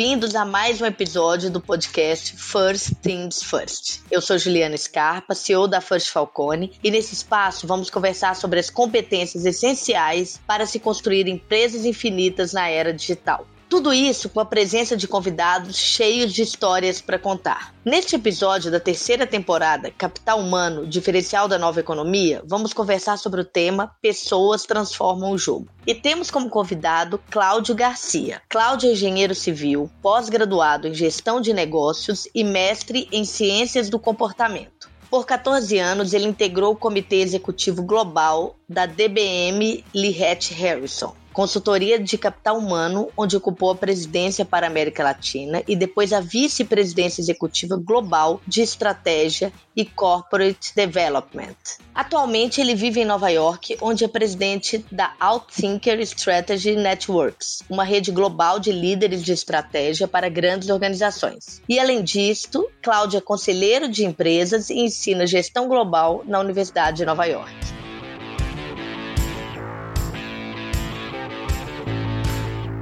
bem-vindos 0.00 0.34
a 0.34 0.46
mais 0.46 0.80
um 0.80 0.86
episódio 0.86 1.50
do 1.50 1.60
podcast 1.60 2.34
First 2.34 2.94
Things 3.02 3.42
First. 3.42 4.00
Eu 4.10 4.22
sou 4.22 4.38
Juliana 4.38 4.74
Scarpa, 4.74 5.34
CEO 5.34 5.68
da 5.68 5.78
First 5.82 6.08
Falcone, 6.08 6.72
e 6.82 6.90
nesse 6.90 7.12
espaço 7.12 7.66
vamos 7.66 7.90
conversar 7.90 8.34
sobre 8.34 8.58
as 8.58 8.70
competências 8.70 9.44
essenciais 9.44 10.40
para 10.46 10.64
se 10.64 10.80
construir 10.80 11.28
empresas 11.28 11.84
infinitas 11.84 12.54
na 12.54 12.66
era 12.66 12.94
digital. 12.94 13.46
Tudo 13.70 13.94
isso 13.94 14.28
com 14.28 14.40
a 14.40 14.44
presença 14.44 14.96
de 14.96 15.06
convidados 15.06 15.76
cheios 15.76 16.32
de 16.32 16.42
histórias 16.42 17.00
para 17.00 17.20
contar. 17.20 17.72
Neste 17.84 18.16
episódio 18.16 18.68
da 18.68 18.80
terceira 18.80 19.28
temporada, 19.28 19.92
Capital 19.92 20.40
Humano, 20.40 20.84
Diferencial 20.84 21.46
da 21.46 21.56
Nova 21.56 21.78
Economia, 21.78 22.42
vamos 22.44 22.72
conversar 22.72 23.16
sobre 23.16 23.42
o 23.42 23.44
tema 23.44 23.94
Pessoas 24.02 24.64
Transformam 24.64 25.30
o 25.30 25.38
Jogo. 25.38 25.68
E 25.86 25.94
temos 25.94 26.32
como 26.32 26.50
convidado 26.50 27.20
Cláudio 27.30 27.76
Garcia. 27.76 28.42
Cláudio 28.48 28.88
é 28.88 28.92
engenheiro 28.92 29.36
civil, 29.36 29.88
pós-graduado 30.02 30.88
em 30.88 30.92
gestão 30.92 31.40
de 31.40 31.52
negócios 31.52 32.26
e 32.34 32.42
mestre 32.42 33.08
em 33.12 33.24
ciências 33.24 33.88
do 33.88 34.00
comportamento. 34.00 34.90
Por 35.08 35.24
14 35.24 35.78
anos, 35.78 36.12
ele 36.12 36.26
integrou 36.26 36.72
o 36.72 36.76
Comitê 36.76 37.16
Executivo 37.16 37.84
Global 37.84 38.56
da 38.68 38.86
DBM 38.86 39.84
Lihet 39.92 40.54
Harrison, 40.54 41.14
consultoria 41.32 41.98
de 41.98 42.18
capital 42.18 42.58
humano, 42.58 43.08
onde 43.16 43.36
ocupou 43.36 43.70
a 43.70 43.76
presidência 43.76 44.44
para 44.44 44.66
a 44.66 44.70
América 44.70 45.02
Latina 45.02 45.62
e 45.66 45.76
depois 45.76 46.12
a 46.12 46.20
vice-presidência 46.20 47.20
executiva 47.20 47.76
global 47.76 48.40
de 48.46 48.60
estratégia 48.60 49.52
e 49.74 49.84
corporate 49.84 50.74
development. 50.74 51.56
Atualmente 51.94 52.60
ele 52.60 52.74
vive 52.74 53.00
em 53.00 53.04
Nova 53.04 53.28
York, 53.30 53.76
onde 53.80 54.04
é 54.04 54.08
presidente 54.08 54.84
da 54.90 55.14
Outthinker 55.20 56.00
Strategy 56.00 56.76
Networks, 56.76 57.62
uma 57.68 57.84
rede 57.84 58.10
global 58.10 58.58
de 58.58 58.72
líderes 58.72 59.22
de 59.22 59.32
estratégia 59.32 60.08
para 60.08 60.28
grandes 60.28 60.68
organizações. 60.68 61.62
E 61.68 61.78
além 61.78 62.02
disto, 62.02 62.68
Cláudio 62.82 63.18
é 63.18 63.20
conselheiro 63.20 63.88
de 63.88 64.04
empresas 64.04 64.70
e 64.70 64.78
ensina 64.78 65.26
gestão 65.26 65.68
global 65.68 66.22
na 66.26 66.40
Universidade 66.40 66.98
de 66.98 67.04
Nova 67.04 67.24
York. 67.24 67.79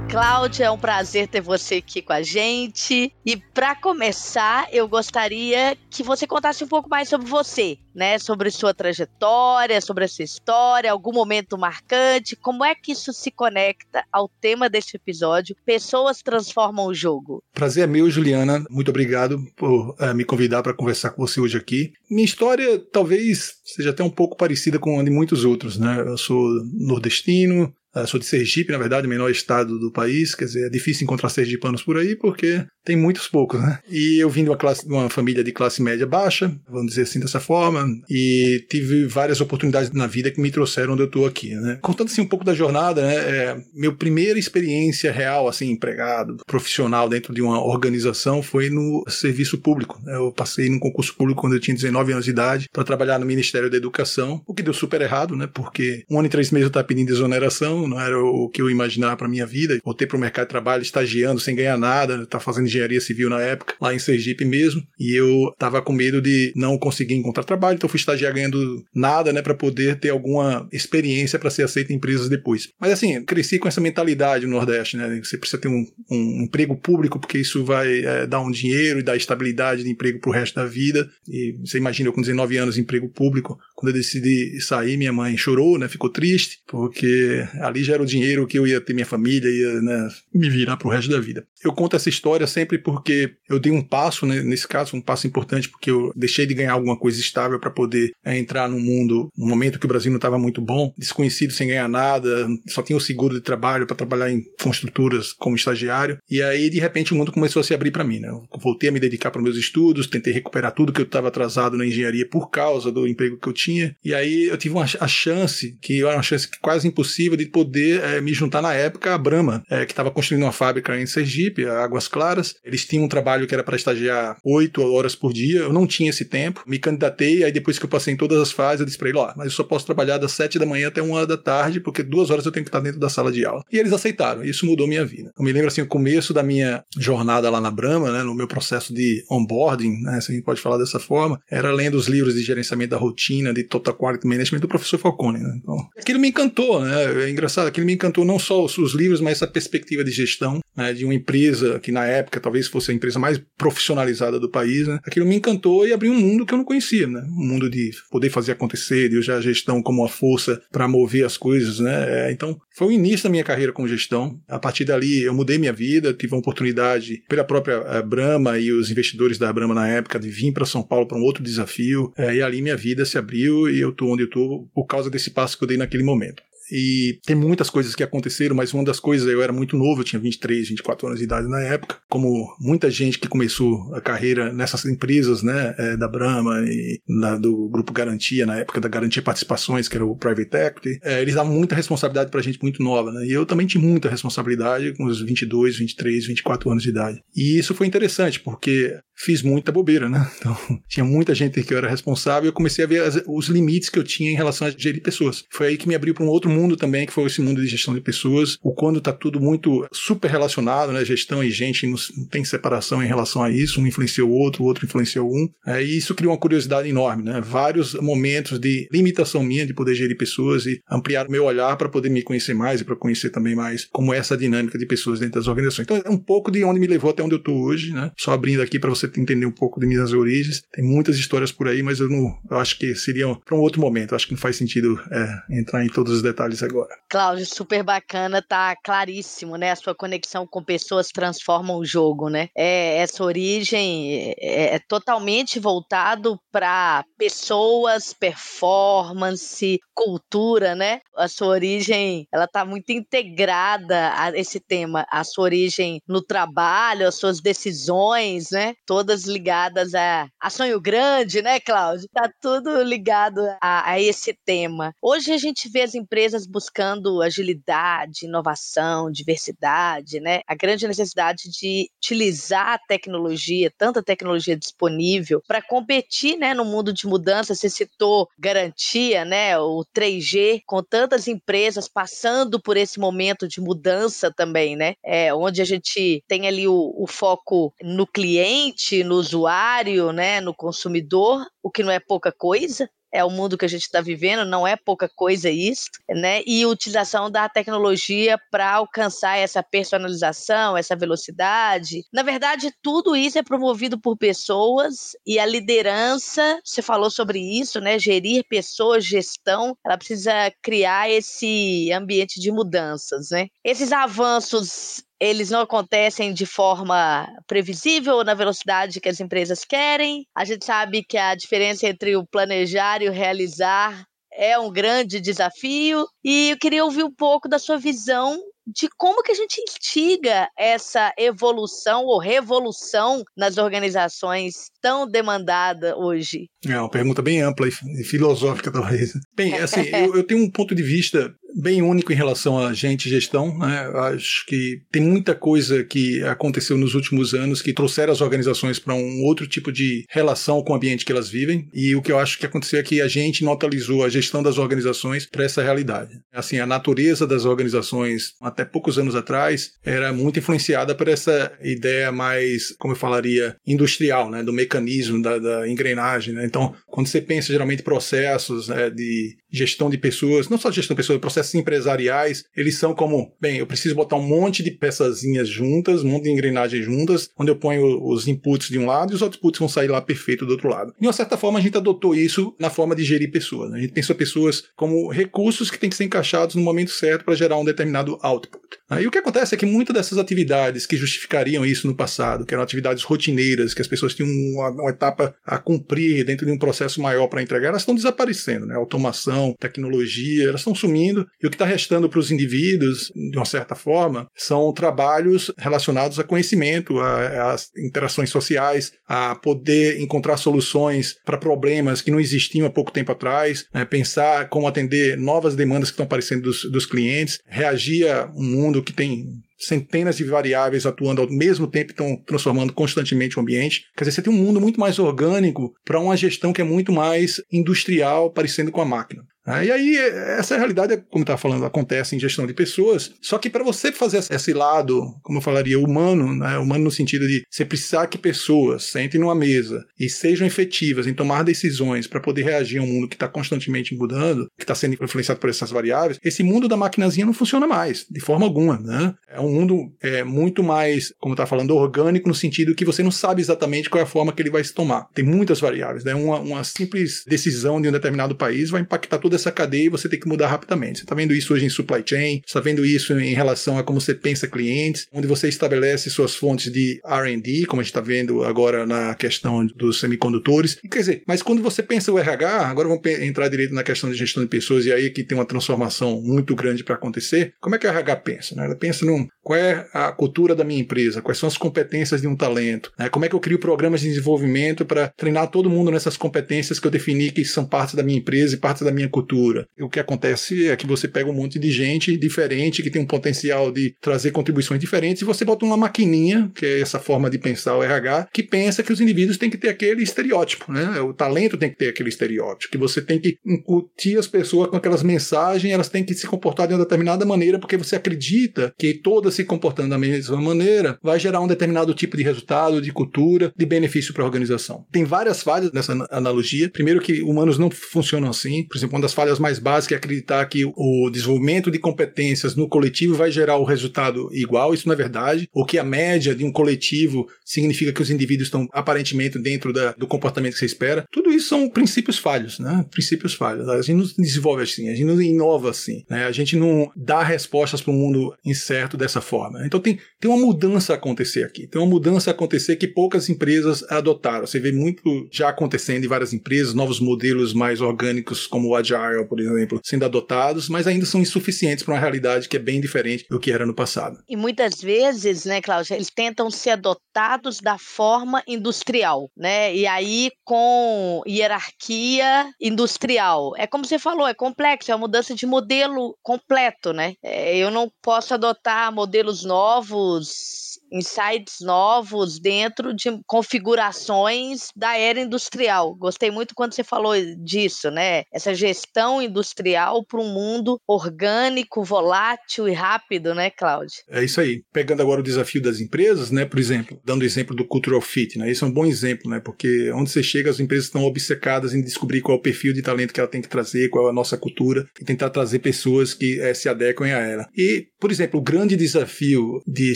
Cláudia, 0.09 0.65
é 0.65 0.71
um 0.71 0.77
prazer 0.77 1.27
ter 1.27 1.39
você 1.39 1.75
aqui 1.75 2.01
com 2.01 2.13
a 2.13 2.23
gente. 2.23 3.13
E 3.23 3.37
para 3.37 3.75
começar, 3.75 4.67
eu 4.71 4.87
gostaria 4.87 5.77
que 5.87 6.01
você 6.01 6.25
contasse 6.25 6.63
um 6.63 6.67
pouco 6.67 6.89
mais 6.89 7.07
sobre 7.07 7.27
você, 7.27 7.77
né? 7.93 8.17
Sobre 8.17 8.49
sua 8.49 8.73
trajetória, 8.73 9.79
sobre 9.79 10.05
a 10.05 10.07
sua 10.07 10.25
história, 10.25 10.91
algum 10.91 11.13
momento 11.13 11.59
marcante. 11.59 12.35
Como 12.35 12.65
é 12.65 12.73
que 12.73 12.93
isso 12.93 13.13
se 13.13 13.29
conecta 13.29 14.03
ao 14.11 14.27
tema 14.27 14.67
deste 14.67 14.95
episódio? 14.95 15.55
Pessoas 15.63 16.23
transformam 16.23 16.87
o 16.87 16.93
jogo. 16.93 17.43
Prazer 17.53 17.83
é 17.83 17.87
meu, 17.87 18.09
Juliana. 18.09 18.63
Muito 18.67 18.89
obrigado 18.89 19.39
por 19.55 19.91
uh, 19.91 20.15
me 20.15 20.25
convidar 20.25 20.63
para 20.63 20.73
conversar 20.73 21.11
com 21.11 21.21
você 21.21 21.39
hoje 21.39 21.55
aqui. 21.55 21.93
Minha 22.09 22.25
história 22.25 22.79
talvez 22.91 23.59
seja 23.63 23.91
até 23.91 24.03
um 24.03 24.09
pouco 24.09 24.35
parecida 24.35 24.79
com 24.79 24.99
a 24.99 25.03
de 25.03 25.11
muitos 25.11 25.45
outros, 25.45 25.77
né? 25.77 26.03
Eu 26.03 26.17
sou 26.17 26.49
nordestino, 26.73 27.71
sou 28.05 28.19
de 28.19 28.25
Sergipe, 28.25 28.71
na 28.71 28.77
verdade, 28.77 29.07
o 29.07 29.09
menor 29.09 29.29
estado 29.29 29.79
do 29.79 29.91
país, 29.91 30.35
quer 30.35 30.45
dizer, 30.45 30.67
é 30.67 30.69
difícil 30.69 31.05
encontrar 31.05 31.29
sergipanos 31.29 31.83
por 31.83 31.97
aí 31.97 32.15
porque 32.15 32.65
tem 32.89 32.97
muitos 32.97 33.27
poucos, 33.27 33.61
né? 33.61 33.77
E 33.87 34.17
eu 34.19 34.27
vim 34.31 34.43
de 34.43 34.49
uma, 34.49 34.57
classe, 34.57 34.83
uma 34.87 35.11
família 35.11 35.43
de 35.43 35.51
classe 35.51 35.79
média 35.79 36.07
baixa, 36.07 36.51
vamos 36.67 36.87
dizer 36.87 37.03
assim 37.03 37.19
dessa 37.19 37.39
forma, 37.39 37.85
e 38.09 38.65
tive 38.67 39.05
várias 39.05 39.39
oportunidades 39.39 39.91
na 39.91 40.07
vida 40.07 40.31
que 40.31 40.41
me 40.41 40.49
trouxeram 40.49 40.93
onde 40.93 41.03
eu 41.03 41.05
estou 41.05 41.27
aqui, 41.27 41.53
né? 41.53 41.77
Contando 41.83 42.07
assim 42.07 42.21
um 42.21 42.27
pouco 42.27 42.43
da 42.43 42.51
jornada, 42.51 43.05
né? 43.05 43.15
É, 43.15 43.57
minha 43.75 43.91
primeira 43.91 44.39
experiência 44.39 45.11
real, 45.11 45.47
assim, 45.47 45.69
empregado, 45.69 46.37
profissional 46.47 47.07
dentro 47.07 47.31
de 47.31 47.43
uma 47.43 47.63
organização 47.63 48.41
foi 48.41 48.71
no 48.71 49.05
serviço 49.07 49.59
público. 49.59 50.01
Né? 50.03 50.15
Eu 50.15 50.31
passei 50.31 50.67
num 50.67 50.79
concurso 50.79 51.15
público 51.15 51.41
quando 51.41 51.53
eu 51.53 51.59
tinha 51.59 51.75
19 51.75 52.13
anos 52.13 52.25
de 52.25 52.31
idade 52.31 52.67
para 52.73 52.83
trabalhar 52.83 53.19
no 53.19 53.25
Ministério 53.27 53.69
da 53.69 53.77
Educação, 53.77 54.41
o 54.47 54.53
que 54.55 54.63
deu 54.63 54.73
super 54.73 54.99
errado, 54.99 55.35
né? 55.35 55.45
Porque 55.45 56.03
um 56.09 56.17
ano 56.17 56.25
e 56.25 56.31
três 56.31 56.49
meses 56.49 56.63
eu 56.63 56.69
estava 56.69 56.87
pedindo 56.87 57.11
exoneração, 57.11 57.87
não 57.87 58.01
era 58.01 58.19
o 58.19 58.49
que 58.49 58.63
eu 58.63 58.67
imaginava 58.67 59.15
para 59.15 59.27
minha 59.27 59.45
vida. 59.45 59.77
Voltei 59.85 60.07
para 60.07 60.17
o 60.17 60.19
mercado 60.19 60.47
de 60.47 60.49
trabalho 60.49 60.81
estagiando 60.81 61.39
sem 61.39 61.55
ganhar 61.55 61.77
nada, 61.77 62.25
tá 62.25 62.39
fazendo 62.39 62.67
engenharia 62.79 63.01
civil 63.01 63.29
na 63.29 63.41
época, 63.41 63.75
lá 63.81 63.93
em 63.93 63.99
Sergipe 63.99 64.45
mesmo, 64.45 64.81
e 64.99 65.17
eu 65.17 65.53
tava 65.57 65.81
com 65.81 65.93
medo 65.93 66.21
de 66.21 66.51
não 66.55 66.77
conseguir 66.77 67.15
encontrar 67.15 67.43
trabalho, 67.43 67.75
então 67.75 67.89
fui 67.89 67.99
estagiar 67.99 68.33
ganhando 68.33 68.83
nada, 68.93 69.31
né, 69.33 69.41
para 69.41 69.53
poder 69.53 69.99
ter 69.99 70.09
alguma 70.09 70.67
experiência 70.71 71.37
para 71.37 71.49
ser 71.49 71.63
aceito 71.63 71.91
em 71.91 71.95
empresas 71.95 72.29
depois. 72.29 72.69
Mas 72.79 72.91
assim, 72.91 73.23
cresci 73.23 73.59
com 73.59 73.67
essa 73.67 73.81
mentalidade 73.81 74.45
no 74.45 74.53
Nordeste, 74.53 74.97
né? 74.97 75.19
Você 75.23 75.37
precisa 75.37 75.61
ter 75.61 75.67
um, 75.67 75.85
um 76.09 76.43
emprego 76.43 76.75
público 76.75 77.19
porque 77.19 77.37
isso 77.37 77.63
vai 77.63 78.03
é, 78.03 78.27
dar 78.27 78.41
um 78.41 78.51
dinheiro 78.51 78.99
e 78.99 79.03
dar 79.03 79.15
estabilidade 79.15 79.83
de 79.83 79.89
emprego 79.89 80.19
pro 80.19 80.31
resto 80.31 80.55
da 80.55 80.65
vida. 80.65 81.09
E 81.27 81.55
você 81.63 81.77
imagina 81.77 82.09
eu 82.09 82.13
com 82.13 82.21
19 82.21 82.57
anos 82.57 82.77
emprego 82.77 83.09
público, 83.09 83.57
quando 83.75 83.89
eu 83.89 83.97
decidi 83.97 84.59
sair, 84.61 84.97
minha 84.97 85.13
mãe 85.13 85.37
chorou, 85.37 85.77
né? 85.77 85.87
Ficou 85.87 86.09
triste, 86.09 86.59
porque 86.67 87.45
ali 87.61 87.83
já 87.83 87.93
era 87.93 88.03
o 88.03 88.05
dinheiro 88.05 88.47
que 88.47 88.57
eu 88.57 88.67
ia 88.67 88.81
ter 88.81 88.93
minha 88.93 89.05
família, 89.05 89.49
ia 89.49 89.81
né, 89.81 90.09
me 90.33 90.49
virar 90.49 90.77
pro 90.77 90.89
resto 90.89 91.09
da 91.11 91.19
vida. 91.19 91.45
Eu 91.63 91.73
conto 91.73 91.95
essa 91.95 92.09
história 92.09 92.47
sempre 92.59 92.77
porque 92.77 93.31
eu 93.49 93.57
dei 93.57 93.71
um 93.71 93.81
passo, 93.81 94.25
né, 94.25 94.41
nesse 94.41 94.67
caso, 94.67 94.95
um 94.95 95.01
passo 95.01 95.25
importante, 95.25 95.69
porque 95.69 95.89
eu 95.89 96.11
deixei 96.15 96.45
de 96.45 96.53
ganhar 96.53 96.73
alguma 96.73 96.97
coisa 96.97 97.19
estável 97.19 97.59
para 97.59 97.71
poder 97.71 98.11
é, 98.23 98.37
entrar 98.37 98.67
num 98.67 98.79
mundo, 98.79 99.29
num 99.37 99.47
momento 99.47 99.79
que 99.79 99.85
o 99.85 99.89
Brasil 99.89 100.11
não 100.11 100.17
estava 100.17 100.37
muito 100.37 100.61
bom, 100.61 100.93
desconhecido, 100.97 101.53
sem 101.53 101.69
ganhar 101.69 101.87
nada, 101.87 102.47
só 102.67 102.81
tinha 102.81 102.97
o 102.97 103.01
seguro 103.01 103.35
de 103.35 103.41
trabalho 103.41 103.87
para 103.87 103.95
trabalhar 103.95 104.31
em 104.31 104.43
construtoras 104.61 105.31
como 105.31 105.55
estagiário. 105.55 106.17
E 106.29 106.41
aí, 106.41 106.69
de 106.69 106.79
repente, 106.79 107.13
o 107.13 107.15
mundo 107.15 107.31
começou 107.31 107.61
a 107.61 107.63
se 107.63 107.73
abrir 107.73 107.91
para 107.91 108.03
mim. 108.03 108.19
Né? 108.19 108.29
Eu 108.29 108.45
voltei 108.59 108.89
a 108.89 108.91
me 108.91 108.99
dedicar 108.99 109.31
para 109.31 109.41
meus 109.41 109.57
estudos, 109.57 110.07
tentei 110.07 110.33
recuperar 110.33 110.73
tudo 110.73 110.91
que 110.91 111.01
eu 111.01 111.05
estava 111.05 111.29
atrasado 111.29 111.77
na 111.77 111.85
engenharia 111.85 112.27
por 112.27 112.49
causa 112.49 112.91
do 112.91 113.07
emprego 113.07 113.37
que 113.37 113.47
eu 113.47 113.53
tinha. 113.53 113.95
E 114.03 114.13
aí 114.13 114.45
eu 114.45 114.57
tive 114.57 114.75
uma, 114.75 114.85
a 114.99 115.07
chance, 115.07 115.77
que 115.81 116.01
era 116.01 116.15
uma 116.15 116.23
chance 116.23 116.47
quase 116.61 116.87
impossível, 116.87 117.37
de 117.37 117.45
poder 117.45 118.03
é, 118.03 118.21
me 118.21 118.33
juntar 118.33 118.61
na 118.61 118.73
época 118.73 119.13
à 119.13 119.17
Brahma, 119.17 119.63
é, 119.69 119.85
que 119.85 119.91
estava 119.91 120.11
construindo 120.11 120.43
uma 120.43 120.51
fábrica 120.51 120.99
em 120.99 121.05
Sergipe, 121.05 121.65
Águas 121.65 122.07
Claras. 122.07 122.48
Eles 122.63 122.85
tinham 122.85 123.05
um 123.05 123.09
trabalho 123.09 123.47
que 123.47 123.53
era 123.53 123.63
para 123.63 123.75
estagiar 123.75 124.37
oito 124.43 124.81
horas 124.81 125.15
por 125.15 125.33
dia. 125.33 125.59
Eu 125.59 125.73
não 125.73 125.87
tinha 125.87 126.09
esse 126.09 126.25
tempo. 126.25 126.63
Me 126.65 126.79
candidatei, 126.79 127.43
aí 127.43 127.51
depois 127.51 127.77
que 127.77 127.85
eu 127.85 127.89
passei 127.89 128.13
em 128.13 128.17
todas 128.17 128.39
as 128.39 128.51
fases, 128.51 128.81
eu 128.81 128.85
disse 128.85 128.97
para 128.97 129.09
ele: 129.09 129.17
ó, 129.17 129.33
mas 129.35 129.47
eu 129.47 129.51
só 129.51 129.63
posso 129.63 129.85
trabalhar 129.85 130.17
das 130.17 130.31
sete 130.31 130.59
da 130.59 130.65
manhã 130.65 130.87
até 130.87 131.01
uma 131.01 131.15
hora 131.15 131.27
da 131.27 131.37
tarde, 131.37 131.79
porque 131.79 132.03
duas 132.03 132.29
horas 132.29 132.45
eu 132.45 132.51
tenho 132.51 132.63
que 132.63 132.69
estar 132.69 132.79
dentro 132.79 132.99
da 132.99 133.09
sala 133.09 133.31
de 133.31 133.45
aula. 133.45 133.63
E 133.71 133.77
eles 133.77 133.93
aceitaram. 133.93 134.43
Isso 134.43 134.65
mudou 134.65 134.87
minha 134.87 135.05
vida. 135.05 135.31
Eu 135.37 135.43
me 135.43 135.51
lembro 135.51 135.67
assim, 135.67 135.81
o 135.81 135.87
começo 135.87 136.33
da 136.33 136.43
minha 136.43 136.83
jornada 136.97 137.49
lá 137.49 137.61
na 137.61 137.71
Brahma, 137.71 138.11
né, 138.11 138.23
no 138.23 138.33
meu 138.33 138.47
processo 138.47 138.93
de 138.93 139.23
onboarding, 139.29 140.01
né, 140.01 140.21
se 140.21 140.31
a 140.31 140.35
gente 140.35 140.43
pode 140.43 140.61
falar 140.61 140.77
dessa 140.77 140.99
forma, 140.99 141.39
era 141.49 141.71
lendo 141.71 141.95
os 141.95 142.07
livros 142.07 142.35
de 142.35 142.41
gerenciamento 142.41 142.91
da 142.91 142.97
rotina, 142.97 143.53
de 143.53 143.63
Total 143.63 143.93
Quality 143.93 144.27
Management 144.27 144.59
do 144.59 144.67
professor 144.67 144.97
Falcone. 144.97 145.39
Né? 145.39 145.59
Então, 145.61 145.77
aquilo 145.97 146.19
me 146.19 146.29
encantou, 146.29 146.83
né? 146.83 147.25
É 147.25 147.29
engraçado, 147.29 147.67
aquilo 147.67 147.85
me 147.85 147.93
encantou 147.93 148.25
não 148.25 148.39
só 148.39 148.63
os, 148.63 148.77
os 148.77 148.93
livros, 148.93 149.21
mas 149.21 149.33
essa 149.33 149.47
perspectiva 149.47 150.03
de 150.03 150.11
gestão 150.11 150.59
né, 150.75 150.93
de 150.93 151.05
uma 151.05 151.13
empresa 151.13 151.79
que 151.79 151.91
na 151.91 152.05
época 152.05 152.38
talvez 152.39 152.67
fosse 152.67 152.91
a 152.91 152.93
empresa 152.93 153.19
mais 153.19 153.41
profissionalizada 153.57 154.39
do 154.39 154.49
país, 154.49 154.87
né? 154.87 154.99
Aquilo 155.03 155.25
me 155.25 155.35
encantou 155.35 155.87
e 155.87 155.93
abriu 155.93 156.11
um 156.11 156.19
mundo 156.19 156.45
que 156.45 156.53
eu 156.53 156.57
não 156.57 156.65
conhecia, 156.65 157.07
né? 157.07 157.21
Um 157.29 157.47
mundo 157.47 157.69
de 157.69 157.91
poder 158.09 158.29
fazer 158.29 158.53
acontecer, 158.53 159.09
de 159.09 159.17
usar 159.17 159.35
a 159.35 159.41
gestão 159.41 159.81
como 159.81 160.01
uma 160.01 160.09
força 160.09 160.61
para 160.71 160.87
mover 160.87 161.25
as 161.25 161.37
coisas, 161.37 161.79
né? 161.79 162.27
É, 162.27 162.31
então, 162.31 162.59
foi 162.79 162.87
o 162.87 162.91
início 162.91 163.23
da 163.25 163.29
minha 163.29 163.43
carreira 163.43 163.73
com 163.73 163.87
gestão. 163.87 164.39
A 164.47 164.57
partir 164.57 164.85
dali, 164.85 165.23
eu 165.23 165.33
mudei 165.33 165.57
minha 165.57 165.73
vida, 165.73 166.13
tive 166.13 166.33
a 166.33 166.37
oportunidade 166.37 167.23
pela 167.27 167.43
própria 167.43 167.73
eh, 167.73 168.01
Brahma 168.01 168.57
e 168.57 168.71
os 168.71 168.89
investidores 168.89 169.37
da 169.37 169.51
Brahma 169.51 169.75
na 169.75 169.87
época 169.87 170.17
de 170.17 170.29
vir 170.29 170.53
para 170.53 170.65
São 170.65 170.81
Paulo 170.81 171.05
para 171.05 171.17
um 171.17 171.23
outro 171.23 171.43
desafio. 171.43 172.13
É, 172.17 172.35
e 172.35 172.41
ali 172.41 172.61
minha 172.61 172.77
vida 172.77 173.03
se 173.03 173.17
abriu 173.17 173.69
e 173.69 173.79
eu 173.79 173.91
tô 173.91 174.07
onde 174.07 174.23
eu 174.23 174.29
tô 174.29 174.67
por 174.73 174.85
causa 174.85 175.09
desse 175.09 175.31
passo 175.31 175.57
que 175.57 175.63
eu 175.65 175.67
dei 175.67 175.77
naquele 175.77 176.03
momento. 176.03 176.41
E 176.71 177.19
tem 177.25 177.35
muitas 177.35 177.69
coisas 177.69 177.95
que 177.95 178.03
aconteceram, 178.03 178.55
mas 178.55 178.73
uma 178.73 178.83
das 178.83 178.99
coisas, 178.99 179.27
eu 179.27 179.41
era 179.41 179.53
muito 179.53 179.77
novo, 179.77 180.01
eu 180.01 180.05
tinha 180.05 180.19
23, 180.19 180.69
24 180.69 181.07
anos 181.07 181.19
de 181.19 181.25
idade 181.25 181.47
na 181.47 181.61
época. 181.61 181.97
Como 182.09 182.55
muita 182.59 182.89
gente 182.89 183.19
que 183.19 183.27
começou 183.27 183.93
a 183.93 184.01
carreira 184.01 184.51
nessas 184.53 184.85
empresas, 184.85 185.43
né, 185.43 185.75
é, 185.77 185.97
da 185.97 186.07
Brahma 186.07 186.61
e 186.65 186.99
do 187.39 187.69
Grupo 187.69 187.93
Garantia, 187.93 188.45
na 188.45 188.57
época 188.57 188.79
da 188.79 188.87
Garantia 188.87 189.21
Participações, 189.21 189.87
que 189.87 189.95
era 189.95 190.05
o 190.05 190.15
Private 190.15 190.55
Equity, 190.55 190.99
é, 191.03 191.21
eles 191.21 191.35
davam 191.35 191.53
muita 191.53 191.75
responsabilidade 191.75 192.31
pra 192.31 192.41
gente 192.41 192.59
muito 192.61 192.81
nova, 192.83 193.11
né? 193.11 193.25
E 193.25 193.31
eu 193.31 193.45
também 193.45 193.67
tinha 193.67 193.83
muita 193.83 194.09
responsabilidade 194.09 194.93
com 194.95 195.05
os 195.05 195.21
22, 195.21 195.77
23, 195.77 196.27
24 196.27 196.71
anos 196.71 196.83
de 196.83 196.89
idade. 196.89 197.21
E 197.35 197.57
isso 197.57 197.73
foi 197.73 197.87
interessante, 197.87 198.39
porque 198.39 198.97
fiz 199.15 199.41
muita 199.41 199.71
bobeira, 199.71 200.09
né? 200.09 200.29
Então, 200.39 200.55
tinha 200.87 201.03
muita 201.03 201.35
gente 201.35 201.61
que 201.61 201.73
eu 201.73 201.77
era 201.77 201.89
responsável 201.89 202.45
e 202.45 202.47
eu 202.47 202.53
comecei 202.53 202.85
a 202.85 202.87
ver 202.87 203.03
as, 203.03 203.21
os 203.27 203.47
limites 203.47 203.89
que 203.89 203.99
eu 203.99 204.03
tinha 204.03 204.31
em 204.31 204.35
relação 204.35 204.65
a 204.67 204.71
gerir 204.71 205.01
pessoas. 205.01 205.43
Foi 205.51 205.67
aí 205.67 205.77
que 205.77 205.87
me 205.87 205.93
abriu 205.93 206.13
para 206.13 206.23
um 206.23 206.29
outro 206.29 206.49
mundo 206.49 206.58
mundo 206.59 206.75
também, 206.75 207.05
que 207.05 207.13
foi 207.13 207.25
esse 207.25 207.41
mundo 207.41 207.61
de 207.61 207.67
gestão 207.67 207.93
de 207.93 208.01
pessoas, 208.01 208.57
o 208.61 208.73
quando 208.73 208.99
está 208.99 209.11
tudo 209.11 209.39
muito 209.39 209.87
super 209.91 210.29
relacionado, 210.29 210.91
né? 210.91 211.03
Gestão 211.05 211.43
e 211.43 211.49
gente 211.49 211.87
não, 211.87 211.95
não, 212.17 212.25
tem 212.25 212.43
separação 212.43 213.03
em 213.03 213.07
relação 213.07 213.41
a 213.43 213.49
isso, 213.49 213.81
um 213.81 213.87
influencia 213.87 214.25
o 214.25 214.31
outro, 214.31 214.63
o 214.63 214.65
outro 214.65 214.85
influencia 214.85 215.23
um. 215.23 215.49
É, 215.65 215.83
e 215.83 215.97
isso 215.97 216.15
cria 216.15 216.29
uma 216.29 216.37
curiosidade 216.37 216.89
enorme, 216.89 217.23
né? 217.23 217.41
Vários 217.41 217.93
momentos 217.95 218.59
de 218.59 218.87
limitação 218.91 219.43
minha 219.43 219.65
de 219.65 219.73
poder 219.73 219.95
gerir 219.95 220.17
pessoas 220.17 220.65
e 220.65 220.81
ampliar 220.89 221.27
o 221.27 221.31
meu 221.31 221.45
olhar 221.45 221.75
para 221.77 221.89
poder 221.89 222.09
me 222.09 222.21
conhecer 222.21 222.53
mais 222.53 222.81
e 222.81 222.83
para 222.83 222.95
conhecer 222.95 223.29
também 223.29 223.55
mais 223.55 223.85
como 223.91 224.13
é 224.13 224.17
essa 224.17 224.35
dinâmica 224.37 224.77
de 224.77 224.85
pessoas 224.85 225.19
dentro 225.19 225.35
das 225.39 225.47
organizações. 225.47 225.85
Então 225.85 226.01
é 226.03 226.09
um 226.09 226.17
pouco 226.17 226.51
de 226.51 226.63
onde 226.63 226.79
me 226.79 226.87
levou 226.87 227.11
até 227.11 227.23
onde 227.23 227.35
eu 227.35 227.39
estou 227.39 227.61
hoje, 227.61 227.93
né? 227.93 228.11
Só 228.17 228.33
abrindo 228.33 228.61
aqui 228.61 228.79
para 228.79 228.89
você 228.89 229.07
entender 229.17 229.45
um 229.45 229.51
pouco 229.51 229.79
de 229.79 229.87
minhas 229.87 230.13
origens. 230.13 230.63
Tem 230.71 230.83
muitas 230.83 231.17
histórias 231.17 231.51
por 231.51 231.67
aí, 231.67 231.81
mas 231.83 231.99
eu 231.99 232.09
não, 232.09 232.37
eu 232.49 232.57
acho 232.57 232.77
que 232.77 232.95
seria 232.95 233.27
para 233.45 233.55
um 233.55 233.61
outro 233.61 233.81
momento. 233.81 234.11
Eu 234.11 234.15
acho 234.15 234.27
que 234.27 234.33
não 234.33 234.39
faz 234.39 234.55
sentido 234.55 234.99
é, 235.11 235.59
entrar 235.59 235.83
em 235.83 235.89
todos 235.89 236.13
os 236.13 236.21
detalhes 236.21 236.48
agora. 236.61 236.95
Cláudio, 237.09 237.45
super 237.45 237.83
bacana, 237.83 238.41
tá 238.41 238.75
claríssimo, 238.83 239.55
né? 239.55 239.71
A 239.71 239.75
sua 239.75 239.95
conexão 239.95 240.45
com 240.47 240.63
pessoas 240.63 241.09
transforma 241.09 241.75
o 241.75 241.85
jogo, 241.85 242.29
né? 242.29 242.49
É, 242.55 242.97
essa 242.97 243.23
origem 243.23 244.33
é, 244.39 244.75
é 244.75 244.79
totalmente 244.79 245.59
voltado 245.59 246.39
para 246.51 247.03
pessoas, 247.17 248.13
performance, 248.13 249.79
cultura, 249.93 250.75
né? 250.75 251.01
A 251.15 251.27
sua 251.27 251.47
origem, 251.47 252.27
ela 252.31 252.47
tá 252.47 252.63
muito 252.63 252.91
integrada 252.91 254.13
a 254.15 254.31
esse 254.37 254.59
tema, 254.59 255.05
a 255.11 255.23
sua 255.23 255.45
origem 255.45 256.01
no 256.07 256.21
trabalho, 256.21 257.07
as 257.07 257.15
suas 257.15 257.41
decisões, 257.41 258.51
né? 258.51 258.73
Todas 258.85 259.25
ligadas 259.25 259.93
a, 259.93 260.27
a 260.39 260.49
sonho 260.49 260.79
grande, 260.79 261.41
né, 261.41 261.59
Cláudio? 261.59 262.07
Tá 262.13 262.29
tudo 262.41 262.81
ligado 262.81 263.41
a, 263.61 263.91
a 263.91 263.99
esse 263.99 264.33
tema. 264.45 264.93
Hoje 265.01 265.31
a 265.33 265.37
gente 265.37 265.69
vê 265.69 265.81
as 265.81 265.95
empresas 265.95 266.38
buscando 266.45 267.21
agilidade, 267.21 268.25
inovação, 268.25 269.11
diversidade, 269.11 270.19
né? 270.19 270.41
A 270.47 270.55
grande 270.55 270.87
necessidade 270.87 271.49
de 271.49 271.89
utilizar 271.97 272.73
a 272.73 272.77
tecnologia, 272.77 273.71
tanta 273.77 274.03
tecnologia 274.03 274.55
disponível, 274.55 275.41
para 275.47 275.61
competir, 275.61 276.37
né, 276.37 276.53
no 276.53 276.65
mundo 276.65 276.93
de 276.93 277.07
mudança. 277.07 277.55
Você 277.55 277.69
citou 277.69 278.27
garantia, 278.37 279.25
né? 279.25 279.57
O 279.57 279.83
3G, 279.95 280.61
com 280.65 280.83
tantas 280.83 281.27
empresas 281.27 281.87
passando 281.87 282.61
por 282.61 282.77
esse 282.77 282.99
momento 282.99 283.47
de 283.47 283.61
mudança 283.61 284.31
também, 284.31 284.75
né? 284.75 284.95
É, 285.03 285.33
onde 285.33 285.61
a 285.61 285.65
gente 285.65 286.23
tem 286.27 286.47
ali 286.47 286.67
o, 286.67 286.93
o 286.97 287.07
foco 287.07 287.73
no 287.81 288.05
cliente, 288.05 289.03
no 289.03 289.15
usuário, 289.15 290.11
né? 290.11 290.41
No 290.41 290.53
consumidor, 290.53 291.45
o 291.61 291.69
que 291.69 291.83
não 291.83 291.91
é 291.91 291.99
pouca 291.99 292.31
coisa, 292.31 292.89
é 293.11 293.23
o 293.23 293.29
mundo 293.29 293.57
que 293.57 293.65
a 293.65 293.69
gente 293.69 293.83
está 293.83 294.01
vivendo, 294.01 294.45
não 294.45 294.67
é 294.67 294.75
pouca 294.75 295.09
coisa 295.09 295.49
isso, 295.49 295.89
né? 296.09 296.41
E 296.45 296.65
utilização 296.65 297.29
da 297.29 297.49
tecnologia 297.49 298.37
para 298.51 298.73
alcançar 298.73 299.37
essa 299.37 299.63
personalização, 299.63 300.77
essa 300.77 300.95
velocidade. 300.95 302.03
Na 302.13 302.23
verdade, 302.23 302.71
tudo 302.81 303.15
isso 303.15 303.37
é 303.37 303.43
promovido 303.43 303.99
por 303.99 304.17
pessoas 304.17 305.11
e 305.25 305.39
a 305.39 305.45
liderança, 305.45 306.59
você 306.63 306.81
falou 306.81 307.09
sobre 307.09 307.39
isso, 307.39 307.79
né? 307.79 307.97
Gerir 307.97 308.45
pessoas, 308.47 309.05
gestão, 309.05 309.75
ela 309.85 309.97
precisa 309.97 310.31
criar 310.61 311.09
esse 311.09 311.91
ambiente 311.91 312.39
de 312.39 312.51
mudanças, 312.51 313.29
né? 313.31 313.47
Esses 313.63 313.91
avanços 313.91 315.03
eles 315.19 315.49
não 315.49 315.61
acontecem 315.61 316.33
de 316.33 316.45
forma 316.45 317.27
previsível 317.45 318.15
ou 318.15 318.23
na 318.23 318.33
velocidade 318.33 319.01
que 319.01 319.09
as 319.09 319.19
empresas 319.19 319.65
querem. 319.65 320.25
A 320.35 320.45
gente 320.45 320.65
sabe 320.65 321.03
que 321.03 321.17
a 321.17 321.35
diferença 321.35 321.87
entre 321.87 322.15
o 322.15 322.25
planejar 322.25 323.01
e 323.01 323.09
o 323.09 323.11
realizar 323.11 324.05
é 324.31 324.57
um 324.57 324.71
grande 324.71 325.19
desafio. 325.19 326.05
E 326.23 326.51
eu 326.51 326.57
queria 326.57 326.85
ouvir 326.85 327.03
um 327.03 327.13
pouco 327.13 327.49
da 327.49 327.59
sua 327.59 327.77
visão 327.77 328.39
de 328.73 328.87
como 328.97 329.23
que 329.23 329.31
a 329.31 329.35
gente 329.35 329.59
instiga 329.61 330.47
essa 330.57 331.11
evolução 331.17 332.05
ou 332.05 332.19
revolução 332.19 333.23
nas 333.35 333.57
organizações 333.57 334.69
tão 334.81 335.07
demandada 335.07 335.97
hoje? 335.97 336.47
É 336.67 336.79
uma 336.79 336.89
pergunta 336.89 337.21
bem 337.21 337.41
ampla 337.41 337.67
e 337.67 338.03
filosófica, 338.03 338.71
talvez. 338.71 339.13
Bem, 339.35 339.55
assim, 339.55 339.81
eu, 339.89 340.15
eu 340.15 340.23
tenho 340.23 340.43
um 340.43 340.51
ponto 340.51 340.75
de 340.75 340.83
vista 340.83 341.33
bem 341.59 341.81
único 341.81 342.11
em 342.11 342.15
relação 342.15 342.57
a 342.57 342.73
gente 342.73 343.05
e 343.05 343.09
gestão. 343.09 343.57
Né? 343.57 343.91
Acho 344.13 344.45
que 344.45 344.81
tem 344.91 345.01
muita 345.01 345.35
coisa 345.35 345.83
que 345.83 346.23
aconteceu 346.23 346.77
nos 346.77 346.95
últimos 346.95 347.33
anos 347.33 347.61
que 347.61 347.73
trouxeram 347.73 348.13
as 348.13 348.21
organizações 348.21 348.79
para 348.79 348.93
um 348.93 349.23
outro 349.23 349.47
tipo 349.47 349.71
de 349.71 350.05
relação 350.09 350.63
com 350.63 350.73
o 350.73 350.75
ambiente 350.75 351.05
que 351.05 351.11
elas 351.11 351.29
vivem. 351.29 351.67
E 351.73 351.95
o 351.95 352.01
que 352.01 352.11
eu 352.11 352.19
acho 352.19 352.39
que 352.39 352.45
aconteceu 352.45 352.79
é 352.79 352.83
que 352.83 353.01
a 353.01 353.07
gente 353.07 353.43
não 353.43 353.53
atualizou 353.53 354.03
a 354.03 354.09
gestão 354.09 354.41
das 354.41 354.57
organizações 354.57 355.25
para 355.25 355.43
essa 355.43 355.61
realidade. 355.61 356.11
Assim, 356.33 356.59
a 356.59 356.65
natureza 356.65 357.27
das 357.27 357.45
organizações, 357.45 358.33
até 358.41 358.63
poucos 358.63 358.97
anos 358.97 359.15
atrás, 359.15 359.71
era 359.83 360.13
muito 360.13 360.39
influenciada 360.39 360.95
por 360.95 361.07
essa 361.07 361.51
ideia 361.61 362.11
mais, 362.11 362.75
como 362.79 362.93
eu 362.93 362.97
falaria, 362.97 363.55
industrial, 363.65 364.29
né? 364.29 364.43
do 364.43 364.53
mecanismo, 364.53 365.21
da, 365.21 365.37
da 365.37 365.67
engrenagem. 365.67 366.33
Né? 366.33 366.45
Então, 366.45 366.73
quando 366.87 367.07
você 367.07 367.21
pensa 367.21 367.51
geralmente 367.51 367.83
processos 367.83 368.67
né, 368.67 368.89
de 368.89 369.37
gestão 369.51 369.89
de 369.89 369.97
pessoas, 369.97 370.49
não 370.49 370.57
só 370.57 370.71
gestão 370.71 370.95
de 370.95 370.99
pessoas, 371.01 371.19
processos 371.19 371.55
empresariais, 371.55 372.43
eles 372.55 372.77
são 372.77 372.93
como, 372.93 373.33
bem, 373.39 373.57
eu 373.57 373.67
preciso 373.67 373.95
botar 373.95 374.15
um 374.15 374.27
monte 374.27 374.63
de 374.63 374.71
peçazinhas 374.71 375.47
juntas, 375.47 376.03
um 376.03 376.09
monte 376.09 376.23
de 376.23 376.31
engrenagens 376.31 376.85
juntas, 376.85 377.29
onde 377.37 377.51
eu 377.51 377.55
ponho 377.55 378.03
os 378.07 378.27
inputs 378.27 378.69
de 378.69 378.77
um 378.77 378.85
lado 378.85 379.11
e 379.11 379.15
os 379.15 379.21
outputs 379.21 379.59
vão 379.59 379.69
sair 379.69 379.87
lá 379.87 380.01
perfeito 380.01 380.45
do 380.45 380.51
outro 380.51 380.69
lado. 380.69 380.93
De 380.99 381.07
uma 381.07 381.13
certa 381.13 381.37
forma, 381.37 381.59
a 381.59 381.61
gente 381.61 381.77
adotou 381.77 382.15
isso 382.15 382.53
na 382.59 382.69
forma 382.69 382.95
de 382.95 383.03
gerir 383.03 383.31
pessoas. 383.31 383.71
Né? 383.71 383.79
A 383.79 383.81
gente 383.81 383.93
pensou 383.93 384.15
pessoas 384.15 384.63
como 384.75 385.09
recursos 385.09 385.71
que 385.71 385.79
têm 385.79 385.89
que 385.89 385.95
ser 385.95 386.03
encaixados 386.03 386.55
no 386.55 386.61
momento 386.61 386.91
certo 386.91 387.25
para 387.25 387.35
gerar 387.35 387.57
um 387.57 387.65
determinado 387.65 388.17
output. 388.21 388.77
Aí 388.89 389.05
o 389.05 389.11
que 389.11 389.17
acontece 389.17 389.55
é 389.55 389.57
que 389.57 389.65
muitas 389.65 389.93
dessas 389.93 390.17
atividades 390.17 390.85
que 390.85 390.97
justificariam 390.97 391.65
isso 391.65 391.87
no 391.87 391.95
passado, 391.95 392.45
que 392.45 392.53
eram 392.53 392.63
atividades 392.63 393.03
rotineiras, 393.03 393.73
que 393.73 393.81
as 393.81 393.87
pessoas 393.87 394.13
tinham 394.13 394.29
uma, 394.29 394.69
uma 394.69 394.89
etapa 394.89 395.35
a 395.45 395.57
cumprir 395.57 396.23
dentro 396.25 396.45
de 396.45 396.51
um 396.51 396.57
processo 396.57 397.01
maior 397.01 397.27
para 397.27 397.41
entregar, 397.41 397.69
elas 397.69 397.81
estão 397.81 397.95
desaparecendo. 397.95 398.65
Né? 398.65 398.75
Automação 398.75 399.38
tecnologia, 399.59 400.47
elas 400.47 400.61
estão 400.61 400.75
sumindo. 400.75 401.25
E 401.41 401.47
o 401.47 401.49
que 401.49 401.55
está 401.55 401.65
restando 401.65 402.09
para 402.09 402.19
os 402.19 402.31
indivíduos, 402.31 403.11
de 403.15 403.37
uma 403.37 403.45
certa 403.45 403.75
forma, 403.75 404.27
são 404.35 404.71
trabalhos 404.73 405.51
relacionados 405.57 406.19
a 406.19 406.23
conhecimento, 406.23 406.99
a 406.99 407.55
interações 407.77 408.29
sociais, 408.29 408.91
a 409.07 409.35
poder 409.35 409.99
encontrar 410.01 410.37
soluções 410.37 411.15
para 411.25 411.37
problemas 411.37 412.01
que 412.01 412.11
não 412.11 412.19
existiam 412.19 412.67
há 412.67 412.69
pouco 412.69 412.91
tempo 412.91 413.11
atrás, 413.11 413.65
né? 413.73 413.85
pensar 413.85 414.49
como 414.49 414.67
atender 414.67 415.17
novas 415.17 415.55
demandas 415.55 415.89
que 415.89 415.93
estão 415.93 416.05
aparecendo 416.05 416.43
dos, 416.43 416.63
dos 416.71 416.85
clientes, 416.85 417.39
reagir 417.47 418.07
a 418.07 418.31
um 418.35 418.43
mundo 418.43 418.83
que 418.83 418.93
tem 418.93 419.25
centenas 419.59 420.17
de 420.17 420.23
variáveis 420.23 420.85
atuando 420.85 421.21
ao 421.21 421.29
mesmo 421.29 421.67
tempo 421.67 421.91
estão 421.91 422.15
transformando 422.25 422.73
constantemente 422.73 423.37
o 423.37 423.41
ambiente. 423.41 423.83
Quer 423.95 424.05
dizer, 424.05 424.15
você 424.15 424.21
tem 424.21 424.33
um 424.33 424.37
mundo 424.37 424.61
muito 424.61 424.79
mais 424.79 424.97
orgânico 424.99 425.73
para 425.83 425.99
uma 425.99 426.15
gestão 426.15 426.53
que 426.53 426.61
é 426.61 426.63
muito 426.63 426.91
mais 426.91 427.41
industrial, 427.51 428.31
parecendo 428.31 428.71
com 428.71 428.81
a 428.81 428.85
máquina. 428.85 429.23
Ah, 429.49 429.65
e 429.65 429.71
aí, 429.71 429.95
essa 430.37 430.55
realidade, 430.55 431.03
como 431.09 431.23
estava 431.23 431.37
falando, 431.37 431.65
acontece 431.65 432.15
em 432.15 432.19
gestão 432.19 432.45
de 432.45 432.53
pessoas. 432.53 433.13
Só 433.19 433.37
que 433.37 433.49
para 433.49 433.63
você 433.63 433.91
fazer 433.91 434.19
esse 434.29 434.53
lado, 434.53 435.15
como 435.23 435.39
eu 435.39 435.41
falaria, 435.41 435.79
humano, 435.79 436.35
né, 436.35 436.57
humano 436.57 436.83
no 436.83 436.91
sentido 436.91 437.27
de 437.27 437.43
você 437.49 437.65
precisar 437.65 438.05
que 438.07 438.17
pessoas 438.17 438.83
sentem 438.83 439.19
numa 439.19 439.33
mesa 439.33 439.83
e 439.99 440.07
sejam 440.07 440.45
efetivas 440.45 441.07
em 441.07 441.13
tomar 441.13 441.43
decisões 441.43 442.05
para 442.05 442.19
poder 442.19 442.43
reagir 442.43 442.79
a 442.79 442.83
um 442.83 442.87
mundo 442.87 443.07
que 443.07 443.15
está 443.15 443.27
constantemente 443.27 443.95
mudando, 443.95 444.47
que 444.55 444.63
está 444.63 444.75
sendo 444.75 444.95
influenciado 445.03 445.39
por 445.39 445.49
essas 445.49 445.71
variáveis, 445.71 446.19
esse 446.23 446.43
mundo 446.43 446.67
da 446.67 446.77
maquinazinha 446.77 447.25
não 447.25 447.33
funciona 447.33 447.65
mais, 447.65 448.05
de 448.09 448.19
forma 448.19 448.45
alguma. 448.45 448.77
Né? 448.79 449.15
É 449.27 449.39
um 449.39 449.51
mundo 449.51 449.91
é, 450.01 450.23
muito 450.23 450.61
mais, 450.61 451.11
como 451.19 451.33
está 451.33 451.47
falando, 451.47 451.75
orgânico, 451.75 452.27
no 452.27 452.35
sentido 452.35 452.75
que 452.75 452.85
você 452.85 453.01
não 453.01 453.11
sabe 453.11 453.41
exatamente 453.41 453.89
qual 453.89 453.99
é 453.99 454.03
a 454.03 454.07
forma 454.07 454.31
que 454.31 454.41
ele 454.41 454.51
vai 454.51 454.63
se 454.63 454.73
tomar. 454.73 455.07
Tem 455.13 455.25
muitas 455.25 455.59
variáveis. 455.59 456.03
Né? 456.03 456.13
Uma, 456.13 456.39
uma 456.39 456.63
simples 456.63 457.23
decisão 457.25 457.81
de 457.81 457.89
um 457.89 457.91
determinado 457.91 458.35
país 458.35 458.69
vai 458.69 458.81
impactar 458.81 459.17
toda 459.17 459.38
essa 459.39 459.51
cadeia 459.51 459.85
e 459.85 459.89
você 459.89 460.07
tem 460.07 460.19
que 460.19 460.27
mudar 460.27 460.47
rapidamente. 460.47 460.99
Você 460.99 461.05
está 461.05 461.15
vendo 461.15 461.33
isso 461.33 461.53
hoje 461.53 461.65
em 461.65 461.69
supply 461.69 462.03
chain, 462.05 462.41
está 462.45 462.59
vendo 462.59 462.85
isso 462.85 463.17
em 463.19 463.33
relação 463.33 463.77
a 463.77 463.83
como 463.83 463.99
você 463.99 464.13
pensa 464.13 464.47
clientes, 464.47 465.07
onde 465.11 465.27
você 465.27 465.47
estabelece 465.47 466.09
suas 466.09 466.35
fontes 466.35 466.71
de 466.71 466.99
R&D, 467.05 467.65
como 467.65 467.81
a 467.81 467.83
gente 467.83 467.91
está 467.91 468.01
vendo 468.01 468.43
agora 468.43 468.85
na 468.85 469.15
questão 469.15 469.65
dos 469.65 469.99
semicondutores. 469.99 470.77
Quer 470.89 470.99
dizer, 470.99 471.23
mas 471.27 471.41
quando 471.41 471.61
você 471.61 471.81
pensa 471.81 472.11
o 472.11 472.19
RH, 472.19 472.67
agora 472.67 472.87
vamos 472.87 473.05
entrar 473.05 473.47
direito 473.47 473.73
na 473.73 473.83
questão 473.83 474.09
de 474.09 474.17
gestão 474.17 474.43
de 474.43 474.49
pessoas 474.49 474.85
e 474.85 474.91
aí 474.91 475.09
que 475.09 475.23
tem 475.23 475.37
uma 475.37 475.45
transformação 475.45 476.21
muito 476.21 476.55
grande 476.55 476.83
para 476.83 476.95
acontecer. 476.95 477.53
Como 477.59 477.75
é 477.75 477.79
que 477.79 477.87
o 477.87 477.89
RH 477.89 478.15
pensa? 478.17 478.55
Né? 478.55 478.65
Ela 478.65 478.75
pensa 478.75 479.05
num 479.05 479.27
qual 479.41 479.57
é 479.57 479.87
a 479.93 480.11
cultura 480.11 480.55
da 480.55 480.63
minha 480.63 480.81
empresa, 480.81 481.21
quais 481.21 481.37
são 481.37 481.47
as 481.47 481.57
competências 481.57 482.21
de 482.21 482.27
um 482.27 482.35
talento, 482.35 482.91
né? 482.97 483.09
como 483.09 483.25
é 483.25 483.29
que 483.29 483.35
eu 483.35 483.39
crio 483.39 483.59
programas 483.59 484.01
de 484.01 484.09
desenvolvimento 484.09 484.85
para 484.85 485.07
treinar 485.09 485.47
todo 485.47 485.69
mundo 485.69 485.91
nessas 485.91 486.17
competências 486.17 486.79
que 486.79 486.87
eu 486.87 486.91
defini 486.91 487.31
que 487.31 487.43
são 487.45 487.65
parte 487.65 487.95
da 487.95 488.03
minha 488.03 488.19
empresa 488.19 488.55
e 488.55 488.57
parte 488.57 488.83
da 488.83 488.91
minha 488.91 489.09
cultura. 489.09 489.28
E 489.77 489.83
o 489.83 489.89
que 489.89 489.99
acontece 489.99 490.67
é 490.67 490.75
que 490.75 490.87
você 490.87 491.07
pega 491.07 491.29
um 491.29 491.33
monte 491.33 491.57
de 491.57 491.71
gente 491.71 492.15
diferente 492.17 492.83
que 492.83 492.89
tem 492.89 493.01
um 493.01 493.07
potencial 493.07 493.71
de 493.71 493.95
trazer 494.01 494.31
contribuições 494.31 494.79
diferentes 494.79 495.21
e 495.21 495.25
você 495.25 495.43
bota 495.43 495.65
uma 495.65 495.77
maquininha, 495.77 496.51
que 496.55 496.65
é 496.65 496.79
essa 496.81 496.99
forma 496.99 497.29
de 497.29 497.37
pensar 497.37 497.75
o 497.75 497.83
RH, 497.83 498.29
que 498.33 498.43
pensa 498.43 498.83
que 498.83 498.93
os 498.93 499.01
indivíduos 499.01 499.37
têm 499.37 499.49
que 499.49 499.57
ter 499.57 499.69
aquele 499.69 500.03
estereótipo, 500.03 500.71
né? 500.71 500.99
O 501.01 501.13
talento 501.13 501.57
tem 501.57 501.69
que 501.69 501.77
ter 501.77 501.89
aquele 501.89 502.09
estereótipo, 502.09 502.71
que 502.71 502.77
você 502.77 503.01
tem 503.01 503.19
que 503.19 503.37
incutir 503.45 504.19
pessoas 504.27 504.69
com 504.69 504.77
aquelas 504.77 505.03
mensagens, 505.03 505.73
elas 505.73 505.89
têm 505.89 506.03
que 506.03 506.13
se 506.13 506.27
comportar 506.27 506.67
de 506.67 506.73
uma 506.73 506.79
determinada 506.79 507.25
maneira, 507.25 507.59
porque 507.59 507.77
você 507.77 507.95
acredita 507.95 508.73
que 508.77 508.93
todas 508.93 509.33
se 509.33 509.43
comportando 509.43 509.89
da 509.89 509.97
mesma 509.97 510.41
maneira 510.41 510.97
vai 511.01 511.19
gerar 511.19 511.41
um 511.41 511.47
determinado 511.47 511.93
tipo 511.93 512.17
de 512.17 512.23
resultado, 512.23 512.81
de 512.81 512.91
cultura, 512.91 513.51
de 513.55 513.65
benefício 513.65 514.13
para 514.13 514.23
a 514.23 514.25
organização. 514.25 514.85
Tem 514.91 515.03
várias 515.03 515.41
falhas 515.41 515.71
nessa 515.71 515.93
analogia. 516.11 516.69
Primeiro 516.69 517.01
que 517.01 517.21
humanos 517.21 517.57
não 517.57 517.69
funcionam 517.69 518.29
assim. 518.29 518.65
Por 518.67 518.77
exemplo, 518.77 518.95
uma 518.95 519.01
das 519.09 519.13
falhas 519.13 519.39
mais 519.39 519.57
básicas 519.57 519.95
é 519.95 519.97
acreditar 519.97 520.45
que 520.45 520.63
o 520.65 521.09
desenvolvimento 521.09 521.71
de 521.71 521.79
competências 521.79 522.55
no 522.55 522.69
coletivo 522.69 523.15
vai 523.15 523.31
gerar 523.31 523.57
o 523.57 523.63
resultado 523.63 524.29
igual. 524.31 524.73
Isso 524.73 524.87
não 524.87 524.93
é 524.93 524.97
verdade. 524.97 525.49
Ou 525.53 525.65
que 525.65 525.79
a 525.79 525.83
média 525.83 526.35
de 526.35 526.45
um 526.45 526.51
coletivo 526.51 527.27
significa 527.43 527.91
que 527.91 528.01
os 528.01 528.11
indivíduos 528.11 528.47
estão 528.47 528.67
aparentemente 528.71 529.39
dentro 529.39 529.73
da, 529.73 529.93
do 529.93 530.07
comportamento 530.07 530.53
que 530.53 530.59
você 530.59 530.65
espera. 530.65 531.05
Tudo 531.11 531.31
isso 531.31 531.49
são 531.49 531.67
princípios 531.69 532.17
falhos, 532.17 532.59
né? 532.59 532.85
Princípios 532.91 533.33
falhos. 533.33 533.67
A 533.67 533.81
gente 533.81 533.97
não 533.97 534.23
desenvolve 534.23 534.63
assim, 534.63 534.89
a 534.89 534.95
gente 534.95 535.05
não 535.05 535.21
inova 535.21 535.71
assim, 535.71 536.03
né? 536.09 536.25
A 536.25 536.31
gente 536.31 536.55
não 536.55 536.91
dá 536.95 537.23
respostas 537.23 537.81
para 537.81 537.91
o 537.91 537.95
mundo 537.95 538.35
incerto 538.45 538.95
dessa 538.95 539.21
forma. 539.21 539.65
Então 539.65 539.79
tem, 539.79 539.99
tem 540.19 540.29
uma 540.29 540.39
mudança 540.39 540.93
a 540.93 540.95
acontecer 540.95 541.43
aqui. 541.43 541.65
Tem 541.65 541.81
uma 541.81 541.89
mudança 541.89 542.29
a 542.29 542.33
acontecer 542.33 542.75
que 542.75 542.87
poucas 542.87 543.29
empresas 543.29 543.83
adotaram. 543.89 544.45
Você 544.45 544.59
vê 544.59 544.71
muito 544.71 545.27
já 545.31 545.49
acontecendo 545.49 546.03
em 546.03 546.07
várias 546.07 546.33
empresas, 546.33 546.73
novos 546.73 546.99
modelos 546.99 547.53
mais 547.53 547.81
orgânicos, 547.81 548.45
como 548.45 548.69
o 548.69 548.75
Agile, 548.75 548.98
por 549.27 549.39
exemplo, 549.39 549.79
sendo 549.83 550.05
adotados, 550.05 550.69
mas 550.69 550.87
ainda 550.87 551.05
são 551.05 551.21
insuficientes 551.21 551.83
para 551.83 551.93
uma 551.93 551.99
realidade 551.99 552.47
que 552.47 552.57
é 552.57 552.59
bem 552.59 552.81
diferente 552.81 553.25
do 553.29 553.39
que 553.39 553.51
era 553.51 553.65
no 553.65 553.73
passado. 553.73 554.19
E 554.27 554.35
muitas 554.35 554.81
vezes, 554.81 555.45
né, 555.45 555.61
Cláudia, 555.61 555.95
eles 555.95 556.09
tentam 556.09 556.49
ser 556.49 556.71
adotados 556.71 557.59
da 557.59 557.77
forma 557.77 558.43
industrial, 558.47 559.29
né? 559.35 559.75
E 559.75 559.85
aí 559.85 560.31
com 560.43 561.21
hierarquia 561.27 562.51
industrial. 562.59 563.53
É 563.57 563.67
como 563.67 563.85
você 563.85 563.99
falou, 563.99 564.27
é 564.27 564.33
complexo, 564.33 564.91
é 564.91 564.95
uma 564.95 565.01
mudança 565.01 565.35
de 565.35 565.45
modelo 565.45 566.17
completo, 566.21 566.93
né? 566.93 567.13
É, 567.23 567.57
eu 567.57 567.71
não 567.71 567.91
posso 568.01 568.33
adotar 568.33 568.91
modelos 568.93 569.43
novos 569.43 570.58
insights 570.91 571.57
novos 571.61 572.39
dentro 572.39 572.93
de 572.93 573.09
configurações 573.25 574.69
da 574.75 574.97
era 574.97 575.19
industrial. 575.19 575.95
Gostei 575.95 576.31
muito 576.31 576.55
quando 576.55 576.73
você 576.73 576.83
falou 576.83 577.13
disso, 577.43 577.89
né? 577.91 578.23
Essa 578.33 578.53
gestão 578.53 579.21
industrial 579.21 580.05
para 580.05 580.19
um 580.19 580.33
mundo 580.33 580.79
orgânico, 580.87 581.83
volátil 581.83 582.67
e 582.67 582.73
rápido, 582.73 583.33
né, 583.33 583.49
Cláudio? 583.49 583.97
É 584.09 584.23
isso 584.23 584.41
aí. 584.41 584.63
Pegando 584.73 585.01
agora 585.01 585.21
o 585.21 585.23
desafio 585.23 585.61
das 585.61 585.79
empresas, 585.79 586.31
né, 586.31 586.45
por 586.45 586.59
exemplo, 586.59 586.99
dando 587.03 587.21
o 587.21 587.25
exemplo 587.25 587.55
do 587.55 587.65
cultural 587.65 588.01
fit, 588.01 588.37
né? 588.37 588.49
Isso 588.51 588.65
é 588.65 588.67
um 588.67 588.73
bom 588.73 588.85
exemplo, 588.85 589.29
né? 589.29 589.39
Porque 589.39 589.91
onde 589.91 590.09
você 590.09 590.23
chega, 590.23 590.49
as 590.49 590.59
empresas 590.59 590.85
estão 590.85 591.03
obcecadas 591.03 591.73
em 591.73 591.81
descobrir 591.81 592.21
qual 592.21 592.37
é 592.37 592.39
o 592.39 592.41
perfil 592.41 592.73
de 592.73 592.81
talento 592.81 593.13
que 593.13 593.19
ela 593.19 593.29
tem 593.29 593.41
que 593.41 593.49
trazer, 593.49 593.89
qual 593.89 594.07
é 594.07 594.09
a 594.09 594.13
nossa 594.13 594.37
cultura 594.37 594.85
e 594.99 595.05
tentar 595.05 595.29
trazer 595.29 595.59
pessoas 595.59 596.13
que 596.13 596.39
é, 596.39 596.53
se 596.53 596.69
adequem 596.69 597.11
a 597.11 597.19
ela. 597.19 597.45
E, 597.55 597.87
por 597.99 598.11
exemplo, 598.11 598.39
o 598.39 598.43
grande 598.43 598.75
desafio 598.75 599.61
de 599.67 599.95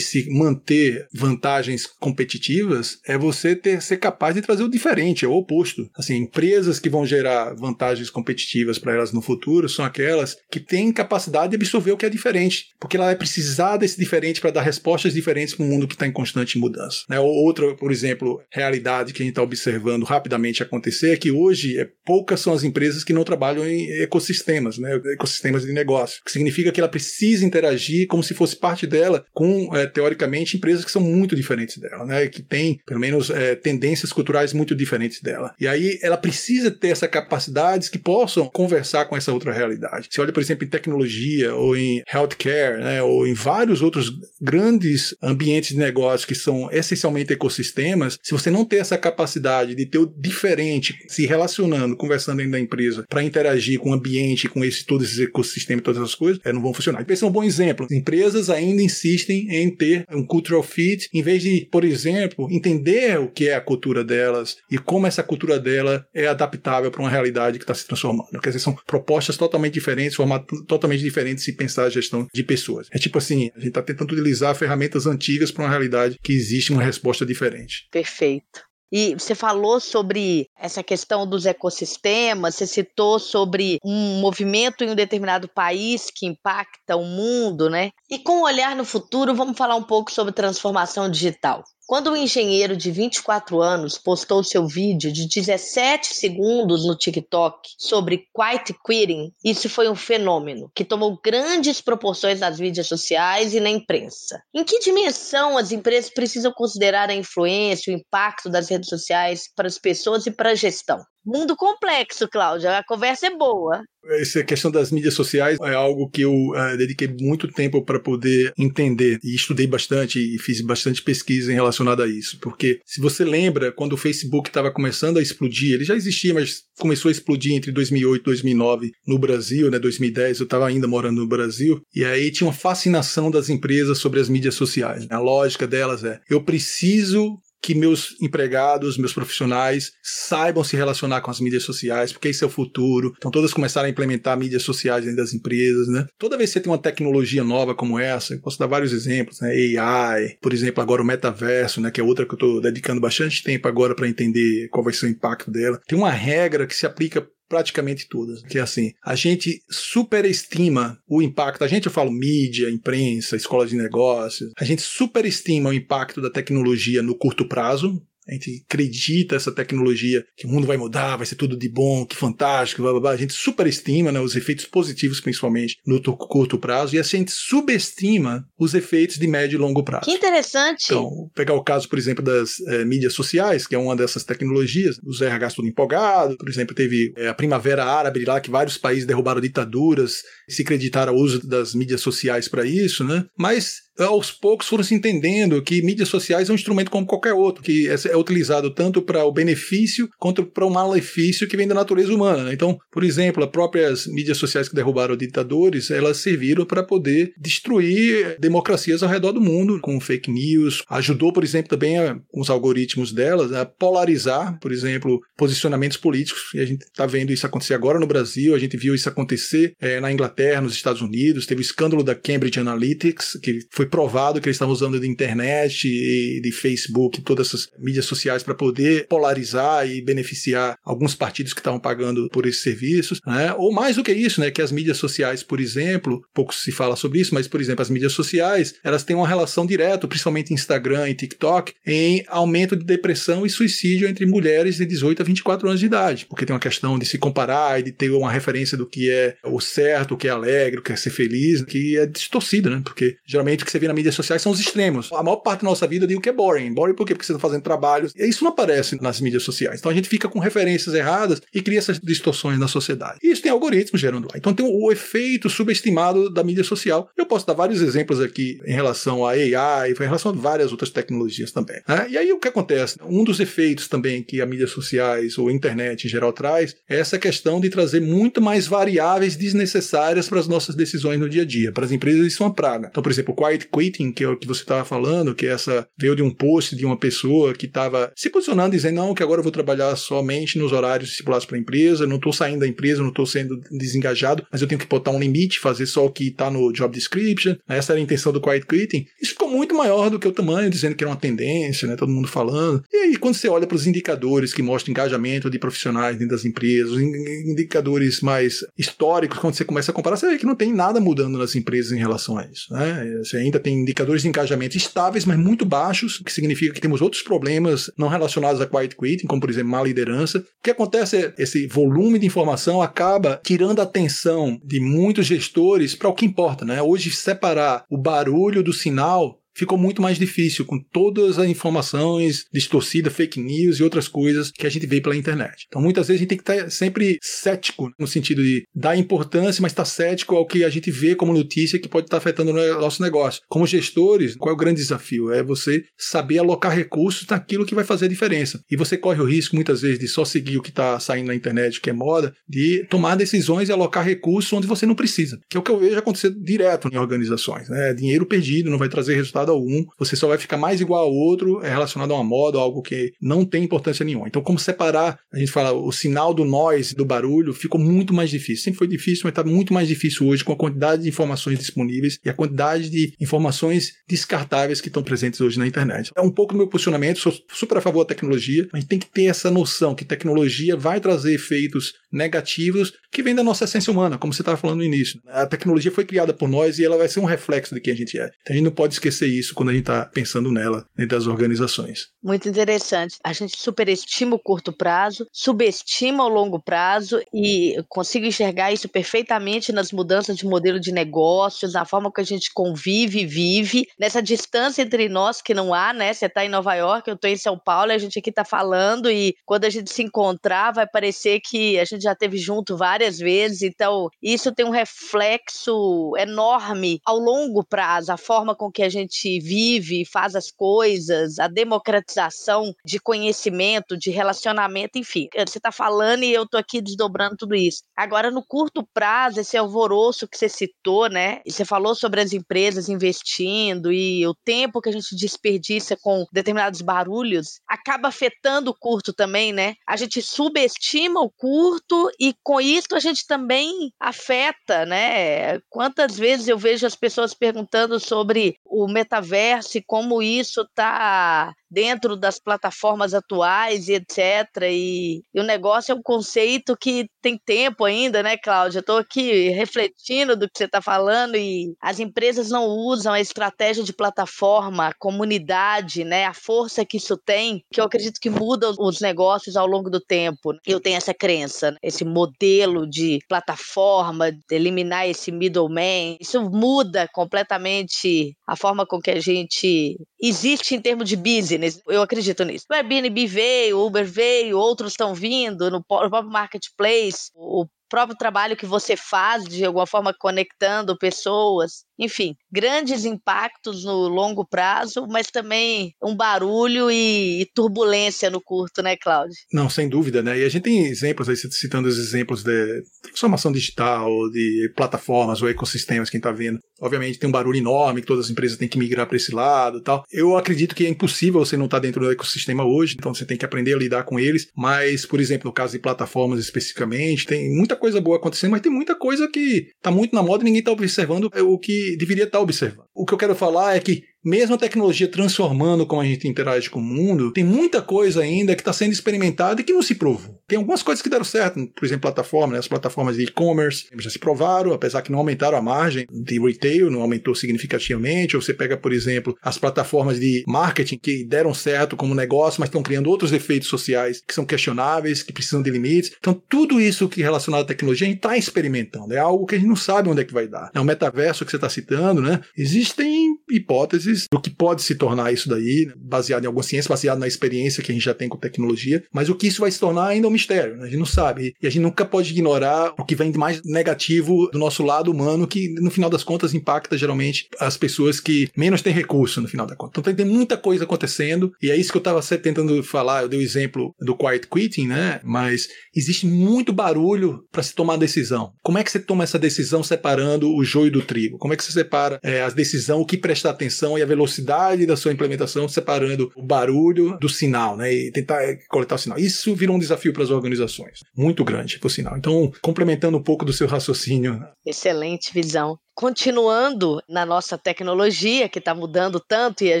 se 0.00 0.28
manter 0.30 0.83
vantagens 1.12 1.86
competitivas 1.86 2.98
é 3.06 3.16
você 3.16 3.54
ter, 3.54 3.80
ser 3.82 3.98
capaz 3.98 4.34
de 4.34 4.42
trazer 4.42 4.62
o 4.62 4.68
diferente, 4.68 5.24
é 5.24 5.28
o 5.28 5.32
oposto. 5.32 5.88
Assim, 5.96 6.16
empresas 6.16 6.78
que 6.78 6.90
vão 6.90 7.06
gerar 7.06 7.54
vantagens 7.54 8.10
competitivas 8.10 8.78
para 8.78 8.94
elas 8.94 9.12
no 9.12 9.22
futuro 9.22 9.68
são 9.68 9.84
aquelas 9.84 10.36
que 10.50 10.60
têm 10.60 10.92
capacidade 10.92 11.50
de 11.50 11.56
absorver 11.56 11.92
o 11.92 11.96
que 11.96 12.06
é 12.06 12.10
diferente, 12.10 12.68
porque 12.78 12.96
ela 12.96 13.06
vai 13.06 13.16
precisar 13.16 13.76
desse 13.76 13.98
diferente 13.98 14.40
para 14.40 14.50
dar 14.50 14.62
respostas 14.62 15.14
diferentes 15.14 15.54
para 15.54 15.64
um 15.64 15.68
mundo 15.68 15.86
que 15.86 15.94
está 15.94 16.06
em 16.06 16.12
constante 16.12 16.58
mudança. 16.58 17.04
Né? 17.08 17.18
Outra, 17.18 17.74
por 17.74 17.90
exemplo, 17.90 18.42
realidade 18.50 19.12
que 19.12 19.22
a 19.22 19.24
gente 19.24 19.32
está 19.32 19.42
observando 19.42 20.04
rapidamente 20.04 20.62
acontecer 20.62 21.12
é 21.12 21.16
que 21.16 21.30
hoje 21.30 21.78
é, 21.78 21.88
poucas 22.04 22.40
são 22.40 22.52
as 22.52 22.64
empresas 22.64 23.04
que 23.04 23.12
não 23.12 23.24
trabalham 23.24 23.66
em 23.66 24.02
ecossistemas, 24.02 24.78
né? 24.78 25.00
ecossistemas 25.12 25.64
de 25.64 25.72
negócio, 25.72 26.22
que 26.24 26.30
significa 26.30 26.72
que 26.72 26.80
ela 26.80 26.88
precisa 26.88 27.44
interagir 27.44 28.06
como 28.06 28.22
se 28.22 28.34
fosse 28.34 28.56
parte 28.56 28.86
dela 28.86 29.24
com, 29.32 29.74
é, 29.76 29.86
teoricamente, 29.86 30.56
empresas 30.56 30.73
empresas 30.74 30.84
que 30.84 30.90
são 30.90 31.02
muito 31.02 31.36
diferentes 31.36 31.78
dela, 31.78 32.04
né? 32.04 32.26
Que 32.26 32.42
tem, 32.42 32.80
pelo 32.86 33.00
menos, 33.00 33.30
é, 33.30 33.54
tendências 33.54 34.12
culturais 34.12 34.52
muito 34.52 34.74
diferentes 34.74 35.20
dela. 35.22 35.54
E 35.60 35.66
aí 35.68 35.98
ela 36.02 36.16
precisa 36.16 36.70
ter 36.70 36.88
essas 36.88 37.08
capacidades 37.08 37.88
que 37.88 37.98
possam 37.98 38.48
conversar 38.48 39.06
com 39.06 39.16
essa 39.16 39.32
outra 39.32 39.52
realidade. 39.52 40.08
Você 40.10 40.20
olha, 40.20 40.32
por 40.32 40.42
exemplo, 40.42 40.64
em 40.64 40.70
tecnologia 40.70 41.54
ou 41.54 41.76
em 41.76 42.02
healthcare, 42.12 42.82
né? 42.82 43.02
Ou 43.02 43.26
em 43.26 43.34
vários 43.34 43.82
outros 43.82 44.12
grandes 44.40 45.14
ambientes 45.22 45.70
de 45.70 45.78
negócio 45.78 46.26
que 46.26 46.34
são 46.34 46.68
essencialmente 46.70 47.32
ecossistemas, 47.32 48.18
se 48.22 48.32
você 48.32 48.50
não 48.50 48.64
ter 48.64 48.76
essa 48.76 48.98
capacidade 48.98 49.74
de 49.74 49.86
ter 49.86 49.98
o 49.98 50.06
diferente 50.06 50.94
se 51.08 51.26
relacionando, 51.26 51.96
conversando 51.96 52.38
dentro 52.38 52.52
da 52.52 52.60
empresa 52.60 53.04
para 53.08 53.22
interagir 53.22 53.78
com 53.78 53.90
o 53.90 53.94
ambiente, 53.94 54.48
com 54.48 54.64
esse, 54.64 54.84
todos 54.84 55.06
esses 55.06 55.20
ecossistemas, 55.20 55.84
todas 55.84 56.02
essas 56.02 56.14
coisas, 56.14 56.40
é, 56.44 56.52
não 56.52 56.62
vão 56.62 56.74
funcionar. 56.74 57.04
Esse 57.08 57.24
é 57.24 57.26
um 57.26 57.30
bom 57.30 57.44
exemplo. 57.44 57.86
Empresas 57.90 58.50
ainda 58.50 58.82
insistem 58.82 59.46
em 59.50 59.70
ter 59.70 60.04
um 60.10 60.24
cultural 60.24 60.62
fit, 60.64 61.08
em 61.12 61.22
vez 61.22 61.42
de, 61.42 61.68
por 61.70 61.84
exemplo, 61.84 62.48
entender 62.50 63.18
o 63.18 63.28
que 63.28 63.48
é 63.48 63.54
a 63.54 63.60
cultura 63.60 64.02
delas 64.02 64.56
e 64.70 64.78
como 64.78 65.06
essa 65.06 65.22
cultura 65.22 65.58
dela 65.58 66.06
é 66.12 66.26
adaptável 66.26 66.90
para 66.90 67.00
uma 67.00 67.10
realidade 67.10 67.58
que 67.58 67.64
está 67.64 67.74
se 67.74 67.86
transformando. 67.86 68.40
Quer 68.40 68.50
dizer, 68.50 68.60
são 68.60 68.76
propostas 68.86 69.36
totalmente 69.36 69.74
diferentes, 69.74 70.16
formatos 70.16 70.64
totalmente 70.66 71.02
diferentes 71.02 71.44
se 71.44 71.52
pensar 71.52 71.84
a 71.84 71.90
gestão 71.90 72.26
de 72.32 72.42
pessoas. 72.42 72.88
É 72.90 72.98
tipo 72.98 73.18
assim, 73.18 73.50
a 73.54 73.58
gente 73.58 73.68
está 73.68 73.82
tentando 73.82 74.12
utilizar 74.12 74.54
ferramentas 74.54 75.06
antigas 75.06 75.50
para 75.50 75.64
uma 75.64 75.70
realidade 75.70 76.18
que 76.22 76.32
existe 76.32 76.72
uma 76.72 76.82
resposta 76.82 77.24
diferente. 77.24 77.86
Perfeito. 77.90 78.73
E 78.92 79.14
você 79.14 79.34
falou 79.34 79.80
sobre 79.80 80.48
essa 80.56 80.82
questão 80.82 81.26
dos 81.26 81.46
ecossistemas, 81.46 82.54
você 82.54 82.66
citou 82.66 83.18
sobre 83.18 83.78
um 83.84 84.20
movimento 84.20 84.84
em 84.84 84.90
um 84.90 84.94
determinado 84.94 85.48
país 85.48 86.10
que 86.14 86.26
impacta 86.26 86.96
o 86.96 87.04
mundo, 87.04 87.68
né? 87.68 87.90
E 88.08 88.18
com 88.18 88.34
o 88.34 88.40
um 88.40 88.42
olhar 88.42 88.76
no 88.76 88.84
futuro, 88.84 89.34
vamos 89.34 89.56
falar 89.58 89.74
um 89.74 89.82
pouco 89.82 90.12
sobre 90.12 90.32
transformação 90.32 91.10
digital. 91.10 91.64
Quando 91.86 92.12
um 92.12 92.16
engenheiro 92.16 92.74
de 92.74 92.90
24 92.90 93.60
anos 93.60 93.98
postou 93.98 94.42
seu 94.42 94.66
vídeo 94.66 95.12
de 95.12 95.28
17 95.28 96.14
segundos 96.14 96.86
no 96.86 96.96
TikTok 96.96 97.58
sobre 97.78 98.26
quiet 98.34 98.74
quitting, 98.86 99.30
isso 99.44 99.68
foi 99.68 99.86
um 99.90 99.94
fenômeno 99.94 100.70
que 100.74 100.82
tomou 100.82 101.20
grandes 101.22 101.82
proporções 101.82 102.40
nas 102.40 102.58
mídias 102.58 102.86
sociais 102.86 103.52
e 103.52 103.60
na 103.60 103.68
imprensa. 103.68 104.42
Em 104.54 104.64
que 104.64 104.78
dimensão 104.78 105.58
as 105.58 105.72
empresas 105.72 106.10
precisam 106.10 106.52
considerar 106.52 107.10
a 107.10 107.14
influência, 107.14 107.92
o 107.92 107.96
impacto 107.98 108.48
das 108.48 108.70
redes 108.70 108.88
sociais 108.88 109.42
para 109.54 109.68
as 109.68 109.76
pessoas 109.76 110.24
e 110.24 110.30
para 110.30 110.52
a 110.52 110.54
gestão? 110.54 111.04
Mundo 111.24 111.56
complexo, 111.56 112.28
Cláudia. 112.28 112.78
A 112.78 112.84
conversa 112.84 113.26
é 113.26 113.30
boa. 113.30 113.82
Essa 114.20 114.44
questão 114.44 114.70
das 114.70 114.90
mídias 114.90 115.14
sociais 115.14 115.58
é 115.62 115.72
algo 115.72 116.10
que 116.10 116.20
eu 116.20 116.32
uh, 116.32 116.76
dediquei 116.76 117.08
muito 117.18 117.48
tempo 117.48 117.82
para 117.82 117.98
poder 117.98 118.52
entender 118.58 119.18
e 119.24 119.34
estudei 119.34 119.66
bastante 119.66 120.18
e 120.18 120.38
fiz 120.38 120.60
bastante 120.60 121.02
pesquisa 121.02 121.50
em 121.50 121.54
relacionada 121.54 122.04
a 122.04 122.06
isso. 122.06 122.38
Porque 122.38 122.80
se 122.84 123.00
você 123.00 123.24
lembra, 123.24 123.72
quando 123.72 123.94
o 123.94 123.96
Facebook 123.96 124.50
estava 124.50 124.70
começando 124.70 125.16
a 125.16 125.22
explodir, 125.22 125.74
ele 125.74 125.84
já 125.84 125.94
existia, 125.94 126.34
mas 126.34 126.64
começou 126.78 127.08
a 127.08 127.12
explodir 127.12 127.54
entre 127.54 127.72
2008 127.72 128.20
e 128.20 128.24
2009 128.24 128.92
no 129.06 129.18
Brasil, 129.18 129.70
né? 129.70 129.78
2010 129.78 130.40
eu 130.40 130.44
estava 130.44 130.66
ainda 130.66 130.86
morando 130.86 131.22
no 131.22 131.28
Brasil 131.28 131.80
e 131.94 132.04
aí 132.04 132.30
tinha 132.30 132.46
uma 132.46 132.52
fascinação 132.52 133.30
das 133.30 133.48
empresas 133.48 133.96
sobre 133.96 134.20
as 134.20 134.28
mídias 134.28 134.54
sociais. 134.54 135.06
A 135.08 135.18
lógica 135.18 135.66
delas 135.66 136.04
é: 136.04 136.20
eu 136.28 136.44
preciso 136.44 137.38
que 137.64 137.74
meus 137.74 138.14
empregados, 138.20 138.98
meus 138.98 139.14
profissionais 139.14 139.92
saibam 140.02 140.62
se 140.62 140.76
relacionar 140.76 141.22
com 141.22 141.30
as 141.30 141.40
mídias 141.40 141.62
sociais, 141.62 142.12
porque 142.12 142.28
esse 142.28 142.44
é 142.44 142.46
o 142.46 142.50
futuro. 142.50 143.14
Então 143.16 143.30
todas 143.30 143.54
começaram 143.54 143.86
a 143.86 143.90
implementar 143.90 144.38
mídias 144.38 144.62
sociais 144.62 145.02
dentro 145.06 145.16
das 145.16 145.32
empresas, 145.32 145.88
né? 145.88 146.04
Toda 146.18 146.36
vez 146.36 146.50
que 146.50 146.54
você 146.54 146.60
tem 146.60 146.70
uma 146.70 146.76
tecnologia 146.76 147.42
nova 147.42 147.74
como 147.74 147.98
essa, 147.98 148.34
eu 148.34 148.40
posso 148.42 148.58
dar 148.58 148.66
vários 148.66 148.92
exemplos, 148.92 149.40
né? 149.40 149.50
AI, 149.78 150.36
por 150.42 150.52
exemplo, 150.52 150.82
agora 150.82 151.00
o 151.00 151.06
metaverso, 151.06 151.80
né, 151.80 151.90
que 151.90 152.02
é 152.02 152.04
outra 152.04 152.26
que 152.26 152.32
eu 152.32 152.36
estou 152.36 152.60
dedicando 152.60 153.00
bastante 153.00 153.42
tempo 153.42 153.66
agora 153.66 153.94
para 153.94 154.08
entender 154.08 154.68
qual 154.68 154.84
vai 154.84 154.92
ser 154.92 155.06
o 155.06 155.08
impacto 155.08 155.50
dela. 155.50 155.80
Tem 155.86 155.96
uma 155.96 156.10
regra 156.10 156.66
que 156.66 156.76
se 156.76 156.84
aplica 156.84 157.26
praticamente 157.48 158.08
todas. 158.08 158.42
Que 158.42 158.58
é 158.58 158.60
assim, 158.60 158.92
a 159.04 159.14
gente 159.14 159.62
superestima 159.70 160.98
o 161.08 161.22
impacto. 161.22 161.64
A 161.64 161.68
gente, 161.68 161.86
eu 161.86 161.92
falo 161.92 162.10
mídia, 162.10 162.70
imprensa, 162.70 163.36
escola 163.36 163.66
de 163.66 163.76
negócios. 163.76 164.52
A 164.58 164.64
gente 164.64 164.82
superestima 164.82 165.70
o 165.70 165.74
impacto 165.74 166.20
da 166.20 166.30
tecnologia 166.30 167.02
no 167.02 167.16
curto 167.16 167.46
prazo, 167.46 168.02
a 168.26 168.32
gente 168.32 168.64
acredita 168.68 169.36
essa 169.36 169.52
tecnologia 169.52 170.24
que 170.36 170.46
o 170.46 170.50
mundo 170.50 170.66
vai 170.66 170.76
mudar, 170.76 171.16
vai 171.16 171.26
ser 171.26 171.34
tudo 171.34 171.56
de 171.56 171.68
bom, 171.68 172.06
que 172.06 172.16
fantástico, 172.16 172.82
blá, 172.82 172.92
blá, 172.92 173.00
blá. 173.00 173.10
a 173.10 173.16
gente 173.16 173.32
superestima 173.32 174.10
né, 174.10 174.20
os 174.20 174.34
efeitos 174.34 174.64
positivos, 174.64 175.20
principalmente 175.20 175.78
no 175.86 176.00
curto 176.16 176.58
prazo, 176.58 176.94
e 176.94 176.98
a 176.98 177.02
gente 177.02 177.30
subestima 177.30 178.46
os 178.58 178.74
efeitos 178.74 179.18
de 179.18 179.26
médio 179.26 179.56
e 179.56 179.60
longo 179.60 179.82
prazo. 179.82 180.06
Que 180.06 180.12
interessante. 180.12 180.86
Então, 180.86 181.30
pegar 181.34 181.54
o 181.54 181.62
caso, 181.62 181.88
por 181.88 181.98
exemplo, 181.98 182.24
das 182.24 182.60
é, 182.68 182.84
mídias 182.84 183.12
sociais, 183.12 183.66
que 183.66 183.74
é 183.74 183.78
uma 183.78 183.96
dessas 183.96 184.24
tecnologias, 184.24 184.98
os 185.04 185.20
RH 185.20 185.50
tudo 185.50 185.68
empolgado, 185.68 186.36
por 186.36 186.48
exemplo, 186.48 186.74
teve 186.74 187.12
é, 187.16 187.28
a 187.28 187.34
Primavera 187.34 187.84
Árabe 187.84 188.24
lá, 188.24 188.40
que 188.40 188.50
vários 188.50 188.78
países 188.78 189.06
derrubaram 189.06 189.40
ditaduras, 189.40 190.22
se 190.48 190.62
acreditaram 190.62 191.12
ao 191.12 191.18
uso 191.18 191.46
das 191.46 191.74
mídias 191.74 192.00
sociais 192.00 192.48
para 192.48 192.64
isso, 192.64 193.04
né? 193.04 193.26
Mas 193.38 193.83
aos 193.98 194.30
poucos 194.30 194.68
foram 194.68 194.84
se 194.84 194.94
entendendo 194.94 195.62
que 195.62 195.82
mídias 195.82 196.08
sociais 196.08 196.48
é 196.48 196.52
um 196.52 196.56
instrumento 196.56 196.90
como 196.90 197.06
qualquer 197.06 197.32
outro, 197.32 197.62
que 197.62 197.88
é, 197.88 197.94
é 198.10 198.16
utilizado 198.16 198.70
tanto 198.70 199.00
para 199.02 199.24
o 199.24 199.32
benefício 199.32 200.08
quanto 200.18 200.44
para 200.44 200.66
o 200.66 200.70
malefício 200.70 201.46
que 201.46 201.56
vem 201.56 201.68
da 201.68 201.74
natureza 201.74 202.12
humana. 202.12 202.52
Então, 202.52 202.78
por 202.90 203.04
exemplo, 203.04 203.44
as 203.44 203.50
próprias 203.50 204.06
mídias 204.06 204.38
sociais 204.38 204.68
que 204.68 204.74
derrubaram 204.74 205.16
ditadores, 205.16 205.90
elas 205.90 206.18
serviram 206.18 206.64
para 206.64 206.82
poder 206.82 207.32
destruir 207.38 208.36
democracias 208.40 209.02
ao 209.02 209.08
redor 209.08 209.32
do 209.32 209.40
mundo 209.40 209.80
com 209.80 210.00
fake 210.00 210.30
news. 210.30 210.82
Ajudou, 210.88 211.32
por 211.32 211.44
exemplo, 211.44 211.68
também 211.68 211.94
com 212.28 212.40
os 212.40 212.50
algoritmos 212.50 213.12
delas 213.12 213.52
a 213.52 213.64
polarizar, 213.64 214.58
por 214.60 214.72
exemplo, 214.72 215.20
posicionamentos 215.36 215.96
políticos. 215.96 216.42
E 216.54 216.60
a 216.60 216.66
gente 216.66 216.82
está 216.82 217.06
vendo 217.06 217.32
isso 217.32 217.46
acontecer 217.46 217.74
agora 217.74 217.98
no 217.98 218.06
Brasil, 218.06 218.54
a 218.54 218.58
gente 218.58 218.76
viu 218.76 218.94
isso 218.94 219.08
acontecer 219.08 219.74
é, 219.80 220.00
na 220.00 220.12
Inglaterra, 220.12 220.60
nos 220.60 220.74
Estados 220.74 221.02
Unidos. 221.02 221.46
Teve 221.46 221.60
o 221.60 221.62
escândalo 221.62 222.02
da 222.02 222.14
Cambridge 222.14 222.58
Analytics, 222.58 223.38
que 223.42 223.60
foi 223.70 223.83
provado 223.86 224.40
que 224.40 224.48
eles 224.48 224.56
estavam 224.56 224.72
usando 224.72 224.98
de 224.98 225.08
internet 225.08 225.88
e 225.88 226.40
de 226.40 226.52
Facebook, 226.52 227.20
todas 227.22 227.48
essas 227.48 227.68
mídias 227.78 228.04
sociais 228.04 228.42
para 228.42 228.54
poder 228.54 229.06
polarizar 229.06 229.88
e 229.88 230.00
beneficiar 230.00 230.78
alguns 230.84 231.14
partidos 231.14 231.52
que 231.52 231.60
estavam 231.60 231.80
pagando 231.80 232.28
por 232.30 232.46
esses 232.46 232.62
serviços, 232.62 233.20
né? 233.26 233.54
Ou 233.56 233.72
mais 233.72 233.96
do 233.96 234.04
que 234.04 234.12
isso, 234.12 234.40
né? 234.40 234.50
Que 234.50 234.62
as 234.62 234.72
mídias 234.72 234.96
sociais, 234.96 235.42
por 235.42 235.60
exemplo, 235.60 236.22
pouco 236.34 236.54
se 236.54 236.72
fala 236.72 236.96
sobre 236.96 237.20
isso, 237.20 237.34
mas 237.34 237.48
por 237.48 237.60
exemplo, 237.60 237.82
as 237.82 237.90
mídias 237.90 238.12
sociais, 238.12 238.74
elas 238.82 239.04
têm 239.04 239.16
uma 239.16 239.28
relação 239.28 239.66
direta, 239.66 240.08
principalmente 240.08 240.52
Instagram 240.52 241.08
e 241.08 241.14
TikTok, 241.14 241.74
em 241.86 242.24
aumento 242.28 242.76
de 242.76 242.84
depressão 242.84 243.44
e 243.44 243.50
suicídio 243.50 244.08
entre 244.08 244.26
mulheres 244.26 244.76
de 244.76 244.86
18 244.86 245.22
a 245.22 245.24
24 245.24 245.68
anos 245.68 245.80
de 245.80 245.86
idade, 245.86 246.26
porque 246.26 246.46
tem 246.46 246.54
uma 246.54 246.60
questão 246.60 246.98
de 246.98 247.06
se 247.06 247.18
comparar 247.18 247.80
e 247.80 247.82
de 247.82 247.92
ter 247.92 248.10
uma 248.10 248.30
referência 248.30 248.76
do 248.76 248.86
que 248.86 249.10
é 249.10 249.36
o 249.44 249.60
certo, 249.60 250.14
o 250.14 250.16
que 250.16 250.28
é 250.28 250.30
alegre, 250.30 250.80
o 250.80 250.82
que 250.82 250.92
é 250.92 250.96
ser 250.96 251.10
feliz, 251.10 251.62
que 251.62 251.96
é 251.96 252.06
distorcida, 252.06 252.70
né? 252.70 252.80
Porque 252.84 253.16
geralmente 253.26 253.64
você 253.74 253.78
vê 253.80 253.88
nas 253.88 253.96
mídias 253.96 254.14
sociais 254.14 254.40
são 254.40 254.52
os 254.52 254.60
extremos. 254.60 255.10
A 255.12 255.22
maior 255.22 255.36
parte 255.36 255.62
da 255.62 255.68
nossa 255.68 255.86
vida 255.86 256.04
eu 256.04 256.08
digo 256.08 256.20
que 256.20 256.28
é 256.28 256.32
boring. 256.32 256.72
Boring 256.72 256.94
por 256.94 257.06
quê? 257.06 257.14
Porque 257.14 257.26
você 257.26 257.32
está 257.32 257.40
fazendo 257.40 257.62
trabalhos. 257.62 258.12
E 258.16 258.24
isso 258.24 258.44
não 258.44 258.52
aparece 258.52 259.00
nas 259.02 259.20
mídias 259.20 259.42
sociais. 259.42 259.80
Então 259.80 259.90
a 259.90 259.94
gente 259.94 260.08
fica 260.08 260.28
com 260.28 260.38
referências 260.38 260.94
erradas 260.94 261.42
e 261.52 261.60
cria 261.60 261.78
essas 261.78 261.98
distorções 261.98 262.58
na 262.58 262.68
sociedade. 262.68 263.18
E 263.22 263.32
isso 263.32 263.42
tem 263.42 263.50
algoritmos 263.50 264.00
gerando 264.00 264.28
lá. 264.28 264.34
Então 264.36 264.54
tem 264.54 264.64
o 264.64 264.92
efeito 264.92 265.50
subestimado 265.50 266.30
da 266.30 266.44
mídia 266.44 266.62
social. 266.62 267.08
Eu 267.16 267.26
posso 267.26 267.46
dar 267.46 267.54
vários 267.54 267.80
exemplos 267.80 268.20
aqui 268.20 268.60
em 268.64 268.72
relação 268.72 269.26
a 269.26 269.30
AI, 269.30 269.90
em 269.90 269.94
relação 269.94 270.30
a 270.30 270.34
várias 270.34 270.70
outras 270.70 270.90
tecnologias 270.90 271.50
também. 271.50 271.80
Né? 271.88 272.06
E 272.10 272.18
aí 272.18 272.32
o 272.32 272.38
que 272.38 272.48
acontece? 272.48 272.98
Um 273.04 273.24
dos 273.24 273.40
efeitos 273.40 273.88
também 273.88 274.22
que 274.22 274.40
a 274.40 274.46
mídias 274.46 274.70
sociais 274.70 275.36
ou 275.36 275.48
a 275.48 275.52
internet 275.52 276.04
em 276.04 276.08
geral 276.08 276.32
traz 276.32 276.76
é 276.88 276.98
essa 276.98 277.18
questão 277.18 277.60
de 277.60 277.70
trazer 277.70 278.00
muito 278.00 278.40
mais 278.40 278.66
variáveis 278.66 279.36
desnecessárias 279.36 280.28
para 280.28 280.38
as 280.38 280.46
nossas 280.46 280.76
decisões 280.76 281.18
no 281.18 281.28
dia 281.28 281.42
a 281.42 281.46
dia. 281.46 281.72
Para 281.72 281.84
as 281.84 281.92
empresas 281.92 282.26
isso 282.26 282.42
é 282.42 282.46
uma 282.46 282.54
praga. 282.54 282.88
Então, 282.90 283.02
por 283.02 283.10
exemplo, 283.10 283.34
o 283.34 283.36
quiet 283.36 283.63
quitting, 283.68 284.12
que 284.12 284.24
é 284.24 284.28
o 284.28 284.36
que 284.36 284.46
você 284.46 284.62
estava 284.62 284.84
falando, 284.84 285.34
que 285.34 285.46
é 285.46 285.50
essa 285.50 285.86
veio 285.98 286.16
de 286.16 286.22
um 286.22 286.30
post 286.30 286.76
de 286.76 286.84
uma 286.84 286.96
pessoa 286.96 287.54
que 287.54 287.66
estava 287.66 288.12
se 288.16 288.30
posicionando 288.30 288.74
dizendo 288.74 288.96
não, 288.96 289.14
que 289.14 289.22
agora 289.22 289.40
eu 289.40 289.42
vou 289.42 289.52
trabalhar 289.52 289.94
somente 289.96 290.58
nos 290.58 290.72
horários 290.72 291.10
estipulados 291.10 291.46
para 291.46 291.56
a 291.56 291.60
empresa, 291.60 292.06
não 292.06 292.16
estou 292.16 292.32
saindo 292.32 292.60
da 292.60 292.68
empresa, 292.68 293.02
não 293.02 293.08
estou 293.08 293.26
sendo 293.26 293.60
desengajado, 293.70 294.46
mas 294.50 294.62
eu 294.62 294.68
tenho 294.68 294.80
que 294.80 294.86
botar 294.86 295.10
um 295.10 295.18
limite, 295.18 295.58
fazer 295.58 295.86
só 295.86 296.04
o 296.04 296.10
que 296.10 296.28
está 296.28 296.50
no 296.50 296.72
job 296.72 296.94
description. 296.94 297.56
Essa 297.68 297.92
era 297.92 298.00
a 298.00 298.02
intenção 298.02 298.32
do 298.32 298.40
quiet 298.40 298.66
quitting. 298.66 299.06
Isso 299.20 299.32
ficou 299.32 299.48
muito 299.48 299.74
maior 299.74 300.10
do 300.10 300.18
que 300.18 300.28
o 300.28 300.32
tamanho, 300.32 300.70
dizendo 300.70 300.94
que 300.94 301.04
era 301.04 301.10
uma 301.10 301.16
tendência, 301.16 301.88
né? 301.88 301.96
Todo 301.96 302.12
mundo 302.12 302.28
falando. 302.28 302.82
E 302.92 302.96
aí, 302.96 303.16
quando 303.16 303.34
você 303.34 303.48
olha 303.48 303.66
para 303.66 303.76
os 303.76 303.86
indicadores 303.86 304.52
que 304.52 304.62
mostram 304.62 304.92
engajamento 304.92 305.50
de 305.50 305.58
profissionais 305.58 306.16
dentro 306.16 306.34
das 306.34 306.44
empresas, 306.44 306.98
indicadores 307.00 308.20
mais 308.20 308.64
históricos, 308.76 309.38
quando 309.38 309.54
você 309.54 309.64
começa 309.64 309.90
a 309.90 309.94
comparar, 309.94 310.16
você 310.16 310.28
vê 310.28 310.38
que 310.38 310.46
não 310.46 310.54
tem 310.54 310.72
nada 310.72 311.00
mudando 311.00 311.38
nas 311.38 311.54
empresas 311.54 311.92
em 311.92 311.98
relação 311.98 312.38
a 312.38 312.46
isso. 312.46 312.72
Né? 312.72 313.18
Você 313.22 313.36
ainda 313.36 313.53
tem 313.58 313.80
indicadores 313.80 314.22
de 314.22 314.28
engajamento 314.28 314.76
estáveis, 314.76 315.24
mas 315.24 315.38
muito 315.38 315.64
baixos, 315.64 316.20
o 316.20 316.24
que 316.24 316.32
significa 316.32 316.74
que 316.74 316.80
temos 316.80 317.00
outros 317.00 317.22
problemas 317.22 317.90
não 317.96 318.08
relacionados 318.08 318.60
a 318.60 318.66
quiet 318.66 318.96
quitting, 318.96 319.26
como 319.26 319.40
por 319.40 319.50
exemplo 319.50 319.70
má 319.70 319.82
liderança. 319.82 320.38
O 320.38 320.44
que 320.62 320.70
acontece 320.70 321.16
é 321.16 321.34
esse 321.38 321.66
volume 321.66 322.18
de 322.18 322.26
informação 322.26 322.82
acaba 322.82 323.40
tirando 323.44 323.80
a 323.80 323.84
atenção 323.84 324.60
de 324.64 324.80
muitos 324.80 325.26
gestores 325.26 325.94
para 325.94 326.08
o 326.08 326.14
que 326.14 326.26
importa. 326.26 326.64
Né? 326.64 326.82
Hoje, 326.82 327.10
separar 327.10 327.84
o 327.90 327.98
barulho 327.98 328.62
do 328.62 328.72
sinal 328.72 329.38
ficou 329.54 329.78
muito 329.78 330.02
mais 330.02 330.18
difícil 330.18 330.64
com 330.64 330.78
todas 330.78 331.38
as 331.38 331.48
informações 331.48 332.44
distorcidas, 332.52 333.12
fake 333.12 333.40
news 333.40 333.78
e 333.78 333.82
outras 333.82 334.08
coisas 334.08 334.50
que 334.50 334.66
a 334.66 334.70
gente 334.70 334.86
vê 334.86 335.00
pela 335.00 335.16
internet. 335.16 335.64
Então, 335.68 335.80
muitas 335.80 336.08
vezes 336.08 336.20
a 336.20 336.22
gente 336.22 336.28
tem 336.28 336.38
que 336.38 336.50
estar 336.50 336.70
sempre 336.70 337.18
cético, 337.22 337.90
no 337.98 338.06
sentido 338.06 338.42
de 338.42 338.64
dar 338.74 338.96
importância, 338.96 339.62
mas 339.62 339.72
estar 339.72 339.84
cético 339.84 340.36
ao 340.36 340.46
que 340.46 340.64
a 340.64 340.68
gente 340.68 340.90
vê 340.90 341.14
como 341.14 341.32
notícia 341.32 341.78
que 341.78 341.88
pode 341.88 342.06
estar 342.06 342.18
afetando 342.18 342.50
o 342.50 342.80
nosso 342.80 343.02
negócio. 343.02 343.42
Como 343.48 343.66
gestores, 343.66 344.36
qual 344.36 344.50
é 344.50 344.54
o 344.54 344.58
grande 344.58 344.80
desafio? 344.80 345.32
É 345.32 345.42
você 345.42 345.84
saber 345.96 346.38
alocar 346.38 346.74
recursos 346.74 347.26
naquilo 347.28 347.66
que 347.66 347.74
vai 347.74 347.84
fazer 347.84 348.06
a 348.06 348.08
diferença. 348.08 348.60
E 348.70 348.76
você 348.76 348.96
corre 348.96 349.20
o 349.20 349.26
risco, 349.26 349.54
muitas 349.54 349.82
vezes, 349.82 349.98
de 349.98 350.08
só 350.08 350.24
seguir 350.24 350.58
o 350.58 350.62
que 350.62 350.70
está 350.70 350.98
saindo 350.98 351.28
na 351.28 351.34
internet, 351.34 351.80
que 351.80 351.90
é 351.90 351.92
moda, 351.92 352.34
de 352.48 352.86
tomar 352.90 353.16
decisões 353.16 353.68
e 353.68 353.72
alocar 353.72 354.04
recursos 354.04 354.52
onde 354.52 354.66
você 354.66 354.86
não 354.86 354.94
precisa. 354.94 355.38
Que 355.48 355.56
é 355.56 355.60
o 355.60 355.62
que 355.62 355.70
eu 355.70 355.78
vejo 355.78 355.98
acontecer 355.98 356.30
direto 356.30 356.88
em 356.92 356.96
organizações. 356.96 357.68
Né? 357.68 357.94
Dinheiro 357.94 358.26
perdido, 358.26 358.70
não 358.70 358.78
vai 358.78 358.88
trazer 358.88 359.14
resultado 359.14 359.43
a 359.50 359.56
um, 359.56 359.84
você 359.98 360.16
só 360.16 360.28
vai 360.28 360.38
ficar 360.38 360.56
mais 360.56 360.80
igual 360.80 361.04
ao 361.04 361.12
outro 361.12 361.62
é 361.62 361.70
relacionado 361.70 362.12
a 362.12 362.16
uma 362.16 362.24
moda, 362.24 362.58
algo 362.58 362.82
que 362.82 363.12
não 363.20 363.44
tem 363.44 363.64
importância 363.64 364.04
nenhuma. 364.04 364.26
Então, 364.26 364.42
como 364.42 364.58
separar, 364.58 365.18
a 365.32 365.38
gente 365.38 365.50
fala, 365.50 365.72
o 365.72 365.92
sinal 365.92 366.34
do 366.34 366.44
noise, 366.44 366.94
do 366.94 367.04
barulho, 367.04 367.52
ficou 367.52 367.80
muito 367.80 368.12
mais 368.12 368.30
difícil. 368.30 368.64
Sempre 368.64 368.78
foi 368.78 368.88
difícil, 368.88 369.22
mas 369.24 369.32
está 369.32 369.44
muito 369.44 369.72
mais 369.72 369.88
difícil 369.88 370.26
hoje 370.26 370.44
com 370.44 370.52
a 370.52 370.56
quantidade 370.56 371.02
de 371.02 371.08
informações 371.08 371.58
disponíveis 371.58 372.18
e 372.24 372.28
a 372.28 372.34
quantidade 372.34 372.90
de 372.90 373.14
informações 373.20 373.92
descartáveis 374.08 374.80
que 374.80 374.88
estão 374.88 375.02
presentes 375.02 375.40
hoje 375.40 375.58
na 375.58 375.66
internet. 375.66 376.10
É 376.16 376.20
um 376.20 376.30
pouco 376.30 376.52
do 376.52 376.58
meu 376.58 376.68
posicionamento, 376.68 377.18
sou 377.18 377.32
super 377.52 377.78
a 377.78 377.80
favor 377.80 378.04
da 378.04 378.08
tecnologia, 378.08 378.68
mas 378.72 378.84
tem 378.84 378.98
que 378.98 379.10
ter 379.10 379.24
essa 379.24 379.50
noção 379.50 379.94
que 379.94 380.04
tecnologia 380.04 380.76
vai 380.76 381.00
trazer 381.00 381.34
efeitos 381.34 381.92
negativos 382.14 382.92
que 383.10 383.22
vêm 383.22 383.34
da 383.34 383.42
nossa 383.42 383.64
essência 383.64 383.92
humana, 383.92 384.16
como 384.16 384.32
você 384.32 384.42
estava 384.42 384.56
falando 384.56 384.78
no 384.78 384.84
início. 384.84 385.20
A 385.26 385.46
tecnologia 385.46 385.90
foi 385.90 386.04
criada 386.04 386.32
por 386.32 386.48
nós 386.48 386.78
e 386.78 386.84
ela 386.84 386.96
vai 386.96 387.08
ser 387.08 387.20
um 387.20 387.24
reflexo 387.24 387.74
de 387.74 387.80
quem 387.80 387.92
a 387.92 387.96
gente 387.96 388.18
é. 388.18 388.30
Então 388.42 388.50
a 388.50 388.52
gente 388.54 388.64
não 388.64 388.70
pode 388.70 388.94
esquecer 388.94 389.26
isso 389.26 389.54
quando 389.54 389.70
a 389.70 389.72
gente 389.72 389.82
está 389.82 390.06
pensando 390.06 390.50
nela 390.50 390.86
dentro 390.96 391.16
das 391.16 391.26
organizações. 391.26 392.08
Muito 392.22 392.48
interessante. 392.48 393.16
A 393.22 393.32
gente 393.32 393.58
superestima 393.58 394.36
o 394.36 394.38
curto 394.38 394.72
prazo, 394.72 395.26
subestima 395.32 396.24
o 396.24 396.28
longo 396.28 396.62
prazo 396.62 397.20
e 397.32 397.76
consigo 397.88 398.26
enxergar 398.26 398.72
isso 398.72 398.88
perfeitamente 398.88 399.72
nas 399.72 399.92
mudanças 399.92 400.36
de 400.36 400.46
modelo 400.46 400.78
de 400.78 400.92
negócios, 400.92 401.72
na 401.72 401.84
forma 401.84 402.12
que 402.12 402.20
a 402.20 402.24
gente 402.24 402.50
convive 402.52 403.20
e 403.20 403.26
vive, 403.26 403.86
nessa 403.98 404.22
distância 404.22 404.82
entre 404.82 405.08
nós 405.08 405.42
que 405.42 405.54
não 405.54 405.74
há, 405.74 405.92
né? 405.92 406.12
Você 406.12 406.26
está 406.26 406.44
em 406.44 406.48
Nova 406.48 406.74
York, 406.74 407.08
eu 407.08 407.14
estou 407.14 407.30
em 407.30 407.36
São 407.36 407.58
Paulo, 407.58 407.92
a 407.92 407.98
gente 407.98 408.18
aqui 408.18 408.30
está 408.30 408.44
falando 408.44 409.10
e 409.10 409.34
quando 409.44 409.64
a 409.64 409.70
gente 409.70 409.90
se 409.90 410.02
encontrar 410.02 410.72
vai 410.72 410.86
parecer 410.86 411.40
que 411.40 411.78
a 411.78 411.84
gente 411.84 412.03
já 412.04 412.14
teve 412.14 412.36
junto 412.38 412.76
várias 412.76 413.18
vezes, 413.18 413.62
então 413.62 414.08
isso 414.22 414.52
tem 414.52 414.64
um 414.64 414.70
reflexo 414.70 416.12
enorme 416.16 417.00
ao 417.04 417.18
longo 417.18 417.64
prazo, 417.64 418.12
a 418.12 418.16
forma 418.16 418.54
com 418.54 418.70
que 418.70 418.82
a 418.82 418.88
gente 418.88 419.40
vive, 419.40 420.04
faz 420.04 420.34
as 420.34 420.50
coisas, 420.50 421.38
a 421.38 421.48
democratização 421.48 422.72
de 422.84 422.98
conhecimento, 422.98 423.96
de 423.96 424.10
relacionamento, 424.10 424.98
enfim. 424.98 425.28
Você 425.34 425.58
está 425.58 425.72
falando 425.72 426.22
e 426.22 426.32
eu 426.32 426.44
estou 426.44 426.58
aqui 426.58 426.80
desdobrando 426.80 427.36
tudo 427.36 427.54
isso. 427.54 427.82
Agora, 427.96 428.30
no 428.30 428.44
curto 428.46 428.86
prazo, 428.92 429.40
esse 429.40 429.56
alvoroço 429.56 430.28
que 430.28 430.36
você 430.36 430.48
citou, 430.48 431.08
né? 431.08 431.40
E 431.44 431.52
você 431.52 431.64
falou 431.64 431.94
sobre 431.94 432.20
as 432.20 432.32
empresas 432.32 432.88
investindo 432.88 433.92
e 433.92 434.26
o 434.26 434.34
tempo 434.44 434.80
que 434.80 434.88
a 434.88 434.92
gente 434.92 435.16
desperdiça 435.16 435.96
com 436.00 436.24
determinados 436.32 436.80
barulhos, 436.80 437.60
acaba 437.68 438.08
afetando 438.08 438.70
o 438.70 438.74
curto 438.78 439.12
também, 439.12 439.52
né? 439.52 439.74
A 439.86 439.96
gente 439.96 440.20
subestima 440.20 441.20
o 441.20 441.30
curto 441.30 441.93
e 442.18 442.34
com 442.42 442.60
isso 442.60 442.94
a 442.94 443.00
gente 443.00 443.26
também 443.26 443.92
afeta, 443.98 444.84
né? 444.86 445.58
Quantas 445.68 446.16
vezes 446.16 446.48
eu 446.48 446.58
vejo 446.58 446.86
as 446.86 446.94
pessoas 446.94 447.34
perguntando 447.34 447.98
sobre 447.98 448.58
o 448.64 448.86
metaverso 448.88 449.78
e 449.78 449.82
como 449.82 450.22
isso 450.22 450.62
está 450.62 451.54
dentro 451.74 452.16
das 452.16 452.38
plataformas 452.38 453.12
atuais 453.12 453.88
e 453.88 453.94
etc. 453.94 454.62
E, 454.70 455.22
e, 455.34 455.40
o 455.40 455.42
negócio 455.42 455.92
é 455.92 455.94
um 455.94 456.02
conceito 456.02 456.76
que 456.80 457.06
tem 457.20 457.36
tempo 457.44 457.84
ainda, 457.84 458.22
né, 458.22 458.36
Cláudia? 458.36 458.78
Estou 458.78 458.98
aqui 458.98 459.48
refletindo 459.48 460.36
do 460.36 460.46
que 460.46 460.56
você 460.56 460.64
está 460.64 460.80
falando 460.80 461.36
e 461.36 461.74
as 461.82 461.98
empresas 461.98 462.50
não 462.50 462.66
usam 462.66 463.12
a 463.12 463.20
estratégia 463.20 463.82
de 463.82 463.92
plataforma, 463.92 464.88
a 464.88 464.94
comunidade, 464.94 466.04
né, 466.04 466.26
a 466.26 466.34
força 466.34 466.84
que 466.84 466.98
isso 466.98 467.16
tem, 467.16 467.62
que 467.72 467.80
eu 467.80 467.84
acredito 467.84 468.20
que 468.20 468.30
muda 468.30 468.70
os 468.78 469.00
negócios 469.00 469.56
ao 469.56 469.66
longo 469.66 469.90
do 469.90 470.00
tempo. 470.00 470.54
Eu 470.64 470.80
tenho 470.80 470.96
essa 470.96 471.12
crença, 471.12 471.72
né? 471.72 471.78
esse 471.82 472.04
modelo 472.04 472.88
de 472.88 473.18
plataforma, 473.28 474.30
de 474.30 474.40
eliminar 474.50 475.08
esse 475.08 475.32
middleman, 475.32 476.16
isso 476.20 476.40
muda 476.50 477.08
completamente 477.12 478.36
a 478.46 478.54
forma 478.56 478.86
com 478.86 479.00
que 479.00 479.10
a 479.10 479.20
gente 479.20 479.96
existe 480.20 480.74
em 480.74 480.80
termos 480.80 481.08
de 481.08 481.16
business. 481.16 481.63
Eu 481.86 482.02
acredito 482.02 482.44
nisso. 482.44 482.66
O 482.70 482.74
Airbnb 482.74 483.26
veio, 483.26 483.78
o 483.78 483.86
Uber 483.86 484.04
veio, 484.04 484.58
outros 484.58 484.92
estão 484.92 485.14
vindo, 485.14 485.70
no 485.70 485.82
próprio 485.82 486.30
marketplace, 486.30 487.30
o 487.34 487.66
próprio 487.88 488.16
trabalho 488.16 488.56
que 488.56 488.66
você 488.66 488.96
faz, 488.96 489.44
de 489.44 489.64
alguma 489.64 489.86
forma 489.86 490.12
conectando 490.12 490.98
pessoas. 490.98 491.84
Enfim, 491.98 492.34
grandes 492.50 493.04
impactos 493.04 493.84
no 493.84 494.08
longo 494.08 494.46
prazo, 494.46 495.06
mas 495.08 495.28
também 495.28 495.92
um 496.02 496.14
barulho 496.16 496.90
e, 496.90 497.42
e 497.42 497.46
turbulência 497.54 498.30
no 498.30 498.40
curto, 498.42 498.82
né, 498.82 498.96
Cláudio? 498.96 499.34
Não, 499.52 499.70
sem 499.70 499.88
dúvida, 499.88 500.22
né? 500.22 500.38
E 500.38 500.44
a 500.44 500.48
gente 500.48 500.62
tem 500.64 500.86
exemplos 500.86 501.28
aí, 501.28 501.36
citando 501.36 501.88
os 501.88 501.98
exemplos 501.98 502.42
de 502.42 502.82
transformação 503.02 503.52
digital, 503.52 504.08
de 504.30 504.72
plataformas 504.76 505.40
ou 505.40 505.48
ecossistemas, 505.48 506.10
quem 506.10 506.18
está 506.18 506.32
vendo. 506.32 506.58
Obviamente 506.80 507.18
tem 507.18 507.28
um 507.28 507.32
barulho 507.32 507.58
enorme, 507.58 508.00
que 508.00 508.06
todas 508.06 508.26
as 508.26 508.30
empresas 508.30 508.58
têm 508.58 508.68
que 508.68 508.78
migrar 508.78 509.06
para 509.06 509.16
esse 509.16 509.32
lado 509.32 509.80
tal. 509.80 510.02
Eu 510.10 510.36
acredito 510.36 510.74
que 510.74 510.86
é 510.86 510.88
impossível 510.88 511.44
você 511.44 511.56
não 511.56 511.66
estar 511.66 511.76
tá 511.76 511.82
dentro 511.82 512.00
do 512.00 512.10
ecossistema 512.10 512.64
hoje, 512.64 512.96
então 512.98 513.14
você 513.14 513.24
tem 513.24 513.36
que 513.36 513.44
aprender 513.44 513.74
a 513.74 513.78
lidar 513.78 514.04
com 514.04 514.18
eles. 514.18 514.48
Mas, 514.56 515.06
por 515.06 515.20
exemplo, 515.20 515.48
no 515.48 515.54
caso 515.54 515.72
de 515.72 515.78
plataformas 515.78 516.40
especificamente, 516.40 517.26
tem 517.26 517.54
muita 517.54 517.76
coisa 517.76 518.00
boa 518.00 518.16
acontecendo, 518.16 518.50
mas 518.50 518.62
tem 518.62 518.72
muita 518.72 518.94
coisa 518.96 519.28
que 519.28 519.68
está 519.76 519.90
muito 519.90 520.14
na 520.14 520.22
moda 520.22 520.42
e 520.42 520.46
ninguém 520.46 520.60
está 520.60 520.72
observando 520.72 521.30
o 521.34 521.58
que 521.58 521.83
deveria 521.96 522.24
estar 522.24 522.38
tá 522.38 522.42
observando. 522.42 522.88
O 522.94 523.04
que 523.04 523.14
eu 523.14 523.18
quero 523.18 523.34
falar 523.34 523.76
é 523.76 523.80
que 523.80 524.04
mesmo 524.24 524.54
a 524.54 524.58
tecnologia 524.58 525.06
transformando 525.06 525.86
como 525.86 526.00
a 526.00 526.04
gente 526.04 526.26
interage 526.26 526.70
com 526.70 526.80
o 526.80 526.82
mundo, 526.82 527.32
tem 527.32 527.44
muita 527.44 527.82
coisa 527.82 528.22
ainda 528.22 528.54
que 528.54 528.60
está 528.62 528.72
sendo 528.72 528.92
experimentada 528.92 529.60
e 529.60 529.64
que 529.64 529.72
não 529.72 529.82
se 529.82 529.94
provou. 529.94 530.40
Tem 530.46 530.58
algumas 530.58 530.82
coisas 530.82 531.02
que 531.02 531.08
deram 531.08 531.24
certo, 531.24 531.66
por 531.74 531.84
exemplo, 531.84 532.02
plataforma, 532.02 532.54
né? 532.54 532.58
as 532.58 532.68
plataformas 532.68 533.16
de 533.16 533.24
e-commerce 533.24 533.86
já 533.98 534.10
se 534.10 534.18
provaram, 534.18 534.72
apesar 534.72 535.02
que 535.02 535.12
não 535.12 535.18
aumentaram 535.18 535.58
a 535.58 535.62
margem 535.62 536.06
de 536.10 536.40
retail, 536.40 536.90
não 536.90 537.02
aumentou 537.02 537.34
significativamente. 537.34 538.36
Ou 538.36 538.42
você 538.42 538.54
pega, 538.54 538.76
por 538.76 538.92
exemplo, 538.92 539.36
as 539.42 539.58
plataformas 539.58 540.18
de 540.18 540.44
marketing 540.46 540.98
que 540.98 541.24
deram 541.24 541.52
certo 541.52 541.96
como 541.96 542.14
negócio, 542.14 542.60
mas 542.60 542.68
estão 542.68 542.82
criando 542.82 543.10
outros 543.10 543.32
efeitos 543.32 543.68
sociais 543.68 544.22
que 544.26 544.34
são 544.34 544.44
questionáveis, 544.44 545.22
que 545.22 545.32
precisam 545.32 545.62
de 545.62 545.70
limites. 545.70 546.12
Então, 546.18 546.40
tudo 546.48 546.80
isso 546.80 547.08
que 547.08 547.20
é 547.20 547.24
relacionado 547.24 547.62
à 547.62 547.66
tecnologia, 547.66 548.06
a 548.06 548.10
gente 548.10 548.18
está 548.18 548.36
experimentando. 548.36 549.12
É 549.12 549.18
algo 549.18 549.46
que 549.46 549.54
a 549.54 549.58
gente 549.58 549.68
não 549.68 549.76
sabe 549.76 550.08
onde 550.08 550.20
é 550.20 550.24
que 550.24 550.32
vai 550.32 550.46
dar. 550.46 550.70
É 550.74 550.80
o 550.80 550.84
metaverso 550.84 551.44
que 551.44 551.50
você 551.50 551.56
está 551.56 551.68
citando, 551.68 552.20
né? 552.20 552.40
Existem 552.56 553.34
hipóteses 553.50 554.13
do 554.30 554.40
que 554.40 554.50
pode 554.50 554.82
se 554.82 554.94
tornar 554.94 555.32
isso 555.32 555.48
daí, 555.48 555.90
baseado 555.96 556.44
em 556.44 556.46
alguma 556.46 556.62
ciência, 556.62 556.88
baseado 556.88 557.18
na 557.18 557.26
experiência 557.26 557.82
que 557.82 557.90
a 557.90 557.94
gente 557.94 558.04
já 558.04 558.14
tem 558.14 558.28
com 558.28 558.38
tecnologia, 558.38 559.02
mas 559.12 559.28
o 559.28 559.34
que 559.34 559.46
isso 559.46 559.60
vai 559.60 559.70
se 559.70 559.80
tornar 559.80 560.08
ainda 560.08 560.26
é 560.26 560.28
um 560.28 560.32
mistério, 560.32 560.76
né? 560.76 560.84
a 560.84 560.86
gente 560.86 560.98
não 560.98 561.06
sabe. 561.06 561.54
E 561.60 561.66
a 561.66 561.70
gente 561.70 561.82
nunca 561.82 562.04
pode 562.04 562.30
ignorar 562.30 562.94
o 562.98 563.04
que 563.04 563.14
vem 563.14 563.30
de 563.30 563.38
mais 563.38 563.60
negativo 563.64 564.48
do 564.50 564.58
nosso 564.58 564.82
lado 564.82 565.10
humano, 565.10 565.46
que 565.46 565.68
no 565.80 565.90
final 565.90 566.10
das 566.10 566.24
contas 566.24 566.54
impacta 566.54 566.96
geralmente 566.96 567.48
as 567.58 567.76
pessoas 567.76 568.20
que 568.20 568.48
menos 568.56 568.82
têm 568.82 568.92
recurso 568.92 569.40
no 569.40 569.48
final 569.48 569.66
da 569.66 569.76
conta. 569.76 570.00
Então 570.00 570.14
tem 570.14 570.26
muita 570.26 570.56
coisa 570.56 570.84
acontecendo, 570.84 571.52
e 571.62 571.70
é 571.70 571.76
isso 571.76 571.90
que 571.90 571.96
eu 571.96 572.00
estava 572.00 572.20
tentando 572.38 572.82
falar, 572.82 573.22
eu 573.22 573.28
dei 573.28 573.38
o 573.38 573.42
exemplo 573.42 573.94
do 574.00 574.16
quiet 574.16 574.46
quitting, 574.46 574.86
né? 574.86 575.20
Mas 575.24 575.68
existe 575.94 576.26
muito 576.26 576.72
barulho 576.72 577.44
para 577.50 577.62
se 577.62 577.74
tomar 577.74 577.96
decisão. 577.96 578.52
Como 578.62 578.78
é 578.78 578.84
que 578.84 578.90
você 578.90 578.98
toma 578.98 579.24
essa 579.24 579.38
decisão 579.38 579.82
separando 579.82 580.54
o 580.54 580.64
joio 580.64 580.90
do 580.90 581.02
trigo? 581.02 581.38
Como 581.38 581.52
é 581.52 581.56
que 581.56 581.64
você 581.64 581.72
separa 581.72 582.18
é, 582.22 582.42
a 582.42 582.48
decisão, 582.48 583.00
o 583.00 583.06
que 583.06 583.16
prestar 583.16 583.50
atenção 583.50 583.98
e 583.98 584.02
a 584.04 584.08
velocidade 584.08 584.86
da 584.86 584.96
sua 584.96 585.12
implementação, 585.12 585.68
separando 585.68 586.30
o 586.36 586.42
barulho 586.42 587.18
do 587.18 587.28
sinal, 587.28 587.76
né? 587.76 587.92
E 587.92 588.12
tentar 588.12 588.40
coletar 588.68 588.94
o 588.94 588.98
sinal. 588.98 589.18
Isso 589.18 589.54
virou 589.54 589.76
um 589.76 589.78
desafio 589.78 590.12
para 590.12 590.22
as 590.22 590.30
organizações. 590.30 591.00
Muito 591.16 591.44
grande, 591.44 591.78
por 591.78 591.90
sinal. 591.90 592.16
Então, 592.16 592.52
complementando 592.62 593.16
um 593.16 593.22
pouco 593.22 593.44
do 593.44 593.52
seu 593.52 593.66
raciocínio. 593.66 594.40
Excelente 594.64 595.32
visão 595.32 595.76
continuando 595.94 597.00
na 597.08 597.24
nossa 597.24 597.56
tecnologia, 597.56 598.48
que 598.48 598.58
está 598.58 598.74
mudando 598.74 599.20
tanto 599.20 599.64
e 599.64 599.72
a 599.72 599.80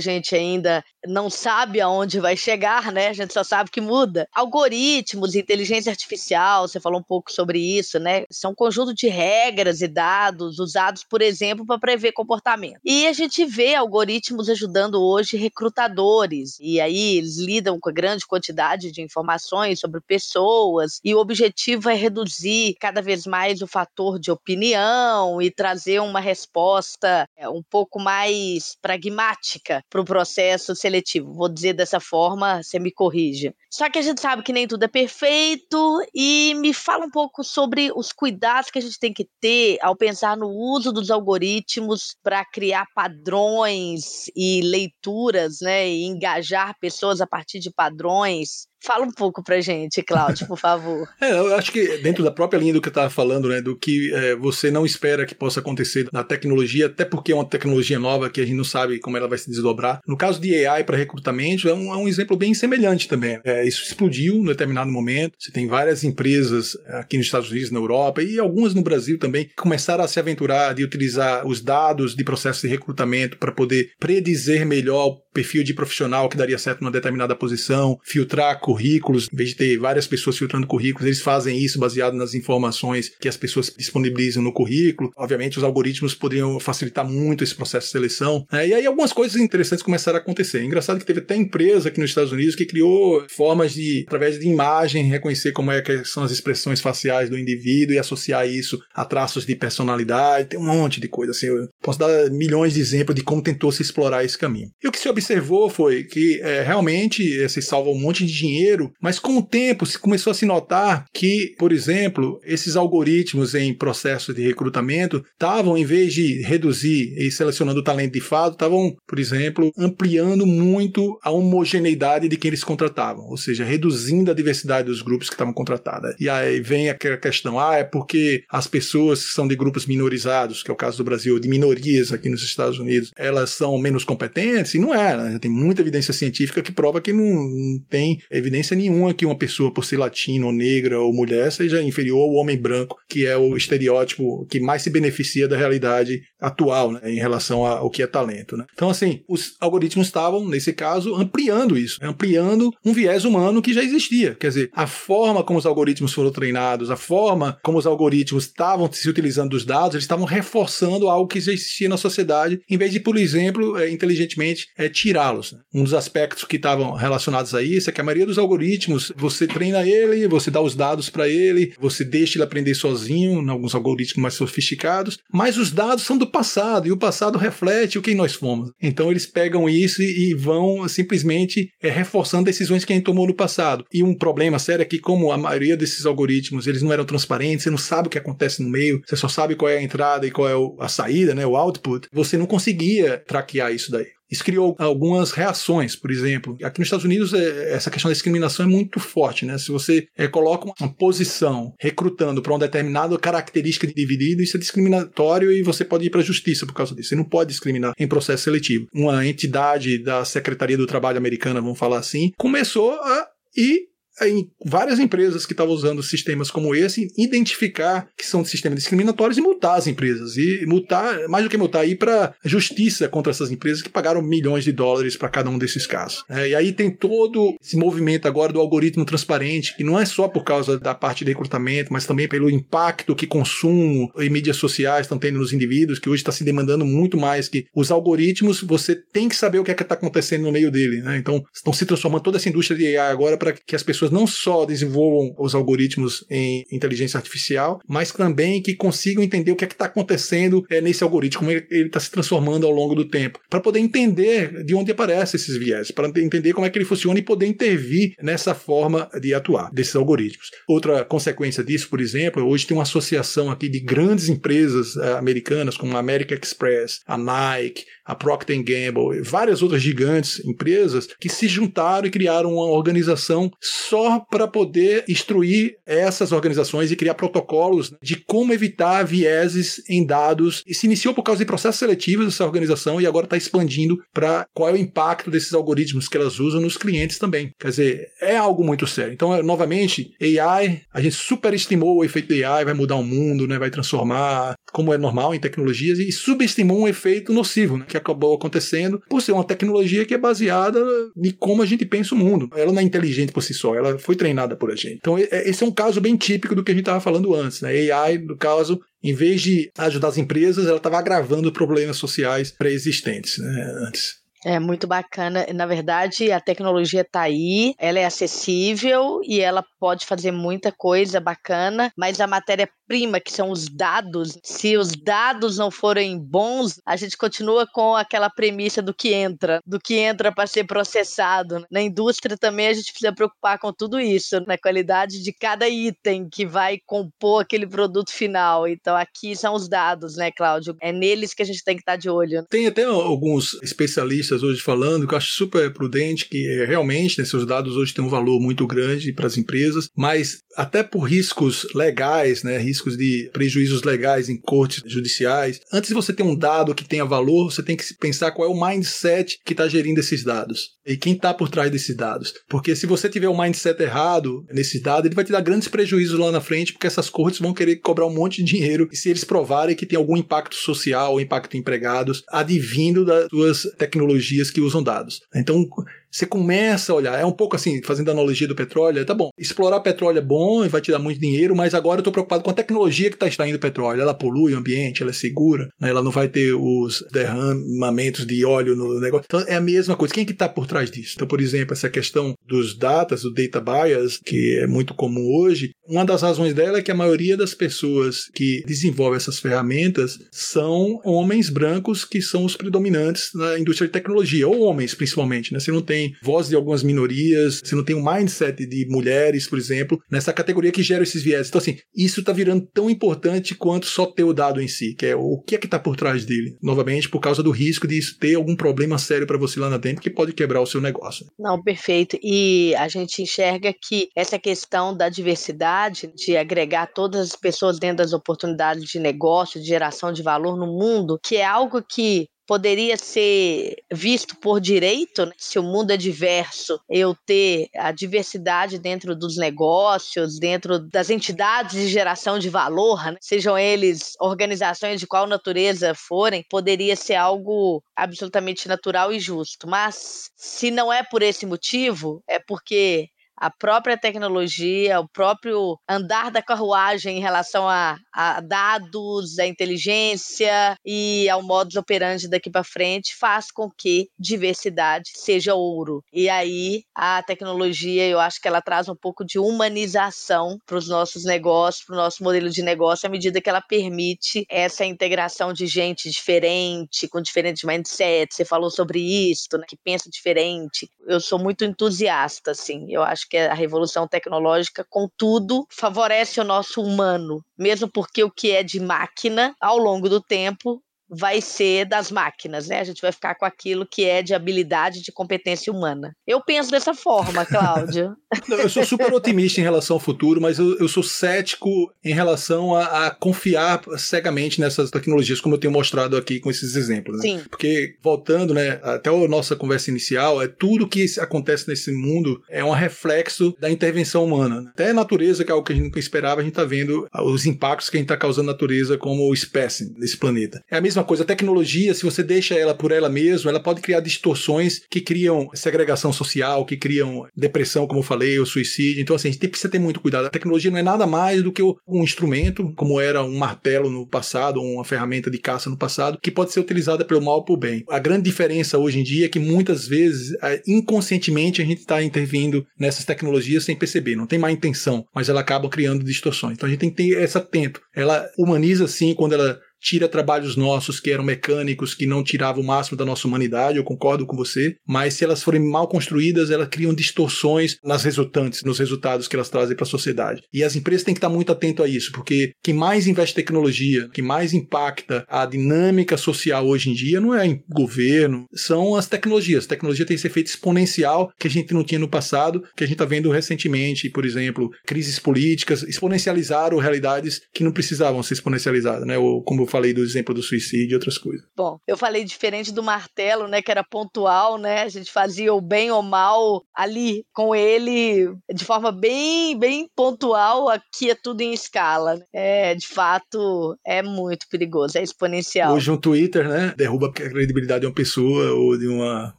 gente 0.00 0.34
ainda 0.34 0.84
não 1.06 1.28
sabe 1.28 1.80
aonde 1.80 2.20
vai 2.20 2.36
chegar, 2.36 2.92
né? 2.92 3.08
A 3.08 3.12
gente 3.12 3.32
só 3.32 3.44
sabe 3.44 3.70
que 3.70 3.80
muda. 3.80 4.26
Algoritmos, 4.34 5.34
inteligência 5.34 5.90
artificial, 5.90 6.66
você 6.66 6.80
falou 6.80 7.00
um 7.00 7.02
pouco 7.02 7.32
sobre 7.32 7.58
isso, 7.58 7.98
né? 7.98 8.24
São 8.30 8.52
um 8.52 8.54
conjunto 8.54 8.94
de 8.94 9.08
regras 9.08 9.82
e 9.82 9.88
dados 9.88 10.58
usados, 10.58 11.04
por 11.04 11.20
exemplo, 11.20 11.66
para 11.66 11.78
prever 11.78 12.12
comportamento. 12.12 12.80
E 12.84 13.06
a 13.06 13.12
gente 13.12 13.44
vê 13.44 13.74
algoritmos 13.74 14.48
ajudando 14.48 15.02
hoje 15.02 15.36
recrutadores, 15.36 16.56
e 16.60 16.80
aí 16.80 17.16
eles 17.16 17.38
lidam 17.38 17.78
com 17.80 17.90
a 17.90 17.92
grande 17.92 18.26
quantidade 18.26 18.92
de 18.92 19.02
informações 19.02 19.80
sobre 19.80 20.00
pessoas, 20.00 21.00
e 21.04 21.14
o 21.14 21.18
objetivo 21.18 21.90
é 21.90 21.94
reduzir 21.94 22.76
cada 22.80 23.02
vez 23.02 23.26
mais 23.26 23.60
o 23.60 23.66
fator 23.66 24.18
de 24.18 24.30
opinião 24.30 25.42
e 25.42 25.50
trazer 25.50 26.00
uma 26.06 26.20
resposta 26.20 27.28
é, 27.36 27.48
um 27.48 27.62
pouco 27.62 28.00
mais 28.00 28.76
pragmática 28.80 29.82
para 29.90 30.00
o 30.00 30.04
processo 30.04 30.74
seletivo. 30.74 31.32
Vou 31.32 31.48
dizer 31.48 31.72
dessa 31.72 32.00
forma, 32.00 32.62
você 32.62 32.78
me 32.78 32.92
corrija. 32.92 33.54
Só 33.70 33.90
que 33.90 33.98
a 33.98 34.02
gente 34.02 34.20
sabe 34.20 34.42
que 34.42 34.52
nem 34.52 34.68
tudo 34.68 34.84
é 34.84 34.88
perfeito 34.88 36.00
e 36.14 36.54
me 36.54 36.72
fala 36.72 37.04
um 37.04 37.10
pouco 37.10 37.42
sobre 37.42 37.90
os 37.94 38.12
cuidados 38.12 38.70
que 38.70 38.78
a 38.78 38.82
gente 38.82 38.98
tem 38.98 39.12
que 39.12 39.28
ter 39.40 39.78
ao 39.82 39.96
pensar 39.96 40.36
no 40.36 40.48
uso 40.48 40.92
dos 40.92 41.10
algoritmos 41.10 42.16
para 42.22 42.44
criar 42.44 42.86
padrões 42.94 44.30
e 44.36 44.60
leituras, 44.62 45.58
né, 45.60 45.88
e 45.88 46.04
engajar 46.04 46.76
pessoas 46.80 47.20
a 47.20 47.26
partir 47.26 47.58
de 47.58 47.70
padrões 47.70 48.66
Fala 48.84 49.06
um 49.06 49.10
pouco 49.10 49.42
pra 49.42 49.62
gente, 49.62 50.02
Cláudio, 50.02 50.46
por 50.46 50.58
favor. 50.58 51.08
é, 51.18 51.30
eu 51.32 51.54
acho 51.54 51.72
que 51.72 51.98
dentro 51.98 52.22
da 52.22 52.30
própria 52.30 52.58
linha 52.58 52.74
do 52.74 52.82
que 52.82 52.88
eu 52.88 52.90
estava 52.90 53.08
falando, 53.08 53.48
né, 53.48 53.62
do 53.62 53.74
que 53.74 54.12
é, 54.12 54.36
você 54.36 54.70
não 54.70 54.84
espera 54.84 55.24
que 55.24 55.34
possa 55.34 55.60
acontecer 55.60 56.06
na 56.12 56.22
tecnologia, 56.22 56.86
até 56.86 57.02
porque 57.02 57.32
é 57.32 57.34
uma 57.34 57.48
tecnologia 57.48 57.98
nova 57.98 58.28
que 58.28 58.42
a 58.42 58.44
gente 58.44 58.56
não 58.56 58.64
sabe 58.64 59.00
como 59.00 59.16
ela 59.16 59.26
vai 59.26 59.38
se 59.38 59.48
desdobrar. 59.48 60.00
No 60.06 60.18
caso 60.18 60.38
de 60.38 60.66
AI 60.66 60.84
para 60.84 60.98
recrutamento, 60.98 61.66
é 61.66 61.72
um, 61.72 61.94
é 61.94 61.96
um, 61.96 62.06
exemplo 62.06 62.36
bem 62.36 62.52
semelhante 62.52 63.08
também. 63.08 63.40
É, 63.42 63.66
isso 63.66 63.82
explodiu 63.82 64.34
em 64.34 64.44
determinado 64.44 64.90
momento. 64.90 65.32
Você 65.38 65.50
tem 65.50 65.66
várias 65.66 66.04
empresas 66.04 66.76
aqui 66.88 67.16
nos 67.16 67.24
Estados 67.24 67.50
Unidos, 67.50 67.70
na 67.70 67.78
Europa 67.78 68.22
e 68.22 68.38
algumas 68.38 68.74
no 68.74 68.82
Brasil 68.82 69.18
também 69.18 69.46
que 69.46 69.54
começaram 69.54 70.04
a 70.04 70.08
se 70.08 70.20
aventurar 70.20 70.74
de 70.74 70.84
utilizar 70.84 71.46
os 71.46 71.62
dados 71.62 72.14
de 72.14 72.22
processo 72.22 72.62
de 72.62 72.68
recrutamento 72.68 73.38
para 73.38 73.50
poder 73.50 73.92
predizer 73.98 74.66
melhor 74.66 75.06
o 75.06 75.24
perfil 75.32 75.64
de 75.64 75.74
profissional 75.74 76.28
que 76.28 76.36
daria 76.36 76.58
certo 76.58 76.80
numa 76.80 76.90
determinada 76.90 77.34
posição, 77.34 77.98
filtrar 78.04 78.60
currículos, 78.74 79.28
em 79.32 79.36
vez 79.36 79.50
de 79.50 79.56
ter 79.56 79.78
várias 79.78 80.06
pessoas 80.06 80.36
filtrando 80.36 80.66
currículos, 80.66 81.06
eles 81.06 81.20
fazem 81.20 81.56
isso 81.56 81.78
baseado 81.78 82.14
nas 82.14 82.34
informações 82.34 83.12
que 83.20 83.28
as 83.28 83.36
pessoas 83.36 83.72
disponibilizam 83.76 84.42
no 84.42 84.52
currículo. 84.52 85.12
Obviamente, 85.16 85.58
os 85.58 85.64
algoritmos 85.64 86.14
poderiam 86.14 86.58
facilitar 86.58 87.08
muito 87.08 87.44
esse 87.44 87.54
processo 87.54 87.86
de 87.86 87.92
seleção. 87.92 88.44
Né? 88.50 88.68
E 88.68 88.74
aí, 88.74 88.86
algumas 88.86 89.12
coisas 89.12 89.40
interessantes 89.40 89.84
começaram 89.84 90.18
a 90.18 90.20
acontecer. 90.20 90.64
Engraçado 90.64 90.98
que 90.98 91.06
teve 91.06 91.20
até 91.20 91.36
empresa 91.36 91.88
aqui 91.88 92.00
nos 92.00 92.10
Estados 92.10 92.32
Unidos 92.32 92.56
que 92.56 92.66
criou 92.66 93.24
formas 93.28 93.72
de, 93.74 94.04
através 94.06 94.38
de 94.38 94.48
imagem, 94.48 95.04
reconhecer 95.04 95.52
como 95.52 95.70
é 95.70 95.80
que 95.80 96.04
são 96.04 96.24
as 96.24 96.32
expressões 96.32 96.80
faciais 96.80 97.30
do 97.30 97.38
indivíduo 97.38 97.94
e 97.94 97.98
associar 97.98 98.48
isso 98.48 98.80
a 98.92 99.04
traços 99.04 99.46
de 99.46 99.54
personalidade. 99.54 100.48
Tem 100.48 100.58
um 100.58 100.64
monte 100.64 101.00
de 101.00 101.06
coisa. 101.06 101.30
Assim, 101.30 101.46
eu 101.46 101.68
posso 101.80 101.98
dar 101.98 102.30
milhões 102.30 102.74
de 102.74 102.80
exemplos 102.80 103.14
de 103.14 103.22
como 103.22 103.40
tentou 103.40 103.70
se 103.70 103.82
explorar 103.82 104.24
esse 104.24 104.36
caminho. 104.36 104.70
E 104.82 104.88
o 104.88 104.92
que 104.92 104.98
se 104.98 105.08
observou 105.08 105.70
foi 105.70 106.02
que 106.02 106.40
é, 106.42 106.62
realmente 106.62 107.48
se 107.48 107.62
salva 107.62 107.90
um 107.90 108.00
monte 108.00 108.26
de 108.26 108.32
dinheiro 108.32 108.63
dinheiro, 108.64 108.92
mas 109.00 109.18
com 109.18 109.36
o 109.38 109.42
tempo 109.42 109.84
se 109.84 109.98
começou 109.98 110.30
a 110.30 110.34
se 110.34 110.46
notar 110.46 111.04
que, 111.12 111.54
por 111.58 111.72
exemplo, 111.72 112.40
esses 112.44 112.76
algoritmos 112.76 113.54
em 113.54 113.74
processo 113.74 114.32
de 114.32 114.42
recrutamento 114.42 115.24
estavam, 115.32 115.76
em 115.76 115.84
vez 115.84 116.14
de 116.14 116.42
reduzir 116.42 117.14
e 117.18 117.30
selecionando 117.30 117.80
o 117.80 117.84
talento 117.84 118.12
de 118.12 118.20
fato, 118.20 118.54
estavam, 118.54 118.94
por 119.06 119.18
exemplo, 119.18 119.70
ampliando 119.78 120.46
muito 120.46 121.18
a 121.22 121.30
homogeneidade 121.30 122.28
de 122.28 122.36
quem 122.36 122.48
eles 122.48 122.64
contratavam, 122.64 123.24
ou 123.26 123.36
seja, 123.36 123.64
reduzindo 123.64 124.30
a 124.30 124.34
diversidade 124.34 124.88
dos 124.88 125.02
grupos 125.02 125.28
que 125.28 125.34
estavam 125.34 125.52
contratados. 125.52 126.14
E 126.18 126.28
aí 126.28 126.60
vem 126.60 126.88
aquela 126.88 127.16
questão, 127.16 127.58
ah, 127.58 127.76
é 127.76 127.84
porque 127.84 128.42
as 128.50 128.66
pessoas 128.66 129.24
que 129.24 129.32
são 129.32 129.46
de 129.46 129.56
grupos 129.56 129.86
minorizados, 129.86 130.62
que 130.62 130.70
é 130.70 130.74
o 130.74 130.76
caso 130.76 130.98
do 130.98 131.04
Brasil, 131.04 131.38
de 131.38 131.48
minorias 131.48 132.12
aqui 132.12 132.28
nos 132.28 132.42
Estados 132.42 132.78
Unidos, 132.78 133.10
elas 133.16 133.50
são 133.50 133.76
menos 133.78 134.04
competentes? 134.04 134.74
E 134.74 134.78
não 134.78 134.94
é, 134.94 135.16
né? 135.16 135.38
tem 135.38 135.50
muita 135.50 135.82
evidência 135.82 136.12
científica 136.12 136.62
que 136.62 136.72
prova 136.72 137.00
que 137.00 137.12
não, 137.12 137.24
não 137.24 137.78
tem 137.88 138.18
evidência 138.44 138.76
nenhuma 138.76 139.14
que 139.14 139.26
uma 139.26 139.36
pessoa, 139.36 139.72
por 139.72 139.84
ser 139.84 139.96
latina 139.96 140.46
ou 140.46 140.52
negra 140.52 141.00
ou 141.00 141.12
mulher, 141.12 141.50
seja 141.50 141.82
inferior 141.82 142.20
ao 142.20 142.34
homem 142.34 142.56
branco, 142.56 142.96
que 143.08 143.26
é 143.26 143.36
o 143.36 143.56
estereótipo 143.56 144.46
que 144.46 144.60
mais 144.60 144.82
se 144.82 144.90
beneficia 144.90 145.48
da 145.48 145.56
realidade 145.56 146.22
atual 146.40 146.92
né, 146.92 147.00
em 147.04 147.16
relação 147.16 147.64
ao 147.64 147.90
que 147.90 148.02
é 148.02 148.06
talento. 148.06 148.56
Né? 148.56 148.64
Então, 148.74 148.90
assim, 148.90 149.20
os 149.28 149.56
algoritmos 149.60 150.06
estavam, 150.06 150.46
nesse 150.48 150.72
caso, 150.72 151.14
ampliando 151.14 151.76
isso, 151.76 151.98
ampliando 152.02 152.70
um 152.84 152.92
viés 152.92 153.24
humano 153.24 153.62
que 153.62 153.72
já 153.72 153.82
existia. 153.82 154.34
Quer 154.34 154.48
dizer, 154.48 154.70
a 154.72 154.86
forma 154.86 155.42
como 155.42 155.58
os 155.58 155.66
algoritmos 155.66 156.12
foram 156.12 156.30
treinados, 156.30 156.90
a 156.90 156.96
forma 156.96 157.58
como 157.62 157.78
os 157.78 157.86
algoritmos 157.86 158.44
estavam 158.44 158.90
se 158.92 159.08
utilizando 159.08 159.50
dos 159.50 159.64
dados, 159.64 159.94
eles 159.94 160.04
estavam 160.04 160.24
reforçando 160.24 161.08
algo 161.08 161.28
que 161.28 161.40
já 161.40 161.52
existia 161.52 161.88
na 161.88 161.96
sociedade, 161.96 162.60
em 162.68 162.76
vez 162.76 162.92
de, 162.92 163.00
por 163.00 163.16
exemplo, 163.16 163.76
é, 163.78 163.90
inteligentemente, 163.90 164.66
é, 164.76 164.88
tirá-los. 164.88 165.52
Né? 165.52 165.58
Um 165.74 165.82
dos 165.82 165.94
aspectos 165.94 166.44
que 166.44 166.56
estavam 166.56 166.92
relacionados 166.92 167.54
a 167.54 167.62
isso 167.62 167.88
é 167.88 167.92
que 167.92 168.00
a 168.00 168.04
maioria 168.04 168.26
dos 168.26 168.33
algoritmos, 168.38 169.12
você 169.16 169.46
treina 169.46 169.86
ele, 169.86 170.26
você 170.28 170.50
dá 170.50 170.60
os 170.60 170.74
dados 170.74 171.10
para 171.10 171.28
ele, 171.28 171.72
você 171.78 172.04
deixa 172.04 172.36
ele 172.36 172.44
aprender 172.44 172.74
sozinho, 172.74 173.42
em 173.42 173.48
alguns 173.48 173.74
algoritmos 173.74 174.22
mais 174.22 174.34
sofisticados, 174.34 175.18
mas 175.32 175.56
os 175.56 175.70
dados 175.70 176.04
são 176.04 176.16
do 176.16 176.26
passado 176.26 176.86
e 176.86 176.92
o 176.92 176.96
passado 176.96 177.38
reflete 177.38 177.98
o 177.98 178.02
que 178.02 178.14
nós 178.14 178.34
fomos. 178.34 178.70
Então 178.80 179.10
eles 179.10 179.26
pegam 179.26 179.68
isso 179.68 180.02
e 180.02 180.34
vão 180.34 180.86
simplesmente 180.88 181.70
é, 181.82 181.88
reforçando 181.88 182.44
decisões 182.44 182.84
que 182.84 182.92
a 182.92 182.96
gente 182.96 183.04
tomou 183.04 183.26
no 183.26 183.34
passado. 183.34 183.84
E 183.92 184.02
um 184.02 184.16
problema 184.16 184.58
sério 184.58 184.82
é 184.82 184.86
que, 184.86 184.98
como 184.98 185.32
a 185.32 185.38
maioria 185.38 185.76
desses 185.76 186.06
algoritmos 186.06 186.66
eles 186.66 186.82
não 186.82 186.92
eram 186.92 187.04
transparentes, 187.04 187.64
você 187.64 187.70
não 187.70 187.78
sabe 187.78 188.08
o 188.08 188.10
que 188.10 188.18
acontece 188.18 188.62
no 188.62 188.68
meio, 188.68 189.00
você 189.06 189.16
só 189.16 189.28
sabe 189.28 189.54
qual 189.54 189.70
é 189.70 189.78
a 189.78 189.82
entrada 189.82 190.26
e 190.26 190.30
qual 190.30 190.48
é 190.48 190.84
a 190.84 190.88
saída, 190.88 191.34
né, 191.34 191.46
o 191.46 191.56
output, 191.56 192.08
você 192.12 192.36
não 192.36 192.46
conseguia 192.46 193.22
traquear 193.26 193.72
isso 193.72 193.90
daí. 193.90 194.06
Isso 194.30 194.44
criou 194.44 194.74
algumas 194.78 195.32
reações, 195.32 195.94
por 195.94 196.10
exemplo. 196.10 196.56
Aqui 196.62 196.80
nos 196.80 196.86
Estados 196.86 197.04
Unidos, 197.04 197.32
é, 197.34 197.72
essa 197.74 197.90
questão 197.90 198.08
da 198.08 198.12
discriminação 198.12 198.66
é 198.66 198.68
muito 198.68 198.98
forte, 198.98 199.44
né? 199.44 199.58
Se 199.58 199.70
você 199.70 200.06
é, 200.16 200.26
coloca 200.26 200.72
uma 200.80 200.92
posição 200.92 201.72
recrutando 201.78 202.42
para 202.42 202.52
uma 202.52 202.58
determinada 202.58 203.18
característica 203.18 203.86
de 203.86 203.92
indivíduo, 203.92 204.42
isso 204.42 204.56
é 204.56 204.60
discriminatório 204.60 205.52
e 205.52 205.62
você 205.62 205.84
pode 205.84 206.06
ir 206.06 206.10
para 206.10 206.20
a 206.20 206.24
justiça 206.24 206.66
por 206.66 206.74
causa 206.74 206.94
disso. 206.94 207.10
Você 207.10 207.16
não 207.16 207.24
pode 207.24 207.50
discriminar 207.50 207.92
em 207.98 208.08
processo 208.08 208.44
seletivo. 208.44 208.86
Uma 208.92 209.26
entidade 209.26 210.02
da 210.02 210.24
Secretaria 210.24 210.76
do 210.76 210.86
Trabalho 210.86 211.18
americana, 211.18 211.60
vamos 211.60 211.78
falar 211.78 211.98
assim, 211.98 212.32
começou 212.38 212.92
a 212.92 213.26
ir 213.56 213.93
em 214.22 214.48
várias 214.64 214.98
empresas 214.98 215.44
que 215.44 215.52
estavam 215.52 215.74
usando 215.74 216.02
sistemas 216.02 216.50
como 216.50 216.74
esse, 216.74 217.08
identificar 217.18 218.08
que 218.16 218.26
são 218.26 218.44
sistemas 218.44 218.78
discriminatórios 218.78 219.38
e 219.38 219.40
multar 219.40 219.78
as 219.78 219.86
empresas. 219.86 220.36
E 220.36 220.64
multar, 220.66 221.28
mais 221.28 221.44
do 221.44 221.50
que 221.50 221.56
multar, 221.56 221.88
ir 221.88 221.96
para 221.96 222.34
justiça 222.44 223.08
contra 223.08 223.30
essas 223.30 223.50
empresas 223.50 223.82
que 223.82 223.88
pagaram 223.88 224.22
milhões 224.22 224.64
de 224.64 224.72
dólares 224.72 225.16
para 225.16 225.28
cada 225.28 225.50
um 225.50 225.58
desses 225.58 225.86
casos. 225.86 226.24
É, 226.28 226.48
e 226.48 226.54
aí 226.54 226.72
tem 226.72 226.90
todo 226.90 227.54
esse 227.62 227.76
movimento 227.76 228.26
agora 228.26 228.52
do 228.52 228.60
algoritmo 228.60 229.04
transparente, 229.04 229.76
que 229.76 229.84
não 229.84 229.98
é 229.98 230.04
só 230.04 230.28
por 230.28 230.44
causa 230.44 230.78
da 230.78 230.94
parte 230.94 231.24
de 231.24 231.30
recrutamento, 231.30 231.92
mas 231.92 232.06
também 232.06 232.28
pelo 232.28 232.50
impacto 232.50 233.14
que 233.14 233.26
consumo 233.26 234.12
e 234.18 234.30
mídias 234.30 234.56
sociais 234.56 235.06
estão 235.06 235.18
tendo 235.18 235.38
nos 235.38 235.52
indivíduos, 235.52 235.98
que 235.98 236.08
hoje 236.08 236.22
está 236.22 236.32
se 236.32 236.44
demandando 236.44 236.84
muito 236.84 237.16
mais 237.16 237.48
que 237.48 237.66
os 237.74 237.90
algoritmos, 237.90 238.62
você 238.62 238.94
tem 238.94 239.28
que 239.28 239.36
saber 239.36 239.58
o 239.58 239.64
que 239.64 239.70
é 239.70 239.74
que 239.74 239.82
está 239.82 239.94
acontecendo 239.94 240.42
no 240.42 240.52
meio 240.52 240.70
dele. 240.70 241.02
Né? 241.02 241.18
Então, 241.18 241.42
estão 241.52 241.72
se 241.72 241.86
transformando 241.86 242.22
toda 242.22 242.36
essa 242.36 242.48
indústria 242.48 242.78
de 242.78 242.96
AI 242.96 243.10
agora 243.10 243.36
para 243.36 243.52
que 243.52 243.74
as 243.76 243.82
pessoas 243.82 244.03
pessoas 244.04 244.10
não 244.10 244.26
só 244.26 244.64
desenvolvam 244.64 245.34
os 245.38 245.54
algoritmos 245.54 246.24
em 246.30 246.64
inteligência 246.70 247.16
artificial, 247.18 247.80
mas 247.88 248.12
também 248.12 248.62
que 248.62 248.74
consigam 248.74 249.22
entender 249.22 249.52
o 249.52 249.56
que 249.56 249.64
é 249.64 249.66
que 249.66 249.74
está 249.74 249.86
acontecendo 249.86 250.64
é, 250.70 250.80
nesse 250.80 251.02
algoritmo, 251.02 251.40
como 251.40 251.50
ele 251.50 251.86
está 251.86 252.00
se 252.00 252.10
transformando 252.10 252.66
ao 252.66 252.72
longo 252.72 252.94
do 252.94 253.04
tempo, 253.08 253.38
para 253.48 253.60
poder 253.60 253.80
entender 253.80 254.64
de 254.64 254.74
onde 254.74 254.92
aparecem 254.92 255.38
esses 255.38 255.56
viés, 255.56 255.90
para 255.90 256.08
entender 256.20 256.52
como 256.52 256.66
é 256.66 256.70
que 256.70 256.78
ele 256.78 256.84
funciona 256.84 257.18
e 257.18 257.22
poder 257.22 257.46
intervir 257.46 258.14
nessa 258.22 258.54
forma 258.54 259.08
de 259.20 259.34
atuar 259.34 259.70
desses 259.72 259.96
algoritmos. 259.96 260.50
Outra 260.68 261.04
consequência 261.04 261.62
disso, 261.62 261.88
por 261.88 262.00
exemplo, 262.00 262.46
hoje 262.46 262.66
tem 262.66 262.76
uma 262.76 262.82
associação 262.82 263.50
aqui 263.50 263.68
de 263.68 263.80
grandes 263.80 264.28
empresas 264.28 264.96
uh, 264.96 265.16
americanas, 265.16 265.76
como 265.76 265.96
a 265.96 266.00
American 266.00 266.38
Express, 266.42 267.00
a 267.06 267.16
Nike, 267.16 267.84
a 268.04 268.14
Procter 268.14 268.62
Gamble, 268.62 269.22
várias 269.22 269.62
outras 269.62 269.82
gigantes 269.82 270.44
empresas 270.44 271.08
que 271.18 271.28
se 271.28 271.48
juntaram 271.48 272.06
e 272.06 272.10
criaram 272.10 272.52
uma 272.52 272.66
organização 272.66 273.50
só 273.60 273.93
para 274.30 274.46
poder 274.46 275.04
instruir 275.08 275.76
essas 275.86 276.32
organizações 276.32 276.90
e 276.90 276.96
criar 276.96 277.14
protocolos 277.14 277.92
de 278.02 278.16
como 278.16 278.52
evitar 278.52 279.04
vieses 279.04 279.82
em 279.88 280.04
dados. 280.04 280.62
E 280.66 280.74
se 280.74 280.86
iniciou 280.86 281.14
por 281.14 281.22
causa 281.22 281.38
de 281.38 281.46
processos 281.46 281.78
seletivos 281.78 282.26
dessa 282.26 282.44
organização 282.44 283.00
e 283.00 283.06
agora 283.06 283.26
está 283.26 283.36
expandindo 283.36 283.98
para 284.12 284.46
qual 284.54 284.70
é 284.70 284.72
o 284.72 284.76
impacto 284.76 285.30
desses 285.30 285.52
algoritmos 285.54 286.08
que 286.08 286.16
elas 286.16 286.38
usam 286.38 286.60
nos 286.60 286.76
clientes 286.76 287.18
também. 287.18 287.52
Quer 287.58 287.68
dizer, 287.68 288.08
é 288.20 288.36
algo 288.36 288.64
muito 288.64 288.86
sério. 288.86 289.12
Então, 289.12 289.42
novamente, 289.42 290.14
AI, 290.20 290.82
a 290.92 291.00
gente 291.00 291.14
superestimou 291.14 291.96
o 291.96 292.04
efeito 292.04 292.28
da 292.28 292.56
AI, 292.56 292.64
vai 292.64 292.74
mudar 292.74 292.96
o 292.96 293.04
mundo, 293.04 293.46
né, 293.46 293.58
vai 293.58 293.70
transformar, 293.70 294.54
como 294.72 294.92
é 294.92 294.98
normal 294.98 295.34
em 295.34 295.40
tecnologias, 295.40 295.98
e 295.98 296.10
subestimou 296.10 296.80
um 296.80 296.88
efeito 296.88 297.32
nocivo, 297.32 297.78
né, 297.78 297.84
que 297.88 297.96
acabou 297.96 298.34
acontecendo 298.34 299.00
por 299.08 299.22
ser 299.22 299.32
uma 299.32 299.44
tecnologia 299.44 300.04
que 300.04 300.14
é 300.14 300.18
baseada 300.18 300.80
em 301.16 301.30
como 301.30 301.62
a 301.62 301.66
gente 301.66 301.84
pensa 301.84 302.14
o 302.14 302.18
mundo. 302.18 302.48
Ela 302.54 302.72
não 302.72 302.80
é 302.80 302.82
inteligente 302.82 303.32
por 303.32 303.42
si 303.42 303.54
só, 303.54 303.74
ela 303.88 303.98
foi 303.98 304.16
treinada 304.16 304.56
por 304.56 304.70
a 304.70 304.76
gente. 304.76 304.96
Então, 304.96 305.18
esse 305.18 305.62
é 305.62 305.66
um 305.66 305.72
caso 305.72 306.00
bem 306.00 306.16
típico 306.16 306.54
do 306.54 306.62
que 306.62 306.70
a 306.70 306.74
gente 306.74 306.82
estava 306.82 307.00
falando 307.00 307.34
antes. 307.34 307.60
Né? 307.60 307.90
AI, 307.90 308.18
no 308.18 308.36
caso, 308.36 308.80
em 309.02 309.14
vez 309.14 309.42
de 309.42 309.70
ajudar 309.78 310.08
as 310.08 310.18
empresas, 310.18 310.66
ela 310.66 310.78
estava 310.78 310.98
agravando 310.98 311.52
problemas 311.52 311.96
sociais 311.96 312.50
pré-existentes 312.50 313.38
né, 313.38 313.72
antes. 313.86 314.23
É 314.44 314.58
muito 314.58 314.86
bacana. 314.86 315.46
Na 315.54 315.66
verdade, 315.66 316.30
a 316.30 316.40
tecnologia 316.40 317.00
está 317.00 317.22
aí, 317.22 317.74
ela 317.78 317.98
é 317.98 318.04
acessível 318.04 319.20
e 319.24 319.40
ela 319.40 319.64
pode 319.80 320.04
fazer 320.04 320.30
muita 320.32 320.70
coisa 320.70 321.18
bacana, 321.18 321.90
mas 321.96 322.20
a 322.20 322.26
matéria-prima, 322.26 323.20
que 323.20 323.32
são 323.32 323.50
os 323.50 323.68
dados, 323.68 324.38
se 324.42 324.76
os 324.76 324.92
dados 324.92 325.56
não 325.56 325.70
forem 325.70 326.18
bons, 326.18 326.80
a 326.86 326.96
gente 326.96 327.16
continua 327.16 327.66
com 327.72 327.94
aquela 327.94 328.28
premissa 328.28 328.82
do 328.82 328.94
que 328.94 329.14
entra, 329.14 329.60
do 329.66 329.78
que 329.78 329.94
entra 329.94 330.32
para 330.32 330.46
ser 330.46 330.64
processado. 330.64 331.64
Na 331.70 331.80
indústria 331.80 332.36
também 332.36 332.66
a 332.66 332.74
gente 332.74 332.92
precisa 332.92 333.14
preocupar 333.14 333.58
com 333.58 333.72
tudo 333.72 333.98
isso, 333.98 334.40
na 334.46 334.58
qualidade 334.58 335.22
de 335.22 335.32
cada 335.32 335.68
item 335.68 336.28
que 336.30 336.44
vai 336.44 336.78
compor 336.84 337.42
aquele 337.42 337.66
produto 337.66 338.10
final. 338.10 338.68
Então 338.68 338.94
aqui 338.94 339.34
são 339.34 339.54
os 339.54 339.68
dados, 339.68 340.16
né, 340.16 340.30
Cláudio? 340.30 340.76
É 340.82 340.92
neles 340.92 341.32
que 341.32 341.42
a 341.42 341.46
gente 341.46 341.64
tem 341.64 341.76
que 341.76 341.82
estar 341.82 341.92
tá 341.92 341.98
de 341.98 342.10
olho. 342.10 342.44
Tem 342.50 342.66
até 342.66 342.84
alguns 342.84 343.54
especialistas 343.62 344.33
hoje 344.42 344.60
falando, 344.60 345.06
que 345.06 345.14
eu 345.14 345.18
acho 345.18 345.32
super 345.32 345.72
prudente, 345.72 346.28
que 346.28 346.46
é, 346.46 346.64
realmente 346.64 347.18
né, 347.18 347.24
seus 347.24 347.46
dados 347.46 347.76
hoje 347.76 347.92
têm 347.92 348.04
um 348.04 348.08
valor 348.08 348.40
muito 348.40 348.66
grande 348.66 349.12
para 349.12 349.26
as 349.26 349.36
empresas, 349.36 349.88
mas 349.96 350.38
até 350.56 350.82
por 350.82 351.02
riscos 351.02 351.66
legais, 351.74 352.42
né, 352.42 352.58
riscos 352.58 352.96
de 352.96 353.28
prejuízos 353.32 353.82
legais 353.82 354.28
em 354.28 354.40
cortes 354.40 354.82
judiciais, 354.86 355.60
antes 355.72 355.88
de 355.88 355.94
você 355.94 356.12
ter 356.12 356.22
um 356.22 356.36
dado 356.36 356.74
que 356.74 356.88
tenha 356.88 357.04
valor, 357.04 357.50
você 357.50 357.62
tem 357.62 357.76
que 357.76 357.84
pensar 357.98 358.30
qual 358.30 358.48
é 358.48 358.52
o 358.52 358.68
mindset 358.68 359.38
que 359.44 359.52
está 359.52 359.68
gerindo 359.68 360.00
esses 360.00 360.22
dados 360.22 360.74
e 360.86 360.96
quem 360.96 361.14
está 361.14 361.34
por 361.34 361.48
trás 361.48 361.70
desses 361.70 361.96
dados. 361.96 362.32
Porque 362.48 362.76
se 362.76 362.86
você 362.86 363.08
tiver 363.08 363.28
o 363.28 363.32
um 363.32 363.42
mindset 363.42 363.82
errado 363.82 364.44
nesses 364.52 364.80
dados, 364.80 365.06
ele 365.06 365.14
vai 365.14 365.24
te 365.24 365.32
dar 365.32 365.40
grandes 365.40 365.68
prejuízos 365.68 366.18
lá 366.18 366.30
na 366.30 366.40
frente, 366.40 366.72
porque 366.72 366.86
essas 366.86 367.10
cortes 367.10 367.40
vão 367.40 367.54
querer 367.54 367.76
cobrar 367.76 368.06
um 368.06 368.14
monte 368.14 368.42
de 368.42 368.52
dinheiro 368.52 368.88
e 368.92 368.96
se 368.96 369.08
eles 369.08 369.24
provarem 369.24 369.74
que 369.74 369.86
tem 369.86 369.98
algum 369.98 370.16
impacto 370.16 370.54
social 370.54 371.12
ou 371.12 371.20
impacto 371.20 371.56
em 371.56 371.64
empregados 371.64 372.22
advindo 372.28 373.06
das 373.06 373.26
suas 373.30 373.62
tecnologias 373.78 374.23
que 374.50 374.60
usam 374.60 374.82
dados. 374.82 375.20
Então, 375.34 375.66
você 376.14 376.26
começa 376.26 376.92
a 376.92 376.94
olhar, 376.94 377.20
é 377.20 377.26
um 377.26 377.32
pouco 377.32 377.56
assim, 377.56 377.82
fazendo 377.82 378.10
analogia 378.10 378.46
do 378.46 378.54
petróleo, 378.54 379.04
tá 379.04 379.12
bom, 379.12 379.30
explorar 379.36 379.80
petróleo 379.80 380.18
é 380.18 380.22
bom 380.22 380.64
e 380.64 380.68
vai 380.68 380.80
te 380.80 380.92
dar 380.92 381.00
muito 381.00 381.20
dinheiro, 381.20 381.56
mas 381.56 381.74
agora 381.74 381.98
eu 381.98 382.02
estou 382.02 382.12
preocupado 382.12 382.44
com 382.44 382.50
a 382.50 382.54
tecnologia 382.54 383.10
que 383.10 383.16
está 383.16 383.26
extraindo 383.26 383.58
petróleo. 383.58 384.00
Ela 384.00 384.14
polui 384.14 384.54
o 384.54 384.58
ambiente, 384.58 385.02
ela 385.02 385.10
é 385.10 385.14
segura, 385.14 385.68
né? 385.80 385.90
ela 385.90 386.02
não 386.02 386.12
vai 386.12 386.28
ter 386.28 386.54
os 386.54 387.04
derramamentos 387.12 388.24
de 388.24 388.44
óleo 388.44 388.76
no 388.76 389.00
negócio. 389.00 389.24
Então 389.26 389.40
é 389.40 389.56
a 389.56 389.60
mesma 389.60 389.96
coisa. 389.96 390.14
Quem 390.14 390.22
é 390.22 390.26
que 390.26 390.32
está 390.32 390.48
por 390.48 390.68
trás 390.68 390.88
disso? 390.88 391.14
Então, 391.16 391.26
por 391.26 391.40
exemplo, 391.40 391.72
essa 391.72 391.90
questão 391.90 392.34
dos 392.46 392.78
datas, 392.78 393.22
do 393.22 393.34
data 393.34 393.60
bias, 393.60 394.20
que 394.24 394.58
é 394.58 394.66
muito 394.68 394.94
comum 394.94 395.26
hoje, 395.40 395.72
uma 395.88 396.04
das 396.04 396.22
razões 396.22 396.54
dela 396.54 396.78
é 396.78 396.82
que 396.82 396.90
a 396.90 396.94
maioria 396.94 397.36
das 397.36 397.54
pessoas 397.54 398.28
que 398.32 398.62
desenvolvem 398.66 399.16
essas 399.16 399.40
ferramentas 399.40 400.18
são 400.30 401.00
homens 401.04 401.50
brancos 401.50 402.04
que 402.04 402.22
são 402.22 402.44
os 402.44 402.56
predominantes 402.56 403.30
na 403.34 403.58
indústria 403.58 403.88
de 403.88 403.92
tecnologia, 403.92 404.46
ou 404.46 404.60
homens 404.60 404.94
principalmente, 404.94 405.52
né? 405.52 405.58
Você 405.58 405.72
não 405.72 405.82
tem 405.82 406.03
voz 406.22 406.48
de 406.48 406.54
algumas 406.54 406.82
minorias, 406.82 407.60
você 407.62 407.74
não 407.74 407.84
tem 407.84 407.96
um 407.96 408.04
mindset 408.04 408.66
de 408.66 408.86
mulheres, 408.88 409.46
por 409.46 409.58
exemplo, 409.58 410.00
nessa 410.10 410.32
categoria 410.32 410.72
que 410.72 410.82
gera 410.82 411.02
esses 411.02 411.22
viés. 411.22 411.48
Então, 411.48 411.60
assim, 411.60 411.76
isso 411.94 412.20
está 412.20 412.32
virando 412.32 412.66
tão 412.72 412.90
importante 412.90 413.54
quanto 413.54 413.86
só 413.86 414.06
ter 414.06 414.24
o 414.24 414.32
dado 414.32 414.60
em 414.60 414.68
si, 414.68 414.94
que 414.94 415.06
é 415.06 415.16
o 415.16 415.42
que 415.46 415.54
é 415.54 415.58
que 415.58 415.66
está 415.66 415.78
por 415.78 415.96
trás 415.96 416.24
dele. 416.24 416.56
Novamente, 416.62 417.08
por 417.08 417.20
causa 417.20 417.42
do 417.42 417.50
risco 417.50 417.86
de 417.86 417.98
isso 417.98 418.18
ter 418.18 418.34
algum 418.34 418.56
problema 418.56 418.98
sério 418.98 419.26
para 419.26 419.38
você 419.38 419.60
lá 419.60 419.68
na 419.70 419.78
dentro 419.78 420.02
que 420.02 420.10
pode 420.10 420.32
quebrar 420.32 420.60
o 420.60 420.66
seu 420.66 420.80
negócio. 420.80 421.26
Não, 421.38 421.62
perfeito. 421.62 422.18
E 422.22 422.74
a 422.76 422.88
gente 422.88 423.22
enxerga 423.22 423.72
que 423.72 424.08
essa 424.16 424.38
questão 424.38 424.96
da 424.96 425.08
diversidade, 425.08 426.10
de 426.14 426.36
agregar 426.36 426.86
todas 426.86 427.30
as 427.30 427.36
pessoas 427.36 427.78
dentro 427.78 427.98
das 427.98 428.12
oportunidades 428.12 428.84
de 428.84 428.98
negócio, 428.98 429.60
de 429.60 429.66
geração 429.66 430.12
de 430.12 430.22
valor 430.22 430.56
no 430.56 430.66
mundo, 430.66 431.18
que 431.22 431.36
é 431.36 431.44
algo 431.44 431.82
que 431.82 432.26
poderia 432.46 432.96
ser 432.96 433.76
visto 433.92 434.36
por 434.36 434.60
direito, 434.60 435.26
né? 435.26 435.32
se 435.36 435.58
o 435.58 435.62
mundo 435.62 435.90
é 435.92 435.96
diverso, 435.96 436.80
eu 436.88 437.14
ter 437.26 437.68
a 437.74 437.92
diversidade 437.92 438.78
dentro 438.78 439.16
dos 439.16 439.36
negócios, 439.36 440.38
dentro 440.38 440.78
das 440.78 441.10
entidades 441.10 441.80
de 441.80 441.88
geração 441.88 442.38
de 442.38 442.48
valor, 442.48 443.12
né? 443.12 443.16
sejam 443.20 443.58
eles 443.58 444.14
organizações 444.20 445.00
de 445.00 445.06
qual 445.06 445.26
natureza 445.26 445.94
forem, 445.94 446.44
poderia 446.48 446.96
ser 446.96 447.14
algo 447.14 447.82
absolutamente 447.96 448.68
natural 448.68 449.12
e 449.12 449.18
justo. 449.18 449.66
Mas 449.68 450.30
se 450.36 450.70
não 450.70 450.92
é 450.92 451.02
por 451.02 451.22
esse 451.22 451.46
motivo, 451.46 452.22
é 452.28 452.38
porque 452.38 453.08
a 453.36 453.50
própria 453.50 453.98
tecnologia, 453.98 455.00
o 455.00 455.08
próprio 455.08 455.78
andar 455.88 456.30
da 456.30 456.42
carruagem 456.42 457.18
em 457.18 457.20
relação 457.20 457.68
a, 457.68 457.96
a 458.12 458.40
dados, 458.40 459.38
a 459.38 459.46
inteligência 459.46 460.76
e 460.84 461.28
ao 461.28 461.42
modus 461.42 461.76
operandi 461.76 462.28
daqui 462.28 462.50
para 462.50 462.64
frente 462.64 463.14
faz 463.16 463.50
com 463.50 463.70
que 463.70 464.08
diversidade 464.18 465.10
seja 465.14 465.54
ouro. 465.54 466.02
E 466.12 466.28
aí 466.28 466.84
a 466.94 467.22
tecnologia, 467.22 468.06
eu 468.06 468.20
acho 468.20 468.40
que 468.40 468.48
ela 468.48 468.62
traz 468.62 468.88
um 468.88 468.96
pouco 468.96 469.24
de 469.24 469.38
humanização 469.38 470.58
para 470.66 470.78
os 470.78 470.88
nossos 470.88 471.24
negócios, 471.24 471.84
para 471.84 471.94
o 471.94 471.98
nosso 471.98 472.22
modelo 472.22 472.50
de 472.50 472.62
negócio, 472.62 473.06
à 473.06 473.10
medida 473.10 473.40
que 473.40 473.48
ela 473.48 473.60
permite 473.60 474.44
essa 474.48 474.84
integração 474.84 475.52
de 475.52 475.66
gente 475.66 476.10
diferente, 476.10 477.08
com 477.08 477.20
diferentes 477.20 477.64
mindsets. 477.64 478.36
Você 478.36 478.44
falou 478.44 478.70
sobre 478.70 479.00
isso, 479.00 479.48
né, 479.58 479.64
que 479.68 479.76
pensa 479.76 480.08
diferente. 480.10 480.88
Eu 481.06 481.20
sou 481.20 481.38
muito 481.38 481.64
entusiasta, 481.64 482.52
assim. 482.52 482.86
Eu 482.88 483.02
acho 483.02 483.23
que 483.28 483.36
a 483.36 483.54
revolução 483.54 484.06
tecnológica, 484.06 484.84
contudo, 484.88 485.66
favorece 485.70 486.40
o 486.40 486.44
nosso 486.44 486.82
humano, 486.82 487.44
mesmo 487.58 487.90
porque 487.90 488.22
o 488.22 488.30
que 488.30 488.52
é 488.52 488.62
de 488.62 488.80
máquina, 488.80 489.54
ao 489.60 489.78
longo 489.78 490.08
do 490.08 490.20
tempo, 490.20 490.82
vai 491.08 491.40
ser 491.40 491.84
das 491.84 492.10
máquinas, 492.10 492.68
né? 492.68 492.80
A 492.80 492.84
gente 492.84 493.02
vai 493.02 493.12
ficar 493.12 493.34
com 493.34 493.44
aquilo 493.44 493.86
que 493.86 494.04
é 494.04 494.22
de 494.22 494.34
habilidade, 494.34 495.02
de 495.02 495.12
competência 495.12 495.72
humana. 495.72 496.14
Eu 496.26 496.42
penso 496.42 496.70
dessa 496.70 496.94
forma, 496.94 497.44
Cláudio. 497.44 498.16
eu 498.48 498.68
sou 498.68 498.84
super 498.84 499.12
otimista 499.12 499.60
em 499.60 499.64
relação 499.64 499.96
ao 499.96 500.00
futuro, 500.00 500.40
mas 500.40 500.58
eu, 500.58 500.78
eu 500.78 500.88
sou 500.88 501.02
cético 501.02 501.92
em 502.04 502.12
relação 502.12 502.74
a, 502.74 503.06
a, 503.06 503.10
confiar 503.10 503.82
cegamente 503.96 504.60
nessas 504.60 504.90
tecnologias, 504.90 505.40
como 505.40 505.54
eu 505.54 505.58
tenho 505.58 505.72
mostrado 505.72 506.16
aqui 506.16 506.40
com 506.40 506.50
esses 506.50 506.74
exemplos. 506.76 507.18
Né? 507.18 507.22
Sim. 507.22 507.42
Porque, 507.50 507.96
voltando, 508.02 508.54
né, 508.54 508.80
até 508.82 509.10
a 509.10 509.28
nossa 509.28 509.54
conversa 509.54 509.90
inicial, 509.90 510.42
é 510.42 510.48
tudo 510.48 510.88
que 510.88 511.04
acontece 511.20 511.68
nesse 511.68 511.92
mundo 511.92 512.42
é 512.48 512.64
um 512.64 512.70
reflexo 512.70 513.54
da 513.60 513.70
intervenção 513.70 514.24
humana. 514.24 514.62
Né? 514.62 514.70
Até 514.70 514.90
a 514.90 514.94
natureza, 514.94 515.44
que 515.44 515.50
é 515.50 515.54
algo 515.54 515.64
que 515.64 515.72
a 515.72 515.76
gente 515.76 515.84
nunca 515.84 515.98
esperava, 515.98 516.40
a 516.40 516.44
gente 516.44 516.52
está 516.52 516.64
vendo 516.64 517.06
os 517.22 517.46
impactos 517.46 517.90
que 517.90 517.96
a 517.96 518.00
gente 518.00 518.06
está 518.06 518.16
causando 518.16 518.46
na 518.46 518.52
natureza 518.52 518.96
como 518.96 519.32
espécie 519.32 519.92
nesse 519.96 520.16
planeta. 520.16 520.62
É 520.70 520.76
a 520.76 520.80
mesma 520.80 520.93
mesma 520.94 521.04
coisa, 521.04 521.24
a 521.24 521.26
tecnologia, 521.26 521.92
se 521.94 522.04
você 522.04 522.22
deixa 522.22 522.54
ela 522.54 522.74
por 522.74 522.92
ela 522.92 523.08
mesma, 523.08 523.50
ela 523.50 523.60
pode 523.60 523.80
criar 523.80 524.00
distorções 524.00 524.80
que 524.88 525.00
criam 525.00 525.50
segregação 525.54 526.12
social, 526.12 526.64
que 526.64 526.76
criam 526.76 527.26
depressão, 527.36 527.86
como 527.86 528.00
eu 528.00 528.04
falei, 528.04 528.38
ou 528.38 528.46
suicídio. 528.46 529.02
Então, 529.02 529.16
assim, 529.16 529.28
a 529.28 529.32
gente 529.32 529.48
precisa 529.48 529.70
ter 529.70 529.78
muito 529.78 530.00
cuidado. 530.00 530.26
A 530.26 530.30
tecnologia 530.30 530.70
não 530.70 530.78
é 530.78 530.82
nada 530.82 531.06
mais 531.06 531.42
do 531.42 531.52
que 531.52 531.62
um 531.62 532.02
instrumento, 532.02 532.72
como 532.76 533.00
era 533.00 533.22
um 533.22 533.36
martelo 533.36 533.90
no 533.90 534.06
passado, 534.06 534.60
ou 534.60 534.74
uma 534.74 534.84
ferramenta 534.84 535.30
de 535.30 535.38
caça 535.38 535.68
no 535.68 535.76
passado, 535.76 536.18
que 536.22 536.30
pode 536.30 536.52
ser 536.52 536.60
utilizada 536.60 537.04
pelo 537.04 537.22
mal 537.22 537.36
ou 537.36 537.44
pelo 537.44 537.58
bem. 537.58 537.84
A 537.88 537.98
grande 537.98 538.22
diferença 538.22 538.78
hoje 538.78 539.00
em 539.00 539.02
dia 539.02 539.26
é 539.26 539.28
que 539.28 539.38
muitas 539.38 539.86
vezes, 539.86 540.36
é, 540.42 540.62
inconscientemente, 540.66 541.60
a 541.60 541.64
gente 541.64 541.80
está 541.80 542.02
intervindo 542.02 542.64
nessas 542.78 543.04
tecnologias 543.04 543.64
sem 543.64 543.76
perceber. 543.76 544.16
Não 544.16 544.26
tem 544.26 544.38
má 544.38 544.50
intenção, 544.50 545.04
mas 545.14 545.28
ela 545.28 545.40
acaba 545.40 545.68
criando 545.68 546.04
distorções. 546.04 546.54
Então 546.54 546.66
a 546.66 546.70
gente 546.70 546.80
tem 546.80 546.90
que 546.90 546.96
ter 546.96 547.22
essa 547.22 547.38
atento. 547.38 547.80
Ela 547.94 548.26
humaniza 548.38 548.86
sim 548.88 549.14
quando 549.14 549.34
ela 549.34 549.60
tira 549.84 550.08
trabalhos 550.08 550.56
nossos 550.56 550.98
que 550.98 551.10
eram 551.10 551.22
mecânicos, 551.22 551.94
que 551.94 552.06
não 552.06 552.24
tiravam 552.24 552.62
o 552.62 552.66
máximo 552.66 552.96
da 552.96 553.04
nossa 553.04 553.28
humanidade, 553.28 553.76
eu 553.76 553.84
concordo 553.84 554.24
com 554.24 554.34
você, 554.34 554.76
mas 554.88 555.12
se 555.14 555.24
elas 555.24 555.42
forem 555.42 555.60
mal 555.60 555.86
construídas, 555.86 556.50
elas 556.50 556.68
criam 556.68 556.94
distorções 556.94 557.76
nas 557.84 558.02
resultantes, 558.02 558.62
nos 558.62 558.78
resultados 558.78 559.28
que 559.28 559.36
elas 559.36 559.50
trazem 559.50 559.76
para 559.76 559.84
a 559.84 559.88
sociedade. 559.88 560.42
E 560.52 560.64
as 560.64 560.74
empresas 560.74 561.04
têm 561.04 561.12
que 561.12 561.18
estar 561.18 561.28
muito 561.28 561.52
atento 561.52 561.82
a 561.82 561.88
isso, 561.88 562.12
porque 562.12 562.52
quem 562.62 562.72
mais 562.72 563.06
investe 563.06 563.34
em 563.34 563.42
tecnologia, 563.42 564.08
que 564.08 564.22
mais 564.22 564.54
impacta 564.54 565.26
a 565.28 565.44
dinâmica 565.44 566.16
social 566.16 566.66
hoje 566.66 566.90
em 566.90 566.94
dia 566.94 567.20
não 567.20 567.34
é 567.34 567.46
o 567.46 567.60
governo, 567.68 568.46
são 568.54 568.96
as 568.96 569.06
tecnologias. 569.06 569.66
A 569.66 569.68
tecnologia 569.68 570.06
tem 570.06 570.14
esse 570.14 570.26
efeito 570.26 570.46
exponencial 570.46 571.30
que 571.38 571.46
a 571.46 571.50
gente 571.50 571.74
não 571.74 571.84
tinha 571.84 571.98
no 571.98 572.08
passado, 572.08 572.64
que 572.74 572.84
a 572.84 572.86
gente 572.86 572.94
está 572.94 573.04
vendo 573.04 573.30
recentemente, 573.30 574.08
por 574.08 574.24
exemplo, 574.24 574.70
crises 574.86 575.18
políticas 575.18 575.82
exponencializaram 575.82 576.78
realidades 576.78 577.42
que 577.52 577.62
não 577.62 577.72
precisavam 577.72 578.22
ser 578.22 578.34
exponencializadas, 578.34 579.06
né? 579.06 579.18
Ou 579.18 579.42
como 579.42 579.66
falei 579.74 579.92
do 579.92 580.04
exemplo 580.04 580.32
do 580.32 580.42
suicídio 580.42 580.92
e 580.92 580.94
outras 580.94 581.18
coisas. 581.18 581.44
Bom, 581.56 581.80
eu 581.84 581.96
falei 581.96 582.24
diferente 582.24 582.72
do 582.72 582.82
martelo, 582.82 583.48
né, 583.48 583.60
que 583.60 583.70
era 583.70 583.82
pontual, 583.82 584.56
né? 584.56 584.82
A 584.82 584.88
gente 584.88 585.10
fazia 585.10 585.52
o 585.52 585.60
bem 585.60 585.90
ou 585.90 586.00
mal 586.00 586.64
ali 586.72 587.24
com 587.32 587.54
ele 587.54 588.32
de 588.52 588.64
forma 588.64 588.92
bem, 588.92 589.58
bem 589.58 589.88
pontual. 589.96 590.68
Aqui 590.68 591.10
é 591.10 591.14
tudo 591.14 591.40
em 591.40 591.52
escala. 591.52 592.20
É, 592.32 592.74
de 592.76 592.86
fato, 592.86 593.76
é 593.84 594.00
muito 594.00 594.46
perigoso, 594.48 594.96
é 594.96 595.02
exponencial. 595.02 595.74
Hoje 595.74 595.90
um 595.90 595.96
Twitter, 595.96 596.48
né, 596.48 596.72
derruba 596.76 597.08
a 597.08 597.12
credibilidade 597.12 597.80
de 597.80 597.86
uma 597.86 597.94
pessoa 597.94 598.52
ou 598.52 598.78
de 598.78 598.86
uma 598.86 599.34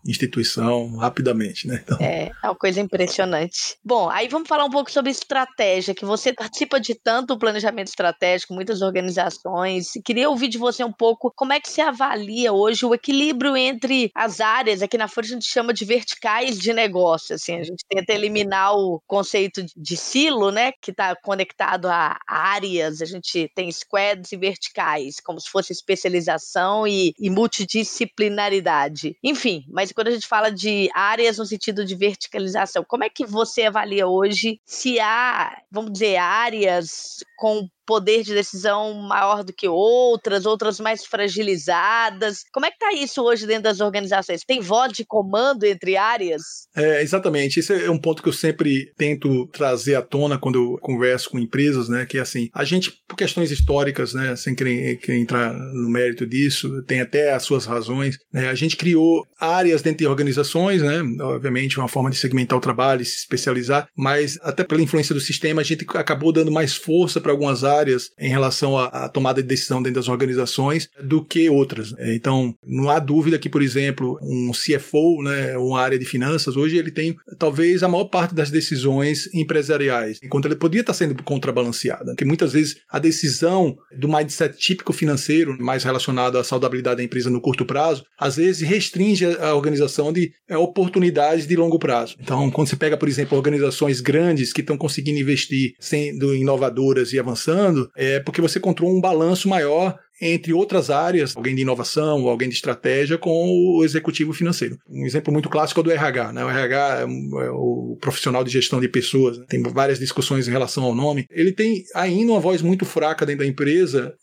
instituição 0.06 0.98
rapidamente, 0.98 1.67
né? 1.67 1.82
Então... 1.84 1.98
É, 2.02 2.32
é 2.43 2.48
uma 2.48 2.56
coisa 2.56 2.82
impressionante. 2.82 3.78
Bom, 3.84 4.10
aí 4.10 4.28
vamos 4.28 4.50
falar 4.50 4.65
um 4.65 4.69
pouco 4.69 4.91
sobre 4.91 5.12
estratégia, 5.12 5.95
que 5.95 6.04
você 6.04 6.34
participa 6.34 6.80
de 6.80 6.93
tanto 6.93 7.38
planejamento 7.38 7.88
estratégico, 7.88 8.54
muitas 8.54 8.82
organizações. 8.82 9.91
Queria 10.04 10.25
queria 10.26 10.30
ouvir 10.30 10.48
de 10.48 10.58
você 10.58 10.84
um 10.84 10.92
pouco 10.92 11.32
como 11.36 11.54
é 11.54 11.60
que 11.60 11.70
você 11.70 11.82
avalia 11.82 12.52
hoje 12.52 12.86
o 12.86 12.94
equilíbrio 12.94 13.56
entre 13.56 14.12
as 14.16 14.42
áreas, 14.42 14.82
aqui 14.82 14.98
na 14.98 15.08
Folha 15.08 15.26
a 15.26 15.30
gente 15.30 15.46
chama 15.46 15.74
de 15.74 15.86
verticais 15.86 16.58
de 16.58 16.74
negócio, 16.74 17.36
assim, 17.36 17.56
a 17.60 17.64
gente 17.64 17.84
tenta 17.88 18.14
eliminar 18.14 18.76
o 18.76 19.02
conceito 19.06 19.64
de 19.76 19.98
silo, 19.98 20.52
né, 20.52 20.72
que 20.82 20.92
está 20.92 21.16
conectado 21.16 21.88
a 21.88 22.18
áreas, 22.28 23.02
a 23.02 23.06
gente 23.06 23.50
tem 23.56 23.72
squads 23.72 24.32
e 24.32 24.38
verticais, 24.38 25.20
como 25.20 25.40
se 25.40 25.50
fosse 25.50 25.72
especialização 25.72 26.88
e, 26.88 27.14
e 27.20 27.30
multidisciplinaridade. 27.30 29.16
Enfim, 29.24 29.64
mas 29.70 29.92
quando 29.92 30.08
a 30.08 30.12
gente 30.12 30.28
fala 30.28 30.52
de 30.52 30.90
áreas 30.94 31.38
no 31.38 31.46
sentido 31.46 31.86
de 31.86 31.96
verticalização, 31.96 32.84
como 32.88 33.04
é 33.04 33.10
que 33.10 33.26
você 33.26 33.64
avalia 33.64 34.08
hoje 34.08 34.60
se 34.66 35.00
há, 35.00 35.56
vamos 35.72 35.92
dizer, 35.94 36.18
áreas 36.18 37.24
com 37.38 37.68
poder 37.86 38.24
de 38.24 38.34
decisão 38.34 38.93
maior 38.93 39.43
do 39.43 39.54
que 39.54 39.67
outras, 39.67 40.45
outras 40.45 40.80
mais 40.80 41.06
fragilizadas. 41.06 42.43
Como 42.52 42.65
é 42.65 42.69
que 42.69 42.76
está 42.76 42.93
isso 42.93 43.21
hoje 43.21 43.45
dentro 43.45 43.63
das 43.63 43.80
organizações? 43.80 44.41
Tem 44.45 44.60
voz 44.60 44.93
de 44.93 45.06
comando 45.06 45.63
entre 45.63 45.95
áreas? 45.95 46.67
É, 46.76 47.02
exatamente. 47.02 47.60
Esse 47.60 47.86
é 47.86 47.89
um 47.89 47.98
ponto 47.98 48.21
que 48.21 48.30
eu 48.30 48.34
sempre 48.34 48.91
tento 48.98 49.48
trazer 49.48 49.95
à 49.95 50.02
tona 50.02 50.38
quando 50.38 50.56
eu 50.56 50.78
converso 50.82 51.30
com 51.30 51.39
empresas, 51.39 51.88
né? 51.89 52.06
Que 52.06 52.17
é 52.17 52.21
assim, 52.21 52.50
a 52.54 52.63
gente, 52.63 52.91
por 53.08 53.15
questões 53.15 53.52
históricas, 53.52 54.13
né? 54.13 54.36
Sem 54.36 54.56
querer, 54.56 54.98
querer 54.98 55.19
entrar 55.19 55.54
no 55.54 55.89
mérito 55.89 56.26
disso, 56.26 56.82
tem 56.84 57.02
até 57.02 57.34
as 57.34 57.43
suas 57.43 57.65
razões, 57.65 58.17
né? 58.34 58.50
A 58.50 58.56
gente 58.56 58.76
criou 58.76 59.26
áreas 59.39 59.82
dentro 59.82 60.00
de 60.00 60.08
organizações, 60.08 60.82
né? 60.82 61.02
Obviamente, 61.21 61.78
uma 61.78 61.88
forma 61.88 62.10
de 62.10 62.17
segmentar 62.17 62.58
o 62.58 62.62
trabalho, 62.62 63.06
se 63.06 63.17
especializar, 63.17 63.88
mas 63.95 64.38
até 64.41 64.63
pela 64.63 64.82
influência 64.82 65.13
do 65.13 65.21
sistema, 65.21 65.62
a 65.62 65.65
gente 65.65 65.86
acabou 65.95 66.32
dando 66.32 66.52
mais 66.52 66.76
força 66.76 67.21
para 67.21 67.32
algumas 67.32 67.63
áreas 67.63 67.75
em 68.20 68.30
relação 68.30 68.78
à, 68.78 69.10
tomada 69.10 69.42
de 69.42 69.48
decisão 69.48 69.82
dentro 69.82 70.00
das 70.00 70.10
organizações 70.10 70.90
do 71.04 71.24
que 71.24 71.50
outras. 71.50 71.94
Então, 72.00 72.56
não 72.66 72.90
há 72.90 73.00
dúvida 73.00 73.40
que, 73.40 73.50
por 73.50 73.62
exemplo, 73.62 74.18
um 74.22 74.52
CFO, 74.52 75.22
né, 75.24 75.58
uma 75.58 75.82
área 75.82 75.98
de 75.98 76.06
finanças, 76.06 76.56
hoje 76.56 76.78
ele 76.78 76.92
tem 76.92 77.16
talvez 77.38 77.84
a 77.84 77.88
maior 77.88 78.06
parte 78.06 78.34
das 78.34 78.50
decisões 78.50 79.34
empresariais, 79.34 80.20
enquanto 80.24 80.46
ele 80.46 80.56
poderia 80.56 80.82
estar 80.82 80.94
sendo 80.94 81.22
contrabalanceada. 81.24 82.06
Porque 82.06 82.26
muitas 82.26 82.54
vezes 82.54 82.78
a 82.90 83.00
decisão 83.00 83.78
do 83.98 84.08
mindset 84.08 84.58
típico 84.58 84.94
financeiro, 84.94 85.58
mais 85.60 85.84
relacionado 85.84 86.38
à 86.38 86.44
saudabilidade 86.44 86.98
da 86.98 87.04
empresa 87.04 87.30
no 87.30 87.42
curto 87.42 87.66
prazo, 87.66 88.04
às 88.18 88.36
vezes 88.36 88.68
restringe 88.68 89.26
a 89.26 89.54
organização 89.54 90.12
de 90.12 90.32
é, 90.48 90.58
oportunidades 90.58 91.48
de 91.48 91.56
longo 91.56 91.80
prazo. 91.80 92.16
Então, 92.20 92.50
quando 92.52 92.68
você 92.68 92.76
pega, 92.76 92.98
por 92.98 93.08
exemplo, 93.08 93.38
organizações 93.38 94.02
grandes 94.02 94.54
que 94.54 94.62
estão 94.62 94.78
conseguindo 94.78 95.20
investir 95.20 95.74
sendo 95.80 96.34
inovadoras 96.36 97.14
e 97.14 97.20
avançando, 97.20 97.64
é 97.95 98.19
porque 98.19 98.41
você 98.41 98.60
encontrou 98.60 98.89
um 98.89 99.01
balanço 99.01 99.47
maior 99.47 99.97
entre 100.21 100.54
outras 100.54 100.89
áreas, 100.89 101.36
alguém 101.36 101.56
de 101.56 101.62
inovação 101.62 102.28
alguém 102.28 102.47
de 102.47 102.56
estratégia, 102.56 103.17
com 103.17 103.49
o 103.78 103.84
executivo 103.84 104.34
financeiro. 104.34 104.78
Um 104.89 105.06
exemplo 105.06 105.32
muito 105.32 105.49
clássico 105.49 105.80
é 105.80 105.82
o 105.82 105.84
do 105.84 105.91
RH. 105.91 106.34
Né? 106.34 106.45
O 106.45 106.49
RH 106.49 106.99
é, 106.99 107.04
é 107.04 107.51
o 107.51 107.97
profissional 107.99 108.43
de 108.43 108.51
gestão 108.51 108.80
de 108.80 108.88
pessoas, 108.88 109.38
né? 109.38 109.45
tem 109.47 109.62
várias 109.62 109.99
discussões 109.99 110.47
em 110.47 110.51
relação 110.51 110.84
ao 110.84 110.95
nome. 110.95 111.25
Ele 111.30 111.51
tem 111.51 111.84
ainda 111.93 112.32
uma 112.32 112.39
voz 112.39 112.62
muito 112.62 112.86
fraca 112.86 113.25
dentro 113.25 113.43
da 113.43 113.49
empresa. 113.49 114.13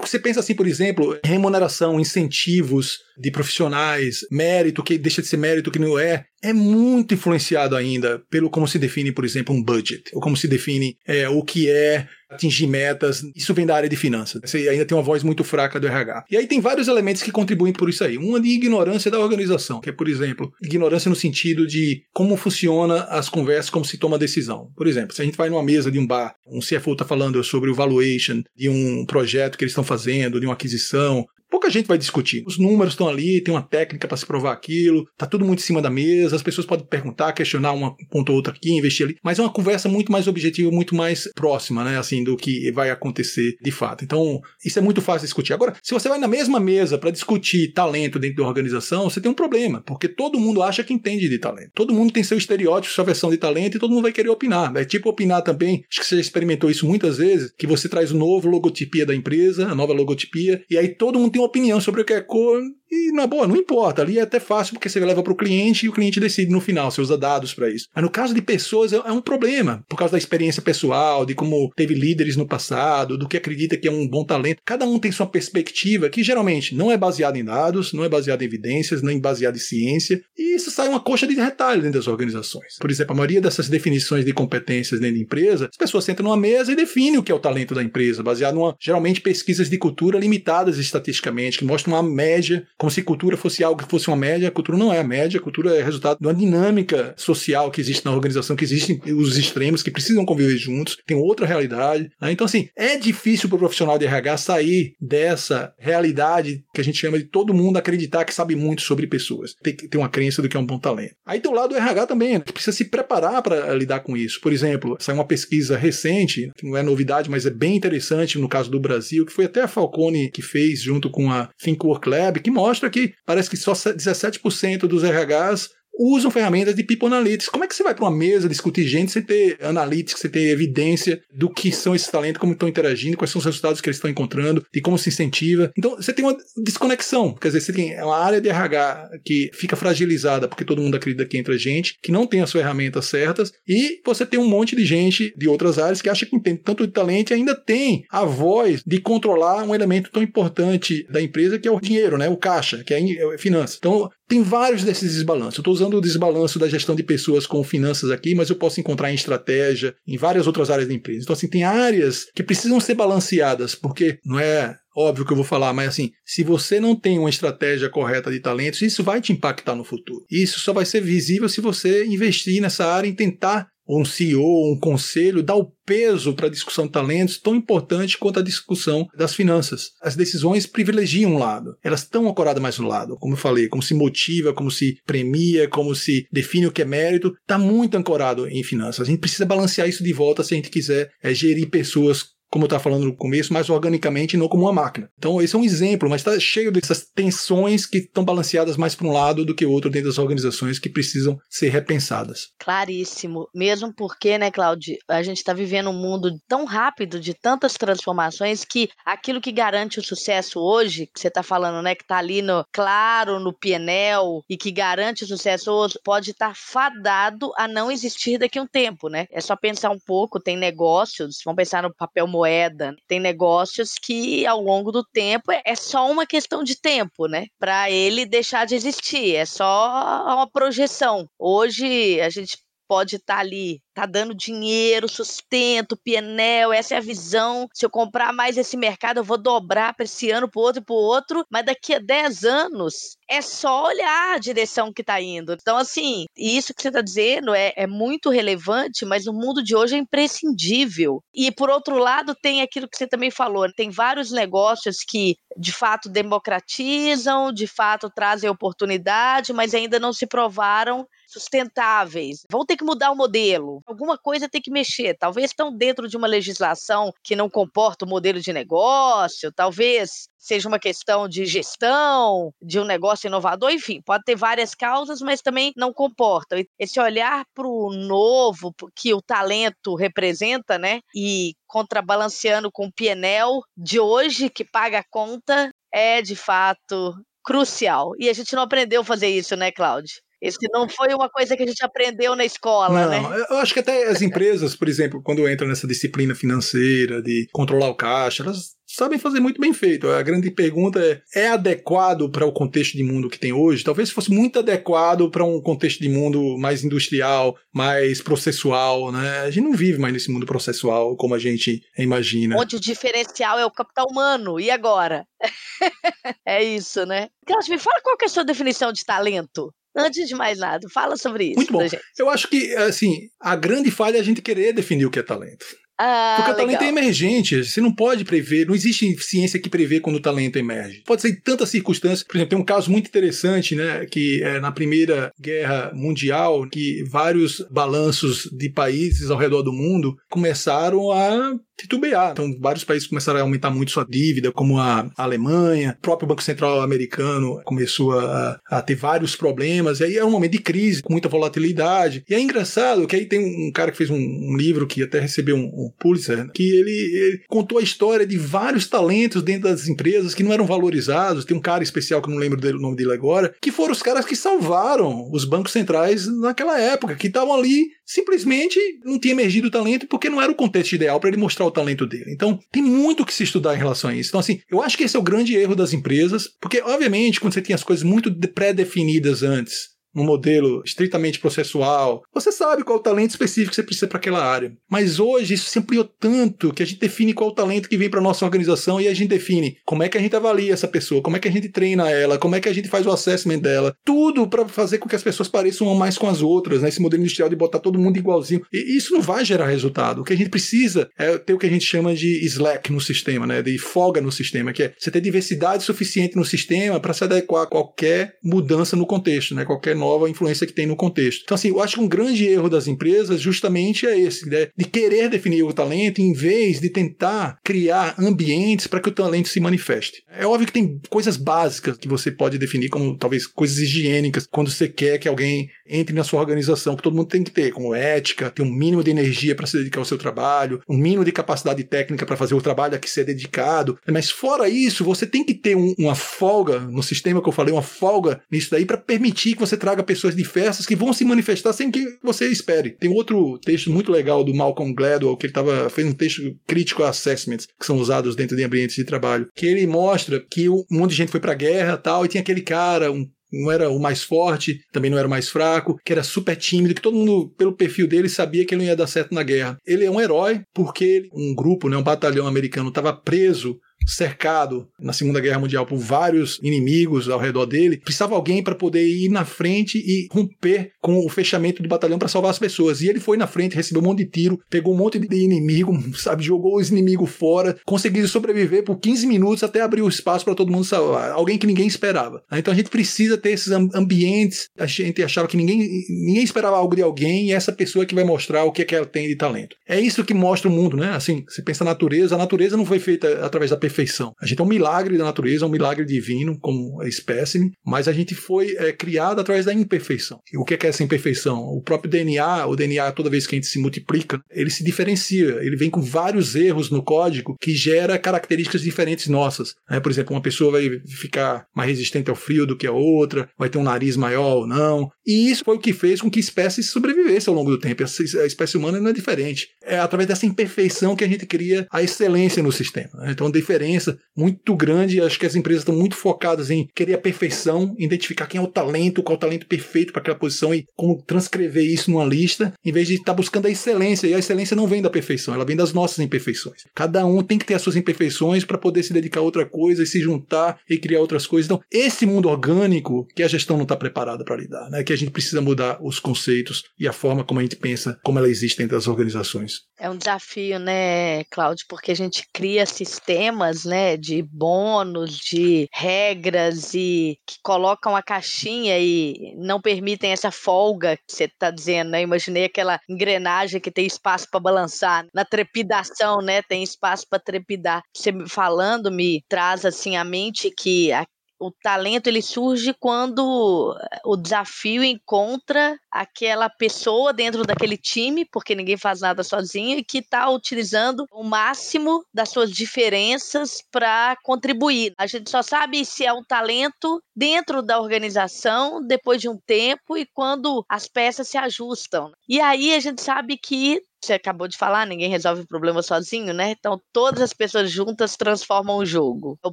Você 0.00 0.18
pensa 0.18 0.40
assim, 0.40 0.54
por 0.54 0.66
exemplo, 0.66 1.18
remuneração, 1.24 1.98
incentivos 1.98 3.07
de 3.18 3.30
profissionais, 3.30 4.20
mérito 4.30 4.82
que 4.82 4.96
deixa 4.96 5.20
de 5.20 5.28
ser 5.28 5.36
mérito 5.36 5.70
que 5.70 5.78
não 5.78 5.98
é, 5.98 6.24
é 6.42 6.52
muito 6.52 7.14
influenciado 7.14 7.74
ainda 7.74 8.22
pelo 8.30 8.48
como 8.48 8.68
se 8.68 8.78
define, 8.78 9.10
por 9.10 9.24
exemplo, 9.24 9.54
um 9.54 9.62
budget, 9.62 10.10
ou 10.12 10.20
como 10.20 10.36
se 10.36 10.46
define 10.46 10.96
é, 11.06 11.28
o 11.28 11.42
que 11.42 11.68
é 11.68 12.06
atingir 12.30 12.66
metas. 12.66 13.22
Isso 13.34 13.54
vem 13.54 13.66
da 13.66 13.74
área 13.74 13.88
de 13.88 13.96
finanças. 13.96 14.40
Você 14.44 14.68
ainda 14.68 14.84
tem 14.84 14.96
uma 14.96 15.02
voz 15.02 15.22
muito 15.22 15.42
fraca 15.42 15.80
do 15.80 15.86
RH. 15.86 16.24
E 16.30 16.36
aí 16.36 16.46
tem 16.46 16.60
vários 16.60 16.86
elementos 16.86 17.22
que 17.22 17.32
contribuem 17.32 17.72
por 17.72 17.88
isso 17.88 18.04
aí. 18.04 18.18
Uma 18.18 18.40
de 18.40 18.48
ignorância 18.48 19.10
da 19.10 19.18
organização, 19.18 19.80
que 19.80 19.88
é, 19.88 19.92
por 19.92 20.08
exemplo, 20.08 20.52
ignorância 20.62 21.08
no 21.08 21.16
sentido 21.16 21.66
de 21.66 22.02
como 22.12 22.36
funciona 22.36 23.04
as 23.04 23.28
conversas, 23.28 23.70
como 23.70 23.84
se 23.84 23.98
toma 23.98 24.18
decisão. 24.18 24.70
Por 24.76 24.86
exemplo, 24.86 25.14
se 25.14 25.22
a 25.22 25.24
gente 25.24 25.38
vai 25.38 25.48
numa 25.48 25.62
mesa 25.62 25.90
de 25.90 25.98
um 25.98 26.06
bar, 26.06 26.34
um 26.46 26.60
CFO 26.60 26.92
está 26.92 27.04
falando 27.04 27.42
sobre 27.42 27.70
o 27.70 27.74
valuation 27.74 28.42
de 28.54 28.68
um 28.68 29.04
projeto 29.06 29.56
que 29.56 29.64
eles 29.64 29.72
estão 29.72 29.84
fazendo, 29.84 30.38
de 30.38 30.46
uma 30.46 30.54
aquisição, 30.54 31.26
pouca 31.68 31.70
gente 31.70 31.86
vai 31.86 31.98
discutir. 31.98 32.42
Os 32.46 32.58
números 32.58 32.94
estão 32.94 33.08
ali, 33.08 33.40
tem 33.40 33.54
uma 33.54 33.62
técnica 33.62 34.08
para 34.08 34.16
se 34.16 34.26
provar 34.26 34.52
aquilo, 34.52 35.06
tá 35.16 35.26
tudo 35.26 35.44
muito 35.44 35.60
em 35.60 35.62
cima 35.62 35.82
da 35.82 35.90
mesa, 35.90 36.34
as 36.34 36.42
pessoas 36.42 36.66
podem 36.66 36.86
perguntar, 36.86 37.32
questionar 37.32 37.72
um 37.72 37.94
ponto 38.10 38.30
ou 38.30 38.36
outro 38.36 38.52
aqui, 38.52 38.72
investir 38.72 39.06
ali, 39.06 39.16
mas 39.22 39.38
é 39.38 39.42
uma 39.42 39.52
conversa 39.52 39.88
muito 39.88 40.10
mais 40.10 40.26
objetiva, 40.26 40.70
muito 40.70 40.94
mais 40.94 41.28
próxima, 41.34 41.84
né, 41.84 41.98
assim, 41.98 42.24
do 42.24 42.36
que 42.36 42.70
vai 42.72 42.90
acontecer 42.90 43.56
de 43.60 43.70
fato. 43.70 44.04
Então, 44.04 44.40
isso 44.64 44.78
é 44.78 44.82
muito 44.82 45.00
fácil 45.00 45.26
discutir. 45.26 45.52
Agora, 45.52 45.74
se 45.82 45.92
você 45.92 46.08
vai 46.08 46.18
na 46.18 46.28
mesma 46.28 46.58
mesa 46.58 46.96
para 46.96 47.10
discutir 47.10 47.72
talento 47.72 48.18
dentro 48.18 48.42
da 48.42 48.48
organização, 48.48 49.08
você 49.08 49.20
tem 49.20 49.30
um 49.30 49.34
problema, 49.34 49.82
porque 49.86 50.08
todo 50.08 50.40
mundo 50.40 50.62
acha 50.62 50.82
que 50.82 50.94
entende 50.94 51.28
de 51.28 51.38
talento. 51.38 51.70
Todo 51.74 51.92
mundo 51.92 52.12
tem 52.12 52.22
seu 52.22 52.38
estereótipo, 52.38 52.94
sua 52.94 53.04
versão 53.04 53.30
de 53.30 53.36
talento 53.36 53.76
e 53.76 53.80
todo 53.80 53.90
mundo 53.90 54.02
vai 54.02 54.12
querer 54.12 54.30
opinar. 54.30 54.74
É 54.76 54.84
tipo 54.84 55.08
opinar 55.08 55.42
também, 55.42 55.84
acho 55.90 56.00
que 56.00 56.06
você 56.06 56.16
já 56.16 56.20
experimentou 56.20 56.70
isso 56.70 56.86
muitas 56.86 57.18
vezes, 57.18 57.52
que 57.56 57.66
você 57.66 57.88
traz 57.88 58.10
o 58.10 58.16
novo 58.16 58.48
logotipia 58.48 59.04
da 59.04 59.14
empresa, 59.14 59.68
a 59.68 59.74
nova 59.74 59.92
logotipia, 59.92 60.62
e 60.70 60.78
aí 60.78 60.88
todo 60.88 61.18
mundo 61.18 61.32
tem 61.32 61.40
uma 61.40 61.48
opinião 61.48 61.57
sobre 61.80 62.02
o 62.02 62.04
que 62.04 62.14
é 62.14 62.20
cor, 62.20 62.60
e 62.90 63.12
na 63.12 63.26
boa, 63.26 63.46
não 63.46 63.56
importa. 63.56 64.02
Ali 64.02 64.18
é 64.18 64.22
até 64.22 64.40
fácil 64.40 64.74
porque 64.74 64.88
você 64.88 65.00
leva 65.00 65.22
para 65.22 65.32
o 65.32 65.36
cliente 65.36 65.86
e 65.86 65.88
o 65.88 65.92
cliente 65.92 66.20
decide 66.20 66.50
no 66.50 66.60
final, 66.60 66.90
você 66.90 67.00
usa 67.00 67.18
dados 67.18 67.54
para 67.54 67.68
isso. 67.70 67.86
Mas 67.94 68.02
no 68.02 68.10
caso 68.10 68.34
de 68.34 68.42
pessoas 68.42 68.92
é, 68.92 68.96
é 68.96 69.12
um 69.12 69.20
problema, 69.20 69.84
por 69.88 69.96
causa 69.96 70.12
da 70.12 70.18
experiência 70.18 70.62
pessoal, 70.62 71.26
de 71.26 71.34
como 71.34 71.70
teve 71.76 71.94
líderes 71.94 72.36
no 72.36 72.46
passado, 72.46 73.18
do 73.18 73.28
que 73.28 73.36
acredita 73.36 73.76
que 73.76 73.88
é 73.88 73.90
um 73.90 74.08
bom 74.08 74.24
talento. 74.24 74.60
Cada 74.64 74.84
um 74.84 74.98
tem 74.98 75.12
sua 75.12 75.26
perspectiva, 75.26 76.08
que 76.08 76.22
geralmente 76.22 76.74
não 76.74 76.90
é 76.90 76.96
baseada 76.96 77.38
em 77.38 77.44
dados, 77.44 77.92
não 77.92 78.04
é 78.04 78.08
baseada 78.08 78.42
em 78.42 78.46
evidências, 78.46 79.02
nem 79.02 79.20
baseada 79.20 79.56
em 79.56 79.60
ciência, 79.60 80.20
e 80.36 80.54
isso 80.54 80.70
sai 80.70 80.88
uma 80.88 81.00
coxa 81.00 81.26
de 81.26 81.34
retalho 81.34 81.82
dentro 81.82 81.98
das 81.98 82.08
organizações. 82.08 82.76
Por 82.78 82.90
exemplo, 82.90 83.12
a 83.12 83.16
maioria 83.16 83.40
dessas 83.40 83.68
definições 83.68 84.24
de 84.24 84.32
competências 84.32 85.00
dentro 85.00 85.16
da 85.16 85.22
empresa, 85.22 85.68
as 85.70 85.76
pessoas 85.76 86.04
sentam 86.04 86.24
numa 86.24 86.36
mesa 86.36 86.72
e 86.72 86.76
definem 86.76 87.18
o 87.18 87.22
que 87.22 87.32
é 87.32 87.34
o 87.34 87.38
talento 87.38 87.74
da 87.74 87.82
empresa, 87.82 88.22
baseado 88.22 88.58
em 88.58 88.74
geralmente 88.80 89.20
pesquisas 89.20 89.68
de 89.68 89.78
cultura 89.78 90.18
limitadas 90.18 90.78
estatisticamente, 90.78 91.58
que 91.58 91.64
mostram 91.64 91.94
uma 91.94 92.02
média 92.02 92.66
como 92.78 92.90
se 92.90 93.02
cultura 93.02 93.36
fosse 93.36 93.64
algo 93.64 93.82
que 93.82 93.90
fosse 93.90 94.08
uma 94.08 94.16
média. 94.16 94.48
A 94.48 94.52
cultura 94.52 94.78
não 94.78 94.92
é 94.92 95.00
a 95.00 95.04
média, 95.04 95.38
a 95.38 95.42
cultura 95.42 95.76
é 95.76 95.82
resultado 95.82 96.18
de 96.20 96.26
uma 96.26 96.32
dinâmica 96.32 97.12
social 97.16 97.70
que 97.70 97.80
existe 97.80 98.04
na 98.04 98.12
organização, 98.12 98.54
que 98.54 98.64
existem 98.64 99.00
os 99.06 99.36
extremos 99.36 99.82
que 99.82 99.90
precisam 99.90 100.24
conviver 100.24 100.56
juntos, 100.56 100.96
tem 101.04 101.16
outra 101.16 101.44
realidade. 101.44 102.10
Né? 102.20 102.32
Então, 102.32 102.44
assim, 102.44 102.68
é 102.76 102.96
difícil 102.96 103.48
para 103.48 103.56
o 103.56 103.58
profissional 103.58 103.98
de 103.98 104.06
RH 104.06 104.36
sair 104.38 104.94
dessa 105.00 105.74
realidade 105.76 106.64
que 106.72 106.80
a 106.80 106.84
gente 106.84 106.98
chama 106.98 107.18
de 107.18 107.24
todo 107.24 107.52
mundo 107.52 107.76
acreditar 107.76 108.24
que 108.24 108.32
sabe 108.32 108.54
muito 108.54 108.82
sobre 108.82 109.06
pessoas. 109.06 109.54
Tem 109.62 109.74
que 109.74 109.88
ter 109.88 109.98
uma 109.98 110.08
crença 110.08 110.40
do 110.40 110.48
que 110.48 110.56
é 110.56 110.60
um 110.60 110.66
bom 110.66 110.78
talento. 110.78 111.14
Aí 111.26 111.40
tem 111.40 111.50
o 111.50 111.54
lado 111.54 111.70
do 111.70 111.76
RH 111.76 112.06
também, 112.06 112.34
né? 112.34 112.40
que 112.40 112.52
precisa 112.52 112.76
se 112.76 112.84
preparar 112.84 113.42
para 113.42 113.74
lidar 113.74 114.00
com 114.00 114.16
isso. 114.16 114.40
Por 114.40 114.52
exemplo, 114.52 114.96
saiu 115.00 115.16
uma 115.16 115.26
pesquisa 115.26 115.76
recente, 115.76 116.52
que 116.56 116.66
não 116.66 116.76
é 116.76 116.82
novidade, 116.82 117.28
mas 117.28 117.44
é 117.44 117.50
bem 117.50 117.76
interessante 117.76 118.38
no 118.38 118.48
caso 118.48 118.70
do 118.70 118.78
Brasil, 118.78 119.26
que 119.26 119.32
foi 119.32 119.46
até 119.46 119.62
a 119.62 119.68
Falcone 119.68 120.30
que 120.30 120.42
fez 120.42 120.80
junto 120.80 121.10
com 121.10 121.32
a 121.32 121.48
Think 121.60 121.84
Work 121.84 122.08
Lab, 122.08 122.40
que 122.40 122.50
mostra 122.50 122.67
mostra 122.68 122.90
que 122.90 123.14
parece 123.24 123.48
que 123.50 123.56
só 123.56 123.72
17% 123.72 124.86
dos 124.86 125.02
RHs 125.02 125.70
usam 125.98 126.30
ferramentas 126.30 126.74
de 126.74 126.84
People 126.84 127.08
Analytics. 127.08 127.48
Como 127.48 127.64
é 127.64 127.66
que 127.66 127.74
você 127.74 127.82
vai 127.82 127.94
para 127.94 128.04
uma 128.04 128.16
mesa 128.16 128.48
discutir 128.48 128.84
gente 128.84 129.10
sem 129.10 129.22
ter 129.22 129.58
analytics, 129.60 130.20
sem 130.20 130.30
ter 130.30 130.50
evidência 130.50 131.20
do 131.34 131.50
que 131.50 131.72
são 131.72 131.94
esses 131.94 132.08
talentos, 132.08 132.40
como 132.40 132.52
estão 132.52 132.68
interagindo, 132.68 133.16
quais 133.16 133.30
são 133.30 133.40
os 133.40 133.44
resultados 133.44 133.80
que 133.80 133.88
eles 133.88 133.96
estão 133.96 134.10
encontrando, 134.10 134.64
de 134.72 134.80
como 134.80 134.98
se 134.98 135.08
incentiva. 135.08 135.72
Então, 135.76 135.96
você 135.96 136.12
tem 136.12 136.24
uma 136.24 136.36
desconexão. 136.62 137.34
Quer 137.34 137.48
dizer, 137.48 137.60
você 137.60 137.72
tem 137.72 138.00
uma 138.02 138.18
área 138.18 138.40
de 138.40 138.48
RH 138.48 139.10
que 139.24 139.50
fica 139.54 139.74
fragilizada 139.74 140.46
porque 140.46 140.64
todo 140.64 140.82
mundo 140.82 140.96
acredita 140.96 141.26
que 141.26 141.36
entra 141.36 141.58
gente, 141.58 141.96
que 142.02 142.12
não 142.12 142.26
tem 142.26 142.40
as 142.40 142.52
ferramentas 142.52 143.06
certas, 143.06 143.52
e 143.66 144.00
você 144.04 144.24
tem 144.24 144.38
um 144.38 144.48
monte 144.48 144.76
de 144.76 144.84
gente 144.84 145.32
de 145.36 145.48
outras 145.48 145.78
áreas 145.78 146.00
que 146.00 146.08
acha 146.08 146.26
que 146.26 146.36
entende 146.36 146.60
tanto 146.62 146.86
de 146.86 146.92
talento 146.92 147.30
e 147.30 147.34
ainda 147.34 147.54
tem 147.54 148.04
a 148.10 148.24
voz 148.24 148.82
de 148.86 149.00
controlar 149.00 149.64
um 149.64 149.74
elemento 149.74 150.10
tão 150.10 150.22
importante 150.22 151.06
da 151.10 151.20
empresa 151.20 151.58
que 151.58 151.66
é 151.66 151.70
o 151.70 151.80
dinheiro, 151.80 152.18
né? 152.18 152.28
O 152.28 152.36
caixa, 152.36 152.84
que 152.84 152.94
é 152.94 152.98
é 152.98 153.38
finança. 153.38 153.76
Então, 153.78 154.10
tem 154.28 154.42
vários 154.42 154.84
desses 154.84 155.14
desbalanços. 155.14 155.56
Eu 155.56 155.62
estou 155.62 155.72
usando 155.72 155.94
o 155.94 156.00
desbalanço 156.00 156.58
da 156.58 156.68
gestão 156.68 156.94
de 156.94 157.02
pessoas 157.02 157.46
com 157.46 157.64
finanças 157.64 158.10
aqui, 158.10 158.34
mas 158.34 158.50
eu 158.50 158.56
posso 158.56 158.78
encontrar 158.78 159.10
em 159.10 159.14
estratégia, 159.14 159.94
em 160.06 160.18
várias 160.18 160.46
outras 160.46 160.70
áreas 160.70 160.86
da 160.86 160.94
empresa. 160.94 161.22
Então, 161.22 161.32
assim, 161.32 161.48
tem 161.48 161.64
áreas 161.64 162.26
que 162.34 162.42
precisam 162.42 162.78
ser 162.78 162.94
balanceadas, 162.94 163.74
porque 163.74 164.18
não 164.24 164.38
é 164.38 164.76
óbvio 164.96 165.24
que 165.24 165.32
eu 165.32 165.36
vou 165.36 165.44
falar, 165.44 165.72
mas 165.72 165.88
assim, 165.88 166.10
se 166.26 166.42
você 166.42 166.80
não 166.80 166.94
tem 166.94 167.18
uma 167.18 167.30
estratégia 167.30 167.88
correta 167.88 168.30
de 168.30 168.40
talentos, 168.40 168.82
isso 168.82 169.02
vai 169.02 169.20
te 169.20 169.32
impactar 169.32 169.76
no 169.76 169.84
futuro. 169.84 170.24
Isso 170.30 170.58
só 170.58 170.72
vai 170.72 170.84
ser 170.84 171.00
visível 171.00 171.48
se 171.48 171.60
você 171.60 172.04
investir 172.04 172.60
nessa 172.60 172.84
área 172.84 173.08
e 173.08 173.14
tentar 173.14 173.68
um 173.88 174.04
CEO, 174.04 174.72
um 174.72 174.78
conselho, 174.78 175.42
dá 175.42 175.54
o 175.54 175.72
peso 175.86 176.34
para 176.34 176.46
a 176.46 176.50
discussão 176.50 176.86
de 176.86 176.92
talentos 176.92 177.38
tão 177.38 177.54
importante 177.54 178.18
quanto 178.18 178.38
a 178.38 178.42
discussão 178.42 179.06
das 179.16 179.34
finanças. 179.34 179.92
As 180.02 180.14
decisões 180.14 180.66
privilegiam 180.66 181.32
um 181.32 181.38
lado, 181.38 181.76
elas 181.82 182.02
estão 182.02 182.28
ancoradas 182.28 182.62
mais 182.62 182.78
no 182.78 182.86
lado, 182.86 183.16
como 183.16 183.32
eu 183.32 183.38
falei, 183.38 183.68
como 183.68 183.82
se 183.82 183.94
motiva, 183.94 184.52
como 184.52 184.70
se 184.70 184.98
premia, 185.06 185.68
como 185.68 185.94
se 185.94 186.26
define 186.30 186.66
o 186.66 186.72
que 186.72 186.82
é 186.82 186.84
mérito, 186.84 187.34
está 187.40 187.58
muito 187.58 187.96
ancorado 187.96 188.46
em 188.46 188.62
finanças. 188.62 189.06
A 189.06 189.10
gente 189.10 189.20
precisa 189.20 189.46
balancear 189.46 189.88
isso 189.88 190.04
de 190.04 190.12
volta 190.12 190.44
se 190.44 190.54
a 190.54 190.56
gente 190.56 190.70
quiser 190.70 191.10
é, 191.22 191.32
gerir 191.32 191.70
pessoas 191.70 192.37
como 192.50 192.64
eu 192.64 192.66
estava 192.66 192.82
falando 192.82 193.04
no 193.04 193.16
começo, 193.16 193.52
mais 193.52 193.68
organicamente 193.68 194.34
e 194.34 194.38
não 194.38 194.48
como 194.48 194.64
uma 194.64 194.72
máquina. 194.72 195.10
Então, 195.18 195.40
esse 195.40 195.54
é 195.54 195.58
um 195.58 195.64
exemplo, 195.64 196.08
mas 196.08 196.20
está 196.20 196.38
cheio 196.38 196.72
dessas 196.72 197.04
tensões 197.14 197.86
que 197.86 197.98
estão 197.98 198.24
balanceadas 198.24 198.76
mais 198.76 198.94
para 198.94 199.06
um 199.06 199.12
lado 199.12 199.44
do 199.44 199.54
que 199.54 199.66
outro 199.66 199.90
dentro 199.90 200.08
das 200.08 200.18
organizações 200.18 200.78
que 200.78 200.88
precisam 200.88 201.38
ser 201.48 201.68
repensadas. 201.68 202.48
Claríssimo. 202.58 203.48
Mesmo 203.54 203.92
porque, 203.94 204.38
né, 204.38 204.50
Claudio, 204.50 204.96
a 205.08 205.22
gente 205.22 205.38
está 205.38 205.52
vivendo 205.52 205.90
um 205.90 206.00
mundo 206.00 206.30
tão 206.48 206.64
rápido, 206.64 207.20
de 207.20 207.34
tantas 207.34 207.74
transformações, 207.74 208.64
que 208.64 208.88
aquilo 209.04 209.40
que 209.40 209.52
garante 209.52 209.98
o 209.98 210.02
sucesso 210.02 210.60
hoje, 210.60 211.06
que 211.06 211.20
você 211.20 211.28
está 211.28 211.42
falando, 211.42 211.82
né, 211.82 211.94
que 211.94 212.02
está 212.02 212.18
ali 212.18 212.42
no 212.42 212.64
claro, 212.72 213.38
no 213.38 213.52
pienel, 213.52 214.42
e 214.48 214.56
que 214.56 214.70
garante 214.70 215.24
o 215.24 215.26
sucesso 215.26 215.70
hoje, 215.70 215.98
pode 216.04 216.30
estar 216.30 216.48
tá 216.48 216.54
fadado 216.54 217.52
a 217.56 217.68
não 217.68 217.90
existir 217.90 218.38
daqui 218.38 218.58
a 218.58 218.62
um 218.62 218.66
tempo, 218.66 219.08
né? 219.08 219.26
É 219.30 219.40
só 219.40 219.56
pensar 219.56 219.90
um 219.90 219.98
pouco, 219.98 220.40
tem 220.40 220.56
negócios, 220.56 221.38
vamos 221.44 221.56
pensar 221.56 221.82
no 221.82 221.94
papel 221.94 222.26
moeda. 222.38 222.94
Tem 223.08 223.18
negócios 223.20 223.94
que 224.00 224.46
ao 224.46 224.60
longo 224.62 224.92
do 224.92 225.04
tempo 225.04 225.50
é 225.50 225.74
só 225.74 226.10
uma 226.10 226.26
questão 226.26 226.62
de 226.62 226.80
tempo, 226.80 227.26
né? 227.26 227.46
Para 227.58 227.90
ele 227.90 228.24
deixar 228.26 228.66
de 228.66 228.74
existir, 228.74 229.34
é 229.34 229.44
só 229.44 230.24
uma 230.26 230.48
projeção. 230.50 231.28
Hoje 231.38 232.20
a 232.20 232.30
gente 232.30 232.58
pode 232.88 233.16
estar 233.16 233.34
tá 233.34 233.40
ali 233.40 233.80
tá 233.98 234.06
dando 234.06 234.32
dinheiro, 234.32 235.08
sustento, 235.08 235.96
pienel, 235.96 236.72
essa 236.72 236.94
é 236.94 236.98
a 236.98 237.00
visão. 237.00 237.68
Se 237.74 237.84
eu 237.84 237.90
comprar 237.90 238.32
mais 238.32 238.56
esse 238.56 238.76
mercado, 238.76 239.18
eu 239.18 239.24
vou 239.24 239.36
dobrar 239.36 239.92
para 239.92 240.04
esse 240.04 240.30
ano, 240.30 240.48
para 240.48 240.62
outro 240.62 240.80
e 240.80 240.84
para 240.84 240.94
outro, 240.94 241.44
mas 241.50 241.66
daqui 241.66 241.94
a 241.94 241.98
10 241.98 242.44
anos 242.44 243.16
é 243.28 243.42
só 243.42 243.86
olhar 243.86 244.36
a 244.36 244.38
direção 244.38 244.92
que 244.92 245.02
está 245.02 245.20
indo. 245.20 245.52
Então, 245.52 245.76
assim, 245.76 246.26
isso 246.36 246.72
que 246.72 246.80
você 246.80 246.88
está 246.88 247.00
dizendo 247.00 247.52
é, 247.52 247.72
é 247.76 247.88
muito 247.88 248.30
relevante, 248.30 249.04
mas 249.04 249.26
o 249.26 249.32
mundo 249.32 249.64
de 249.64 249.74
hoje 249.74 249.96
é 249.96 249.98
imprescindível. 249.98 251.20
E, 251.34 251.50
por 251.50 251.68
outro 251.68 251.98
lado, 251.98 252.36
tem 252.40 252.62
aquilo 252.62 252.88
que 252.88 252.96
você 252.96 253.06
também 253.06 253.32
falou: 253.32 253.66
tem 253.74 253.90
vários 253.90 254.30
negócios 254.30 254.98
que, 255.06 255.34
de 255.58 255.72
fato, 255.72 256.08
democratizam, 256.08 257.52
de 257.52 257.66
fato, 257.66 258.08
trazem 258.14 258.48
oportunidade, 258.48 259.52
mas 259.52 259.74
ainda 259.74 259.98
não 259.98 260.12
se 260.12 260.26
provaram 260.26 261.04
sustentáveis. 261.28 262.44
Vão 262.50 262.64
ter 262.64 262.76
que 262.76 262.84
mudar 262.84 263.10
o 263.10 263.16
modelo 263.16 263.82
alguma 263.86 264.18
coisa 264.18 264.48
tem 264.48 264.60
que 264.60 264.70
mexer. 264.70 265.16
Talvez 265.18 265.50
estão 265.50 265.74
dentro 265.74 266.08
de 266.08 266.16
uma 266.16 266.26
legislação 266.26 267.12
que 267.22 267.34
não 267.34 267.48
comporta 267.48 268.04
o 268.04 268.08
modelo 268.08 268.40
de 268.40 268.52
negócio, 268.52 269.52
talvez 269.52 270.28
seja 270.38 270.68
uma 270.68 270.78
questão 270.78 271.28
de 271.28 271.44
gestão, 271.44 272.52
de 272.62 272.78
um 272.78 272.84
negócio 272.84 273.26
inovador, 273.26 273.70
enfim, 273.70 274.00
pode 274.00 274.22
ter 274.24 274.36
várias 274.36 274.74
causas, 274.74 275.20
mas 275.20 275.42
também 275.42 275.72
não 275.76 275.92
comporta. 275.92 276.56
Esse 276.78 277.00
olhar 277.00 277.44
para 277.54 277.66
o 277.66 277.92
novo 277.92 278.72
que 278.94 279.12
o 279.12 279.20
talento 279.20 279.94
representa, 279.94 280.78
né? 280.78 281.00
E 281.14 281.54
contrabalanceando 281.66 282.70
com 282.70 282.86
o 282.86 282.92
PNL 282.92 283.60
de 283.76 283.98
hoje, 283.98 284.48
que 284.48 284.64
paga 284.64 285.00
a 285.00 285.04
conta, 285.10 285.70
é 285.92 286.22
de 286.22 286.36
fato 286.36 287.14
crucial. 287.44 288.12
E 288.18 288.28
a 288.28 288.32
gente 288.32 288.54
não 288.54 288.62
aprendeu 288.62 289.00
a 289.00 289.04
fazer 289.04 289.28
isso, 289.28 289.56
né, 289.56 289.72
Cláudio? 289.72 290.20
Isso 290.40 290.58
não 290.72 290.88
foi 290.88 291.12
uma 291.12 291.28
coisa 291.28 291.56
que 291.56 291.62
a 291.62 291.66
gente 291.66 291.84
aprendeu 291.84 292.36
na 292.36 292.44
escola, 292.44 293.06
não, 293.06 293.10
né? 293.10 293.44
Eu 293.50 293.56
acho 293.56 293.74
que 293.74 293.80
até 293.80 294.08
as 294.08 294.22
empresas, 294.22 294.76
por 294.76 294.88
exemplo, 294.88 295.20
quando 295.22 295.48
entram 295.48 295.68
nessa 295.68 295.86
disciplina 295.86 296.34
financeira 296.34 297.20
de 297.20 297.48
controlar 297.52 297.88
o 297.88 297.94
caixa, 297.94 298.44
elas 298.44 298.78
sabem 298.86 299.18
fazer 299.18 299.40
muito 299.40 299.60
bem 299.60 299.72
feito. 299.72 300.08
A 300.08 300.22
grande 300.22 300.50
pergunta 300.50 301.00
é: 301.00 301.22
é 301.34 301.48
adequado 301.48 302.30
para 302.30 302.46
o 302.46 302.52
contexto 302.52 302.96
de 302.96 303.02
mundo 303.02 303.28
que 303.28 303.38
tem 303.38 303.52
hoje? 303.52 303.84
Talvez 303.84 304.10
fosse 304.10 304.30
muito 304.30 304.58
adequado 304.58 305.30
para 305.30 305.44
um 305.44 305.60
contexto 305.60 306.00
de 306.00 306.08
mundo 306.08 306.56
mais 306.56 306.82
industrial, 306.82 307.56
mais 307.72 308.22
processual, 308.22 309.12
né? 309.12 309.40
A 309.40 309.50
gente 309.50 309.64
não 309.64 309.74
vive 309.74 309.98
mais 309.98 310.12
nesse 310.12 310.30
mundo 310.30 310.46
processual 310.46 311.16
como 311.16 311.34
a 311.34 311.38
gente 311.38 311.82
imagina. 311.98 312.56
Onde 312.58 312.76
o 312.76 312.80
diferencial 312.80 313.58
é 313.58 313.66
o 313.66 313.70
capital 313.70 314.06
humano. 314.10 314.58
E 314.58 314.70
agora? 314.70 315.26
é 316.46 316.62
isso, 316.62 317.04
né? 317.04 317.28
Cláudio, 317.46 317.72
me 317.72 317.78
fala 317.78 318.00
qual 318.02 318.16
é 318.20 318.24
a 318.24 318.28
sua 318.28 318.44
definição 318.44 318.92
de 318.92 319.04
talento. 319.04 319.72
Antes 319.98 320.28
de 320.28 320.34
mais 320.34 320.58
nada, 320.58 320.88
fala 320.88 321.16
sobre 321.16 321.46
isso. 321.46 321.56
Muito 321.56 321.72
bom. 321.72 321.86
Eu 322.18 322.30
acho 322.30 322.48
que, 322.48 322.74
assim, 322.76 323.28
a 323.40 323.56
grande 323.56 323.90
falha 323.90 324.16
é 324.16 324.20
a 324.20 324.24
gente 324.24 324.40
querer 324.40 324.72
definir 324.72 325.06
o 325.06 325.10
que 325.10 325.18
é 325.18 325.22
talento. 325.22 325.66
Ah, 326.00 326.34
Porque 326.36 326.52
o 326.52 326.54
talento 326.54 326.80
legal. 326.80 326.96
é 326.96 327.00
emergente, 327.00 327.64
você 327.64 327.80
não 327.80 327.92
pode 327.92 328.24
prever, 328.24 328.64
não 328.66 328.74
existe 328.74 329.18
ciência 329.20 329.60
que 329.60 329.68
prevê 329.68 329.98
quando 329.98 330.14
o 330.16 330.22
talento 330.22 330.56
emerge. 330.56 331.02
Pode 331.04 331.22
ser 331.22 331.30
em 331.30 331.40
tantas 331.40 331.70
circunstâncias. 331.70 332.22
Por 332.22 332.36
exemplo, 332.36 332.50
tem 332.50 332.58
um 332.58 332.64
caso 332.64 332.88
muito 332.88 333.08
interessante, 333.08 333.74
né, 333.74 334.06
que 334.06 334.40
é 334.44 334.60
na 334.60 334.70
Primeira 334.70 335.32
Guerra 335.40 335.90
Mundial, 335.92 336.68
que 336.70 337.02
vários 337.10 337.66
balanços 337.68 338.48
de 338.52 338.70
países 338.70 339.28
ao 339.28 339.36
redor 339.36 339.62
do 339.62 339.72
mundo 339.72 340.14
começaram 340.30 341.10
a 341.10 341.52
titubear. 341.78 342.32
Então, 342.32 342.54
vários 342.60 342.84
países 342.84 343.08
começaram 343.08 343.38
a 343.38 343.42
aumentar 343.42 343.70
muito 343.70 343.92
sua 343.92 344.04
dívida, 344.04 344.52
como 344.52 344.78
a 344.78 345.10
Alemanha, 345.16 345.96
o 345.98 346.02
próprio 346.02 346.28
Banco 346.28 346.42
Central 346.42 346.80
americano 346.80 347.60
começou 347.64 348.18
a, 348.18 348.58
a 348.68 348.82
ter 348.82 348.96
vários 348.96 349.36
problemas, 349.36 350.00
e 350.00 350.04
aí 350.04 350.16
é 350.16 350.24
um 350.24 350.30
momento 350.30 350.52
de 350.52 350.58
crise, 350.58 351.02
com 351.02 351.12
muita 351.12 351.28
volatilidade. 351.28 352.24
E 352.28 352.34
é 352.34 352.40
engraçado 352.40 353.06
que 353.06 353.16
aí 353.16 353.26
tem 353.26 353.38
um 353.38 353.72
cara 353.72 353.90
que 353.90 353.96
fez 353.96 354.10
um, 354.10 354.16
um 354.16 354.56
livro 354.56 354.86
que 354.86 355.02
até 355.02 355.20
recebeu 355.20 355.56
um, 355.56 355.64
um 355.64 355.92
Pulitzer, 355.98 356.50
que 356.52 356.62
ele, 356.62 356.90
ele, 356.90 357.40
contou 357.48 357.78
a 357.78 357.82
história 357.82 358.26
de 358.26 358.36
vários 358.36 358.86
talentos 358.86 359.42
dentro 359.42 359.68
das 359.68 359.88
empresas 359.88 360.34
que 360.34 360.42
não 360.42 360.52
eram 360.52 360.66
valorizados. 360.66 361.44
Tem 361.44 361.56
um 361.56 361.60
cara 361.60 361.82
especial 361.82 362.20
que 362.20 362.28
eu 362.28 362.34
não 362.34 362.40
lembro 362.40 362.58
o 362.76 362.80
nome 362.80 362.96
dele 362.96 363.12
agora, 363.12 363.54
que 363.60 363.70
foram 363.70 363.92
os 363.92 364.02
caras 364.02 364.24
que 364.24 364.34
salvaram 364.34 365.30
os 365.32 365.44
bancos 365.44 365.72
centrais 365.72 366.26
naquela 366.40 366.80
época, 366.80 367.14
que 367.14 367.28
estavam 367.28 367.54
ali 367.54 367.98
simplesmente 368.08 368.80
não 369.04 369.18
tinha 369.18 369.34
emergido 369.34 369.70
talento 369.70 370.06
porque 370.06 370.30
não 370.30 370.40
era 370.40 370.50
o 370.50 370.54
contexto 370.54 370.94
ideal 370.94 371.20
para 371.20 371.28
ele 371.28 371.36
mostrar 371.36 371.66
o 371.68 371.72
talento 371.72 372.06
dele. 372.06 372.32
Então, 372.32 372.58
tem 372.70 372.82
muito 372.82 373.24
que 373.24 373.34
se 373.34 373.44
estudar 373.44 373.74
em 373.74 373.78
relação 373.78 374.10
a 374.10 374.14
isso. 374.14 374.30
Então, 374.30 374.40
assim, 374.40 374.60
eu 374.70 374.82
acho 374.82 374.96
que 374.96 375.04
esse 375.04 375.16
é 375.16 375.20
o 375.20 375.22
grande 375.22 375.54
erro 375.54 375.76
das 375.76 375.92
empresas, 375.92 376.48
porque, 376.60 376.80
obviamente, 376.82 377.40
quando 377.40 377.54
você 377.54 377.62
tem 377.62 377.74
as 377.74 377.84
coisas 377.84 378.02
muito 378.02 378.34
pré-definidas 378.50 379.42
antes, 379.42 379.97
um 380.14 380.24
modelo 380.24 380.82
estritamente 380.84 381.38
processual, 381.38 382.22
você 382.32 382.50
sabe 382.50 382.84
qual 382.84 382.98
o 382.98 383.02
talento 383.02 383.30
específico 383.30 383.70
que 383.70 383.76
você 383.76 383.82
precisa 383.82 384.06
para 384.06 384.18
aquela 384.18 384.44
área. 384.44 384.72
Mas 384.90 385.20
hoje 385.20 385.54
isso 385.54 385.70
se 385.70 385.78
ampliou 385.78 386.04
tanto 386.04 386.72
que 386.72 386.82
a 386.82 386.86
gente 386.86 387.00
define 387.00 387.34
qual 387.34 387.50
o 387.50 387.54
talento 387.54 387.88
que 387.88 387.96
vem 387.96 388.10
para 388.10 388.20
nossa 388.20 388.44
organização 388.44 389.00
e 389.00 389.08
a 389.08 389.14
gente 389.14 389.28
define 389.28 389.76
como 389.84 390.02
é 390.02 390.08
que 390.08 390.18
a 390.18 390.20
gente 390.20 390.34
avalia 390.34 390.72
essa 390.72 390.88
pessoa, 390.88 391.22
como 391.22 391.36
é 391.36 391.40
que 391.40 391.48
a 391.48 391.52
gente 391.52 391.68
treina 391.68 392.10
ela, 392.10 392.38
como 392.38 392.54
é 392.54 392.60
que 392.60 392.68
a 392.68 392.72
gente 392.72 392.88
faz 392.88 393.06
o 393.06 393.10
assessment 393.10 393.58
dela, 393.58 393.94
tudo 394.04 394.48
para 394.48 394.66
fazer 394.66 394.98
com 394.98 395.08
que 395.08 395.16
as 395.16 395.22
pessoas 395.22 395.48
pareçam 395.48 395.86
uma 395.86 395.96
mais 395.96 396.16
com 396.16 396.28
as 396.28 396.42
outras, 396.42 396.82
né? 396.82 396.88
Esse 396.88 397.00
modelo 397.00 397.22
industrial 397.22 397.48
de 397.48 397.56
botar 397.56 397.78
todo 397.78 397.98
mundo 397.98 398.16
igualzinho. 398.16 398.62
E 398.72 398.96
isso 398.96 399.14
não 399.14 399.20
vai 399.20 399.44
gerar 399.44 399.66
resultado. 399.66 400.20
O 400.20 400.24
que 400.24 400.32
a 400.32 400.36
gente 400.36 400.50
precisa 400.50 401.08
é 401.18 401.36
ter 401.38 401.52
o 401.52 401.58
que 401.58 401.66
a 401.66 401.70
gente 401.70 401.84
chama 401.84 402.14
de 402.14 402.44
slack 402.46 402.92
no 402.92 403.00
sistema, 403.00 403.46
né? 403.46 403.62
De 403.62 403.78
folga 403.78 404.20
no 404.20 404.32
sistema, 404.32 404.72
que 404.72 404.84
é 404.84 404.94
você 404.98 405.10
ter 405.10 405.20
diversidade 405.20 405.82
suficiente 405.82 406.36
no 406.36 406.44
sistema 406.44 407.00
para 407.00 407.12
se 407.12 407.24
adequar 407.24 407.64
a 407.64 407.66
qualquer 407.66 408.34
mudança 408.42 408.96
no 408.96 409.06
contexto, 409.06 409.54
né? 409.54 409.64
Qualquer 409.64 409.94
nova 409.98 410.30
influência 410.30 410.66
que 410.66 410.72
tem 410.72 410.86
no 410.86 410.96
contexto. 410.96 411.42
Então, 411.44 411.54
assim, 411.54 411.68
eu 411.68 411.82
acho 411.82 411.96
que 411.96 412.00
um 412.00 412.08
grande 412.08 412.46
erro 412.46 412.68
das 412.68 412.86
empresas 412.86 413.40
justamente 413.40 414.06
é 414.06 414.18
esse, 414.18 414.48
né? 414.48 414.68
de 414.76 414.84
querer 414.84 415.28
definir 415.28 415.62
o 415.62 415.72
talento 415.72 416.20
em 416.20 416.32
vez 416.32 416.80
de 416.80 416.88
tentar 416.88 417.58
criar 417.64 418.14
ambientes 418.18 418.86
para 418.86 419.00
que 419.00 419.08
o 419.08 419.12
talento 419.12 419.48
se 419.48 419.60
manifeste. 419.60 420.22
É 420.30 420.46
óbvio 420.46 420.66
que 420.66 420.72
tem 420.72 421.00
coisas 421.08 421.36
básicas 421.36 421.98
que 421.98 422.08
você 422.08 422.30
pode 422.30 422.58
definir 422.58 422.88
como 422.88 423.16
talvez 423.16 423.46
coisas 423.46 423.78
higiênicas 423.78 424.46
quando 424.50 424.70
você 424.70 424.88
quer 424.88 425.18
que 425.18 425.28
alguém 425.28 425.68
entre 425.88 426.14
na 426.14 426.22
sua 426.22 426.40
organização, 426.40 426.94
que 426.94 427.02
todo 427.02 427.16
mundo 427.16 427.28
tem 427.28 427.42
que 427.42 427.50
ter, 427.50 427.72
como 427.72 427.94
ética, 427.94 428.50
ter 428.50 428.62
um 428.62 428.70
mínimo 428.70 429.02
de 429.02 429.10
energia 429.10 429.54
para 429.54 429.66
se 429.66 429.78
dedicar 429.78 430.00
ao 430.00 430.04
seu 430.04 430.18
trabalho, 430.18 430.80
um 430.88 430.96
mínimo 430.96 431.24
de 431.24 431.32
capacidade 431.32 431.82
técnica 431.84 432.26
para 432.26 432.36
fazer 432.36 432.54
o 432.54 432.60
trabalho 432.60 432.94
a 432.94 432.98
que 432.98 433.10
ser 433.10 433.24
dedicado. 433.24 433.98
Mas 434.06 434.30
fora 434.30 434.68
isso, 434.68 435.04
você 435.04 435.26
tem 435.26 435.44
que 435.44 435.54
ter 435.54 435.76
um, 435.76 435.94
uma 435.98 436.14
folga 436.14 436.80
no 436.80 437.02
sistema 437.02 437.42
que 437.42 437.48
eu 437.48 437.52
falei, 437.52 437.72
uma 437.72 437.82
folga 437.82 438.40
nisso 438.50 438.70
daí 438.70 438.84
para 438.84 438.96
permitir 438.96 439.54
que 439.54 439.60
você 439.60 439.76
traga 439.88 440.02
pessoas 440.02 440.36
diversas 440.36 440.84
que 440.84 440.94
vão 440.94 441.14
se 441.14 441.24
manifestar 441.24 441.72
sem 441.72 441.90
que 441.90 442.04
você 442.22 442.46
espere. 442.46 442.90
Tem 442.98 443.10
outro 443.10 443.58
texto 443.58 443.90
muito 443.90 444.12
legal 444.12 444.44
do 444.44 444.54
Malcolm 444.54 444.94
Gladwell 444.94 445.36
que 445.36 445.46
ele 445.46 445.52
tava, 445.52 445.88
fez 445.88 446.06
um 446.06 446.12
texto 446.12 446.42
crítico 446.66 447.02
a 447.02 447.08
assessments 447.08 447.66
que 447.66 447.86
são 447.86 447.96
usados 447.96 448.36
dentro 448.36 448.56
de 448.56 448.64
ambientes 448.64 448.96
de 448.96 449.04
trabalho, 449.04 449.48
que 449.54 449.66
ele 449.66 449.86
mostra 449.86 450.44
que 450.50 450.68
um 450.68 450.84
monte 450.90 451.12
de 451.12 451.16
gente 451.16 451.30
foi 451.30 451.40
para 451.40 451.52
a 451.52 451.56
guerra, 451.56 451.96
tal, 451.96 452.24
e 452.24 452.28
tinha 452.28 452.42
aquele 452.42 452.60
cara, 452.60 453.10
um 453.10 453.26
não 453.50 453.72
era 453.72 453.88
o 453.88 453.98
mais 453.98 454.22
forte, 454.22 454.78
também 454.92 455.10
não 455.10 455.16
era 455.16 455.26
o 455.26 455.30
mais 455.30 455.48
fraco, 455.48 455.96
que 456.04 456.12
era 456.12 456.22
super 456.22 456.54
tímido, 456.54 456.94
que 456.94 457.00
todo 457.00 457.16
mundo, 457.16 457.48
pelo 457.56 457.74
perfil 457.74 458.06
dele, 458.06 458.28
sabia 458.28 458.64
que 458.66 458.74
ele 458.74 458.82
não 458.82 458.90
ia 458.90 458.96
dar 458.96 459.06
certo 459.06 459.34
na 459.34 459.42
guerra. 459.42 459.78
Ele 459.86 460.04
é 460.04 460.10
um 460.10 460.20
herói 460.20 460.60
porque 460.74 461.28
um 461.32 461.54
grupo, 461.54 461.88
né, 461.88 461.96
um 461.96 462.02
batalhão 462.02 462.46
americano, 462.46 462.90
estava 462.90 463.10
preso 463.10 463.78
cercado 464.08 464.88
na 464.98 465.12
Segunda 465.12 465.40
Guerra 465.40 465.60
Mundial 465.60 465.84
por 465.86 465.98
vários 465.98 466.58
inimigos 466.62 467.28
ao 467.28 467.38
redor 467.38 467.66
dele, 467.66 467.98
precisava 467.98 468.34
alguém 468.34 468.62
para 468.62 468.74
poder 468.74 469.06
ir 469.06 469.28
na 469.28 469.44
frente 469.44 469.98
e 469.98 470.26
romper 470.32 470.92
com 471.00 471.24
o 471.24 471.28
fechamento 471.28 471.82
do 471.82 471.88
batalhão 471.88 472.18
para 472.18 472.28
salvar 472.28 472.50
as 472.50 472.58
pessoas. 472.58 473.00
E 473.00 473.08
ele 473.08 473.20
foi 473.20 473.36
na 473.36 473.46
frente, 473.46 473.76
recebeu 473.76 474.02
um 474.02 474.06
monte 474.06 474.24
de 474.24 474.30
tiro, 474.30 474.58
pegou 474.70 474.94
um 474.94 474.96
monte 474.96 475.18
de 475.18 475.36
inimigo, 475.36 475.92
sabe, 476.16 476.42
jogou 476.42 476.76
os 476.76 476.90
inimigos 476.90 477.30
fora, 477.30 477.78
conseguiu 477.84 478.26
sobreviver 478.26 478.82
por 478.82 478.98
15 478.98 479.26
minutos 479.26 479.62
até 479.62 479.80
abrir 479.80 480.02
o 480.02 480.08
espaço 480.08 480.44
para 480.44 480.54
todo 480.54 480.72
mundo 480.72 480.84
salvar. 480.84 481.30
Alguém 481.32 481.58
que 481.58 481.66
ninguém 481.66 481.86
esperava. 481.86 482.42
Então 482.52 482.72
a 482.72 482.76
gente 482.76 482.90
precisa 482.90 483.36
ter 483.36 483.50
esses 483.50 483.70
ambientes. 483.70 484.68
A 484.78 484.86
gente 484.86 485.22
achava 485.22 485.46
que 485.46 485.56
ninguém, 485.56 485.78
ninguém 486.08 486.42
esperava 486.42 486.76
algo 486.76 486.96
de 486.96 487.02
alguém 487.02 487.48
e 487.48 487.52
essa 487.52 487.72
pessoa 487.72 488.06
que 488.06 488.14
vai 488.14 488.24
mostrar 488.24 488.64
o 488.64 488.72
que, 488.72 488.82
é 488.82 488.84
que 488.84 488.94
ela 488.94 489.06
tem 489.06 489.28
de 489.28 489.36
talento. 489.36 489.76
É 489.86 490.00
isso 490.00 490.24
que 490.24 490.34
mostra 490.34 490.68
o 490.68 490.72
mundo, 490.72 490.96
né? 490.96 491.10
Assim, 491.10 491.44
você 491.46 491.62
pensa 491.62 491.84
na 491.84 491.90
natureza, 491.90 492.34
a 492.34 492.38
natureza 492.38 492.76
não 492.76 492.86
foi 492.86 492.98
feita 492.98 493.44
através 493.44 493.70
da 493.70 493.76
perfeição. 493.76 493.97
A 494.40 494.46
gente 494.46 494.60
é 494.60 494.64
um 494.64 494.68
milagre 494.68 495.16
da 495.16 495.24
natureza, 495.24 495.66
um 495.66 495.70
milagre 495.70 496.04
divino 496.04 496.58
como 496.60 497.02
espécime, 497.04 497.72
mas 497.84 498.08
a 498.08 498.12
gente 498.12 498.34
foi 498.34 498.76
é, 498.76 498.92
criado 498.92 499.40
através 499.40 499.66
da 499.66 499.72
imperfeição. 499.72 500.38
E 500.52 500.56
o 500.56 500.64
que 500.64 500.74
é, 500.74 500.76
que 500.76 500.86
é 500.86 500.90
essa 500.90 501.02
imperfeição? 501.02 501.60
O 501.60 501.82
próprio 501.82 502.10
DNA, 502.10 502.66
o 502.66 502.76
DNA, 502.76 503.10
toda 503.12 503.30
vez 503.30 503.46
que 503.46 503.54
a 503.54 503.58
gente 503.58 503.66
se 503.66 503.78
multiplica, 503.78 504.40
ele 504.50 504.70
se 504.70 504.84
diferencia, 504.84 505.58
ele 505.60 505.76
vem 505.76 505.90
com 505.90 506.00
vários 506.00 506.54
erros 506.54 506.90
no 506.90 507.02
código 507.02 507.56
que 507.60 507.74
gera 507.74 508.18
características 508.18 508.82
diferentes 508.82 509.28
nossas. 509.28 509.74
Né? 509.88 510.00
Por 510.00 510.10
exemplo, 510.10 510.34
uma 510.34 510.42
pessoa 510.42 510.72
vai 510.72 511.00
ficar 511.06 511.66
mais 511.74 511.90
resistente 511.90 512.30
ao 512.30 512.36
frio 512.36 512.66
do 512.66 512.76
que 512.76 512.86
a 512.86 512.92
outra, 512.92 513.48
vai 513.58 513.68
ter 513.68 513.78
um 513.78 513.82
nariz 513.82 514.16
maior 514.16 514.58
ou 514.58 514.66
não. 514.66 515.10
E 515.26 515.50
isso 515.50 515.64
foi 515.64 515.76
o 515.76 515.80
que 515.80 515.92
fez 515.92 516.20
com 516.20 516.30
que 516.30 516.40
espécies 516.40 516.90
sobrevivessem 516.90 517.50
ao 517.50 517.56
longo 517.56 517.70
do 517.70 517.78
tempo. 517.78 518.02
A 518.02 518.46
espécie 518.46 518.76
humana 518.76 519.00
não 519.00 519.10
é 519.10 519.12
diferente. 519.12 519.68
É 519.84 519.98
através 519.98 520.28
dessa 520.28 520.46
imperfeição 520.46 521.14
que 521.14 521.24
a 521.24 521.28
gente 521.28 521.46
cria 521.46 521.86
a 521.92 522.02
excelência 522.02 522.62
no 522.62 522.72
sistema. 522.72 523.10
Né? 523.14 523.32
Então, 523.32 523.46
a 523.46 523.50
diferença 523.78 524.18
muito 524.36 524.74
grande. 524.74 525.20
Acho 525.20 525.38
que 525.38 525.46
as 525.46 525.54
empresas 525.54 525.82
estão 525.82 525.94
muito 525.94 526.16
focadas 526.16 526.70
em 526.70 526.88
querer 526.94 527.14
a 527.14 527.18
perfeição, 527.18 527.94
identificar 527.98 528.46
quem 528.46 528.60
é 528.60 528.62
o 528.62 528.66
talento, 528.66 529.22
qual 529.22 529.34
é 529.34 529.36
o 529.36 529.40
talento 529.40 529.66
perfeito 529.66 530.12
para 530.12 530.20
aquela 530.20 530.38
posição 530.38 530.74
e 530.74 530.84
como 530.96 531.22
transcrever 531.22 531.84
isso 531.84 532.10
numa 532.10 532.24
lista, 532.24 532.72
em 532.84 532.92
vez 532.92 533.06
de 533.06 533.14
estar 533.14 533.34
buscando 533.34 533.66
a 533.66 533.70
excelência. 533.70 534.26
E 534.26 534.34
a 534.34 534.38
excelência 534.38 534.76
não 534.76 534.86
vem 534.86 535.02
da 535.02 535.10
perfeição, 535.10 535.54
ela 535.54 535.64
vem 535.64 535.76
das 535.76 535.92
nossas 535.92 536.18
imperfeições. 536.18 536.82
Cada 536.94 537.24
um 537.24 537.42
tem 537.42 537.58
que 537.58 537.64
ter 537.64 537.74
as 537.74 537.82
suas 537.82 537.96
imperfeições 537.96 538.64
para 538.64 538.78
poder 538.78 539.02
se 539.02 539.12
dedicar 539.12 539.40
a 539.40 539.44
outra 539.44 539.64
coisa 539.64 540.02
e 540.02 540.06
se 540.06 540.20
juntar 540.20 540.80
e 540.88 540.98
criar 540.98 541.20
outras 541.20 541.46
coisas. 541.46 541.66
Então, 541.66 541.80
esse 541.90 542.26
mundo 542.26 542.48
orgânico 542.48 543.26
que 543.34 543.42
a 543.42 543.48
gestão 543.48 543.76
não 543.76 543.84
está 543.84 543.96
preparada 543.96 544.44
para 544.44 544.56
lidar, 544.56 544.90
né? 544.90 545.02
que 545.02 545.12
a 545.12 545.16
gente 545.16 545.30
precisa 545.30 545.60
mudar 545.60 545.98
os 546.02 546.18
conceitos 546.18 546.84
e 546.98 547.06
a 547.06 547.12
forma 547.12 547.44
como 547.44 547.60
a 547.60 547.62
gente 547.62 547.76
pensa, 547.76 548.18
como 548.24 548.38
ela 548.38 548.48
existe 548.48 548.78
dentro 548.78 548.96
das 548.96 549.06
organizações. 549.06 549.82
É 549.98 550.08
um 550.08 550.16
desafio, 550.16 550.78
né, 550.78 551.44
Cláudio, 551.44 551.84
porque 551.88 552.12
a 552.12 552.16
gente 552.16 552.44
cria 552.52 552.86
sistemas, 552.86 553.67
né, 553.84 554.16
de 554.16 554.42
bônus, 554.42 555.36
de 555.36 555.88
regras 555.92 556.94
e 556.94 557.38
que 557.46 557.56
colocam 557.62 558.14
a 558.16 558.22
caixinha 558.22 558.98
e 558.98 559.54
não 559.56 559.80
permitem 559.80 560.32
essa 560.32 560.50
folga 560.50 561.16
que 561.16 561.22
você 561.34 561.44
está 561.44 561.70
dizendo, 561.70 562.10
né? 562.10 562.22
Imaginei 562.22 562.64
aquela 562.64 563.00
engrenagem 563.08 563.80
que 563.80 563.90
tem 563.90 564.06
espaço 564.06 564.46
para 564.50 564.60
balançar 564.60 565.26
na 565.34 565.44
trepidação, 565.44 566.40
né? 566.40 566.62
Tem 566.62 566.82
espaço 566.82 567.26
para 567.28 567.38
trepidar. 567.38 568.02
Você 568.14 568.32
falando 568.48 569.10
me 569.10 569.42
traz 569.48 569.84
assim 569.84 570.16
à 570.16 570.24
mente 570.24 570.70
que 570.70 571.12
a 571.12 571.24
o 571.58 571.70
talento 571.70 572.26
ele 572.26 572.42
surge 572.42 572.94
quando 572.94 573.96
o 574.24 574.36
desafio 574.36 575.02
encontra 575.02 575.98
aquela 576.10 576.68
pessoa 576.68 577.32
dentro 577.32 577.64
daquele 577.64 577.96
time, 577.96 578.44
porque 578.44 578.74
ninguém 578.74 578.96
faz 578.96 579.20
nada 579.20 579.42
sozinho, 579.42 579.98
e 579.98 580.04
que 580.04 580.18
está 580.18 580.48
utilizando 580.50 581.26
o 581.32 581.42
máximo 581.42 582.24
das 582.32 582.50
suas 582.50 582.70
diferenças 582.70 583.82
para 583.90 584.36
contribuir. 584.42 585.12
A 585.18 585.26
gente 585.26 585.50
só 585.50 585.62
sabe 585.62 586.04
se 586.04 586.24
é 586.24 586.32
um 586.32 586.44
talento 586.44 587.22
dentro 587.34 587.82
da 587.82 588.00
organização 588.00 589.04
depois 589.04 589.40
de 589.40 589.48
um 589.48 589.58
tempo 589.58 590.16
e 590.16 590.26
quando 590.26 590.84
as 590.88 591.08
peças 591.08 591.48
se 591.48 591.58
ajustam. 591.58 592.32
E 592.48 592.60
aí 592.60 592.94
a 592.94 593.00
gente 593.00 593.22
sabe 593.22 593.56
que 593.56 594.00
você 594.20 594.32
acabou 594.32 594.66
de 594.66 594.76
falar, 594.76 595.06
ninguém 595.06 595.30
resolve 595.30 595.62
o 595.62 595.66
problema 595.66 596.02
sozinho, 596.02 596.52
né? 596.52 596.72
Então 596.72 597.00
todas 597.12 597.40
as 597.40 597.52
pessoas 597.52 597.90
juntas 597.90 598.36
transformam 598.36 598.96
o 598.96 599.06
jogo. 599.06 599.58
O 599.62 599.72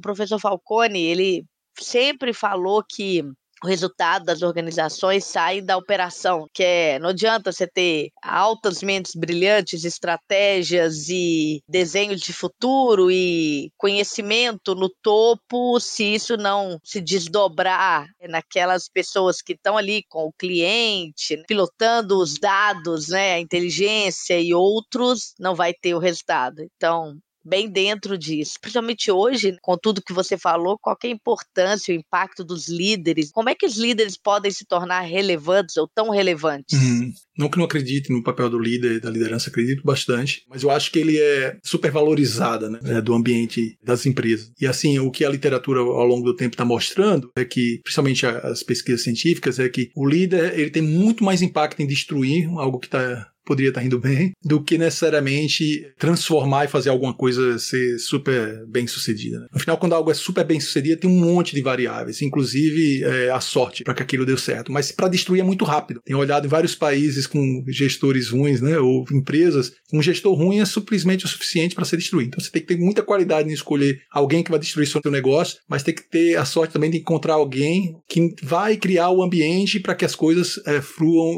professor 0.00 0.38
Falcone, 0.38 1.00
ele 1.02 1.44
sempre 1.84 2.32
falou 2.32 2.82
que 2.82 3.24
o 3.64 3.66
resultado 3.66 4.24
das 4.24 4.42
organizações 4.42 5.24
sai 5.24 5.60
da 5.60 5.76
operação, 5.76 6.46
que 6.52 6.62
é 6.62 6.98
não 6.98 7.08
adianta 7.10 7.50
você 7.50 7.66
ter 7.66 8.10
altas 8.22 8.82
mentes 8.82 9.14
brilhantes, 9.14 9.84
estratégias 9.84 11.08
e 11.08 11.62
desenhos 11.68 12.20
de 12.20 12.32
futuro 12.32 13.10
e 13.10 13.70
conhecimento 13.78 14.74
no 14.74 14.90
topo 15.02 15.80
se 15.80 16.04
isso 16.04 16.36
não 16.36 16.78
se 16.84 17.00
desdobrar 17.00 18.06
naquelas 18.28 18.88
pessoas 18.88 19.40
que 19.40 19.54
estão 19.54 19.76
ali 19.76 20.04
com 20.08 20.24
o 20.26 20.32
cliente, 20.32 21.42
pilotando 21.48 22.18
os 22.18 22.34
dados, 22.34 23.08
né, 23.08 23.34
a 23.34 23.40
inteligência 23.40 24.38
e 24.38 24.52
outros, 24.52 25.34
não 25.38 25.54
vai 25.54 25.72
ter 25.72 25.94
o 25.94 25.98
resultado. 25.98 26.62
Então, 26.76 27.18
bem 27.46 27.70
dentro 27.70 28.18
disso. 28.18 28.54
Principalmente 28.60 29.10
hoje, 29.10 29.56
com 29.62 29.76
tudo 29.78 30.02
que 30.02 30.12
você 30.12 30.36
falou, 30.36 30.78
qual 30.78 30.96
é 31.02 31.06
a 31.06 31.10
importância, 31.10 31.94
o 31.94 31.98
impacto 31.98 32.44
dos 32.44 32.68
líderes? 32.68 33.30
Como 33.30 33.48
é 33.48 33.54
que 33.54 33.66
os 33.66 33.76
líderes 33.76 34.16
podem 34.16 34.50
se 34.50 34.64
tornar 34.64 35.00
relevantes 35.00 35.76
ou 35.76 35.88
tão 35.88 36.10
relevantes? 36.10 36.78
Uhum. 36.78 37.12
Não 37.38 37.48
que 37.48 37.58
não 37.58 37.66
acredite 37.66 38.10
no 38.10 38.22
papel 38.22 38.48
do 38.48 38.58
líder, 38.58 39.00
da 39.00 39.10
liderança, 39.10 39.50
acredito 39.50 39.82
bastante, 39.84 40.42
mas 40.48 40.62
eu 40.62 40.70
acho 40.70 40.90
que 40.90 40.98
ele 40.98 41.18
é 41.18 41.58
supervalorizado, 41.62 42.70
né, 42.70 43.00
do 43.00 43.14
ambiente 43.14 43.78
das 43.82 44.06
empresas. 44.06 44.50
E 44.58 44.66
assim, 44.66 44.98
o 44.98 45.10
que 45.10 45.24
a 45.24 45.28
literatura 45.28 45.80
ao 45.80 46.06
longo 46.06 46.24
do 46.24 46.34
tempo 46.34 46.54
está 46.54 46.64
mostrando 46.64 47.30
é 47.36 47.44
que, 47.44 47.80
principalmente 47.82 48.26
as 48.26 48.62
pesquisas 48.62 49.02
científicas, 49.02 49.58
é 49.58 49.68
que 49.68 49.90
o 49.94 50.06
líder 50.06 50.58
ele 50.58 50.70
tem 50.70 50.82
muito 50.82 51.22
mais 51.22 51.42
impacto 51.42 51.80
em 51.80 51.86
destruir 51.86 52.48
algo 52.56 52.78
que 52.78 52.86
está 52.86 53.30
poderia 53.46 53.70
estar 53.70 53.84
indo 53.84 53.98
bem, 53.98 54.32
do 54.44 54.62
que 54.62 54.76
necessariamente 54.76 55.86
transformar 55.98 56.64
e 56.64 56.68
fazer 56.68 56.90
alguma 56.90 57.14
coisa 57.14 57.58
ser 57.58 57.98
super 57.98 58.66
bem 58.66 58.86
sucedida. 58.86 59.40
Né? 59.40 59.46
Final, 59.58 59.78
quando 59.78 59.94
algo 59.94 60.10
é 60.10 60.14
super 60.14 60.44
bem 60.44 60.60
sucedido, 60.60 61.00
tem 61.00 61.10
um 61.10 61.20
monte 61.20 61.54
de 61.54 61.62
variáveis, 61.62 62.20
inclusive 62.20 63.04
é, 63.04 63.30
a 63.30 63.40
sorte 63.40 63.84
para 63.84 63.94
que 63.94 64.02
aquilo 64.02 64.26
dê 64.26 64.36
certo. 64.36 64.72
Mas 64.72 64.92
para 64.92 65.08
destruir 65.08 65.40
é 65.40 65.44
muito 65.44 65.64
rápido. 65.64 66.00
Tenho 66.04 66.18
olhado 66.18 66.46
em 66.46 66.50
vários 66.50 66.74
países 66.74 67.26
com 67.26 67.64
gestores 67.68 68.30
ruins, 68.30 68.60
né, 68.60 68.78
ou 68.78 69.04
empresas, 69.12 69.72
um 69.92 70.02
gestor 70.02 70.34
ruim 70.34 70.58
é 70.58 70.64
simplesmente 70.64 71.24
o 71.24 71.28
suficiente 71.28 71.74
para 71.74 71.84
ser 71.84 71.96
destruído. 71.96 72.28
Então 72.28 72.40
você 72.44 72.50
tem 72.50 72.62
que 72.62 72.68
ter 72.68 72.78
muita 72.78 73.02
qualidade 73.02 73.48
em 73.48 73.52
escolher 73.52 74.00
alguém 74.10 74.42
que 74.42 74.50
vai 74.50 74.58
destruir 74.58 74.86
seu 74.86 75.00
negócio, 75.10 75.58
mas 75.68 75.82
tem 75.82 75.94
que 75.94 76.08
ter 76.08 76.36
a 76.36 76.44
sorte 76.44 76.72
também 76.72 76.90
de 76.90 76.98
encontrar 76.98 77.34
alguém 77.34 77.96
que 78.08 78.34
vai 78.42 78.76
criar 78.76 79.10
o 79.10 79.22
ambiente 79.22 79.78
para 79.78 79.94
que 79.94 80.04
as 80.04 80.14
coisas 80.14 80.58
é, 80.66 80.80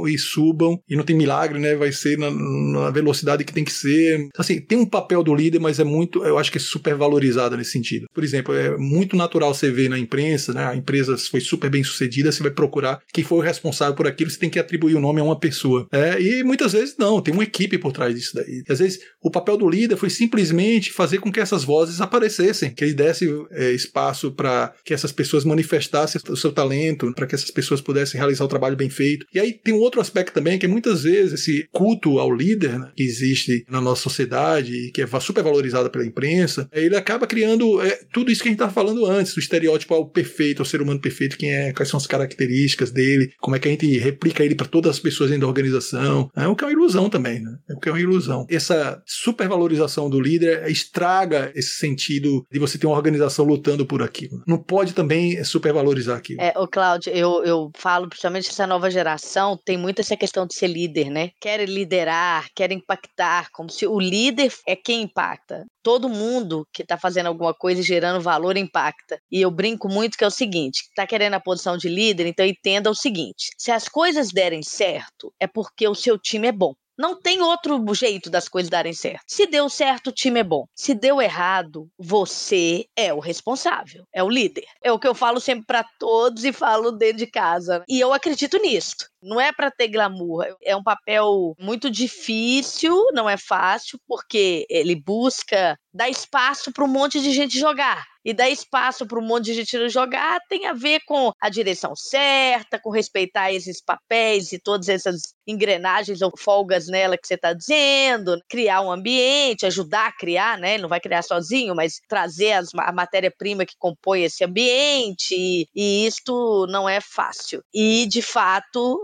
e 0.09 0.19
subam. 0.19 0.79
E 0.89 0.97
não 0.97 1.05
tem 1.05 1.17
milagre, 1.17 1.59
né? 1.59 1.75
Vai 1.75 1.93
ser 1.99 2.18
na, 2.18 2.30
na, 2.30 2.90
velocidade 2.90 3.44
que 3.44 3.53
tem 3.53 3.64
que 3.64 3.72
ser. 3.72 4.28
Assim, 4.36 4.61
tem 4.61 4.78
um 4.78 4.86
papel 4.86 5.22
do 5.22 5.34
líder, 5.34 5.59
mas 5.59 5.78
é 5.78 5.84
muito, 5.84 6.24
eu 6.24 6.38
acho 6.38 6.51
que 6.51 6.59
é 6.59 6.61
super 6.61 6.94
valorizado 6.94 7.57
nesse 7.57 7.72
sentido. 7.72 8.07
Por 8.14 8.24
exemplo, 8.24 8.55
é 8.55 8.76
muito 8.76 9.16
natural 9.16 9.55
você 9.55 9.70
ver 9.70 9.88
na 9.88 9.99
imprensa, 9.99 10.53
né? 10.53 10.66
A 10.66 10.76
empresa 10.76 11.16
foi 11.16 11.40
super 11.40 11.70
bem 11.70 11.84
sucedida, 11.84 12.32
você 12.32 12.42
vai 12.42 12.53
procurar 12.53 13.01
quem 13.12 13.24
foi 13.24 13.38
o 13.38 13.42
responsável 13.42 13.94
por 13.94 14.07
aquilo, 14.07 14.30
você 14.30 14.38
tem 14.38 14.51
que 14.51 14.59
atribuir 14.59 14.94
o 14.94 15.01
nome 15.01 15.20
a 15.20 15.24
uma 15.24 15.38
pessoa. 15.38 15.86
É, 15.92 16.20
e 16.20 16.42
muitas 16.42 16.72
vezes 16.72 16.96
não, 16.99 17.20
tem 17.20 17.34
uma 17.34 17.44
equipe 17.44 17.78
por 17.78 17.92
trás 17.92 18.14
disso 18.14 18.34
daí. 18.34 18.62
Às 18.68 18.78
vezes 18.78 19.01
o 19.22 19.30
papel 19.30 19.57
do 19.57 19.68
líder 19.68 19.96
foi 19.96 20.11
simplesmente 20.11 20.92
fazer 20.92 21.18
com 21.18 21.30
que 21.30 21.40
essas 21.40 21.64
vozes 21.64 22.01
aparecessem, 22.01 22.72
que 22.74 22.84
ele 22.84 22.94
desse 22.94 23.28
é, 23.51 23.72
espaço 23.72 24.32
para 24.32 24.72
que 24.84 24.94
essas 24.94 25.12
pessoas 25.12 25.44
manifestassem 25.44 26.20
o 26.28 26.36
seu 26.36 26.53
talento, 26.53 27.12
para 27.14 27.26
que 27.26 27.34
essas 27.34 27.51
pessoas 27.51 27.80
pudessem 27.80 28.18
realizar 28.18 28.44
o 28.44 28.49
trabalho 28.49 28.76
bem 28.76 28.90
feito. 28.90 29.26
E 29.32 29.40
aí 29.40 29.53
tem 29.53 29.74
um 29.74 29.78
outro 29.78 30.01
aspecto 30.01 30.32
também, 30.32 30.59
que 30.59 30.66
é 30.66 30.68
muitas 30.68 31.03
vezes 31.03 31.40
esse 31.40 31.68
culto 31.89 32.18
ao 32.18 32.30
líder 32.30 32.78
né, 32.78 32.91
que 32.95 33.03
existe 33.03 33.64
na 33.68 33.80
nossa 33.80 34.03
sociedade, 34.03 34.91
que 34.93 35.01
é 35.01 35.07
super 35.20 35.43
valorizado 35.43 35.91
pela 35.91 36.05
imprensa, 36.05 36.68
ele 36.70 36.95
acaba 36.95 37.26
criando 37.26 37.80
é, 37.82 37.99
tudo 38.12 38.30
isso 38.30 38.43
que 38.43 38.49
a 38.49 38.51
gente 38.51 38.61
estava 38.61 38.72
falando 38.72 39.07
antes, 39.07 39.34
o 39.36 39.41
estereótipo 39.41 39.95
ao 39.95 40.09
perfeito, 40.09 40.61
ao 40.61 40.66
ser 40.66 40.82
humano 40.82 41.01
perfeito, 41.01 41.39
quem 41.39 41.51
é, 41.51 41.72
quais 41.72 41.89
são 41.89 41.97
as 41.97 42.07
características 42.07 42.91
dele, 42.91 43.32
como 43.41 43.57
é 43.57 43.59
que 43.59 43.68
a 43.68 43.70
gente 43.70 43.99
replica 43.99 44.45
ele 44.45 44.55
para 44.55 44.66
todas 44.66 44.91
as 44.91 44.99
pessoas 45.01 45.30
dentro 45.30 45.43
da 45.43 45.49
organização. 45.49 46.30
É 46.36 46.47
o 46.47 46.55
que 46.55 46.64
é 46.64 46.66
uma 46.66 46.72
ilusão 46.72 47.09
também, 47.09 47.41
né? 47.41 47.57
É 47.70 47.74
o 47.74 47.80
que 47.80 47.89
é 47.89 47.93
uma 47.93 48.01
ilusão. 48.01 48.47
Essa 48.51 49.03
supervalorização 49.07 50.11
do 50.11 50.20
líder 50.20 50.70
estraga 50.70 51.51
esse 51.55 51.76
sentido 51.76 52.45
de 52.53 52.59
você 52.59 52.78
ter 52.78 52.86
uma 52.86 52.97
organização 52.97 53.45
lutando 53.45 53.86
por 53.86 54.03
aquilo. 54.03 54.43
Não 54.47 54.59
pode 54.59 54.93
também 54.93 55.43
supervalorizar 55.43 56.18
aquilo. 56.18 56.41
É, 56.41 56.53
o 56.57 56.68
Cláudio, 56.68 57.12
eu, 57.12 57.43
eu 57.45 57.70
falo 57.76 58.09
principalmente 58.09 58.51
essa 58.51 58.66
nova 58.66 58.91
geração 58.91 59.59
tem 59.64 59.78
muito 59.78 60.01
essa 60.01 60.16
questão 60.16 60.47
de 60.47 60.55
ser 60.55 60.68
líder, 60.68 61.11
né? 61.11 61.30
Quer 61.41 61.61
liderar, 61.79 62.49
quer 62.55 62.72
impactar, 62.72 63.51
como 63.53 63.70
se 63.70 63.87
o 63.87 63.99
líder 63.99 64.53
é 64.66 64.74
quem 64.74 65.03
impacta. 65.03 65.64
Todo 65.83 66.09
mundo 66.09 66.66
que 66.72 66.83
está 66.83 66.99
fazendo 66.99 67.26
alguma 67.26 67.55
coisa 67.55 67.81
e 67.81 67.85
gerando 67.85 68.20
valor 68.20 68.57
impacta. 68.57 69.18
E 69.31 69.41
eu 69.41 69.51
brinco 69.51 69.89
muito 69.89 70.18
que 70.18 70.24
é 70.24 70.26
o 70.26 70.31
seguinte: 70.31 70.81
está 70.89 71.07
querendo 71.07 71.35
a 71.35 71.41
posição 71.41 71.76
de 71.76 71.89
líder, 71.89 72.26
então 72.26 72.45
entenda 72.45 72.91
o 72.91 72.95
seguinte: 72.95 73.51
se 73.57 73.70
as 73.70 73.89
coisas 73.89 74.29
derem 74.33 74.62
certo, 74.62 75.33
é 75.41 75.47
porque 75.47 75.87
o 75.87 75.95
seu 75.95 76.18
time 76.18 76.49
é 76.49 76.53
bom. 76.53 76.74
Não 76.99 77.20
tem 77.20 77.40
outro 77.40 77.82
jeito 77.94 78.28
das 78.28 78.49
coisas 78.49 78.68
darem 78.68 78.92
certo. 78.92 79.22
Se 79.26 79.46
deu 79.46 79.68
certo, 79.68 80.09
o 80.09 80.12
time 80.12 80.40
é 80.40 80.44
bom. 80.44 80.66
Se 80.74 80.94
deu 80.94 81.22
errado, 81.22 81.88
você 81.96 82.86
é 82.96 83.14
o 83.14 83.20
responsável, 83.20 84.05
é 84.12 84.22
o 84.22 84.28
líder. 84.28 84.64
É 84.82 84.90
o 84.90 84.99
que 84.99 85.07
eu 85.07 85.14
falo 85.14 85.38
sempre 85.38 85.64
para 85.64 85.84
todos 85.99 86.44
e 86.44 86.53
falo 86.53 86.90
dentro 86.90 87.18
de 87.18 87.26
casa. 87.26 87.84
E 87.88 88.01
eu 88.01 88.12
acredito 88.12 88.59
nisso. 88.59 88.96
Não 89.22 89.40
é 89.40 89.53
para 89.53 89.70
ter 89.70 89.88
glamour, 89.88 90.44
é 90.62 90.76
um 90.76 90.82
papel 90.82 91.55
muito 91.59 91.90
difícil, 91.90 93.07
não 93.12 93.28
é 93.28 93.36
fácil, 93.36 93.99
porque 94.07 94.64
ele 94.70 94.94
busca 94.94 95.76
dar 95.92 96.09
espaço 96.09 96.72
para 96.72 96.84
um 96.84 96.88
monte 96.88 97.20
de 97.20 97.32
gente 97.32 97.59
jogar. 97.59 98.05
E 98.25 98.35
dar 98.35 98.49
espaço 98.49 99.07
para 99.07 99.19
um 99.19 99.23
monte 99.23 99.47
de 99.47 99.55
gente 99.55 99.89
jogar 99.89 100.41
tem 100.49 100.66
a 100.66 100.73
ver 100.73 101.01
com 101.07 101.33
a 101.41 101.49
direção 101.49 101.95
certa, 101.97 102.79
com 102.79 102.91
respeitar 102.91 103.53
esses 103.53 103.83
papéis 103.83 104.53
e 104.53 104.59
todas 104.59 104.89
essas 104.89 105.35
engrenagens 105.47 106.21
ou 106.21 106.33
folgas 106.37 106.89
nela 106.89 107.16
que 107.16 107.27
você 107.27 107.35
está 107.35 107.53
dizendo, 107.53 108.39
criar 108.49 108.83
um 108.83 108.93
ambiente, 108.93 109.66
ajudar 109.66 110.09
a 110.09 110.12
criar, 110.12 110.59
né? 110.59 110.75
Ele 110.75 110.83
não 110.83 110.89
vai 110.89 111.01
criar 111.01 111.23
sozinho, 111.23 111.75
mas 111.75 112.01
trazer 112.09 112.53
as, 112.53 112.69
a 112.75 112.93
matéria-prima 112.93 113.64
que 113.64 113.75
compõe 113.79 114.25
esse 114.25 114.45
ambiente. 114.45 115.35
E, 115.35 115.66
e 115.75 116.07
isto 116.07 116.66
não 116.69 116.89
é 116.89 117.01
fácil. 117.01 117.62
E, 117.73 118.07
de 118.07 118.23
fato, 118.23 118.99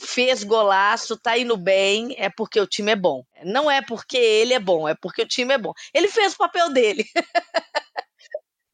fez 0.00 0.42
golaço, 0.42 1.16
tá 1.16 1.36
indo 1.36 1.56
bem, 1.56 2.14
é 2.18 2.30
porque 2.30 2.58
o 2.58 2.66
time 2.66 2.92
é 2.92 2.96
bom. 2.96 3.22
Não 3.44 3.70
é 3.70 3.82
porque 3.82 4.16
ele 4.16 4.54
é 4.54 4.58
bom, 4.60 4.88
é 4.88 4.94
porque 4.94 5.22
o 5.22 5.28
time 5.28 5.54
é 5.54 5.58
bom. 5.58 5.72
Ele 5.92 6.08
fez 6.08 6.34
o 6.34 6.38
papel 6.38 6.72
dele. 6.72 7.04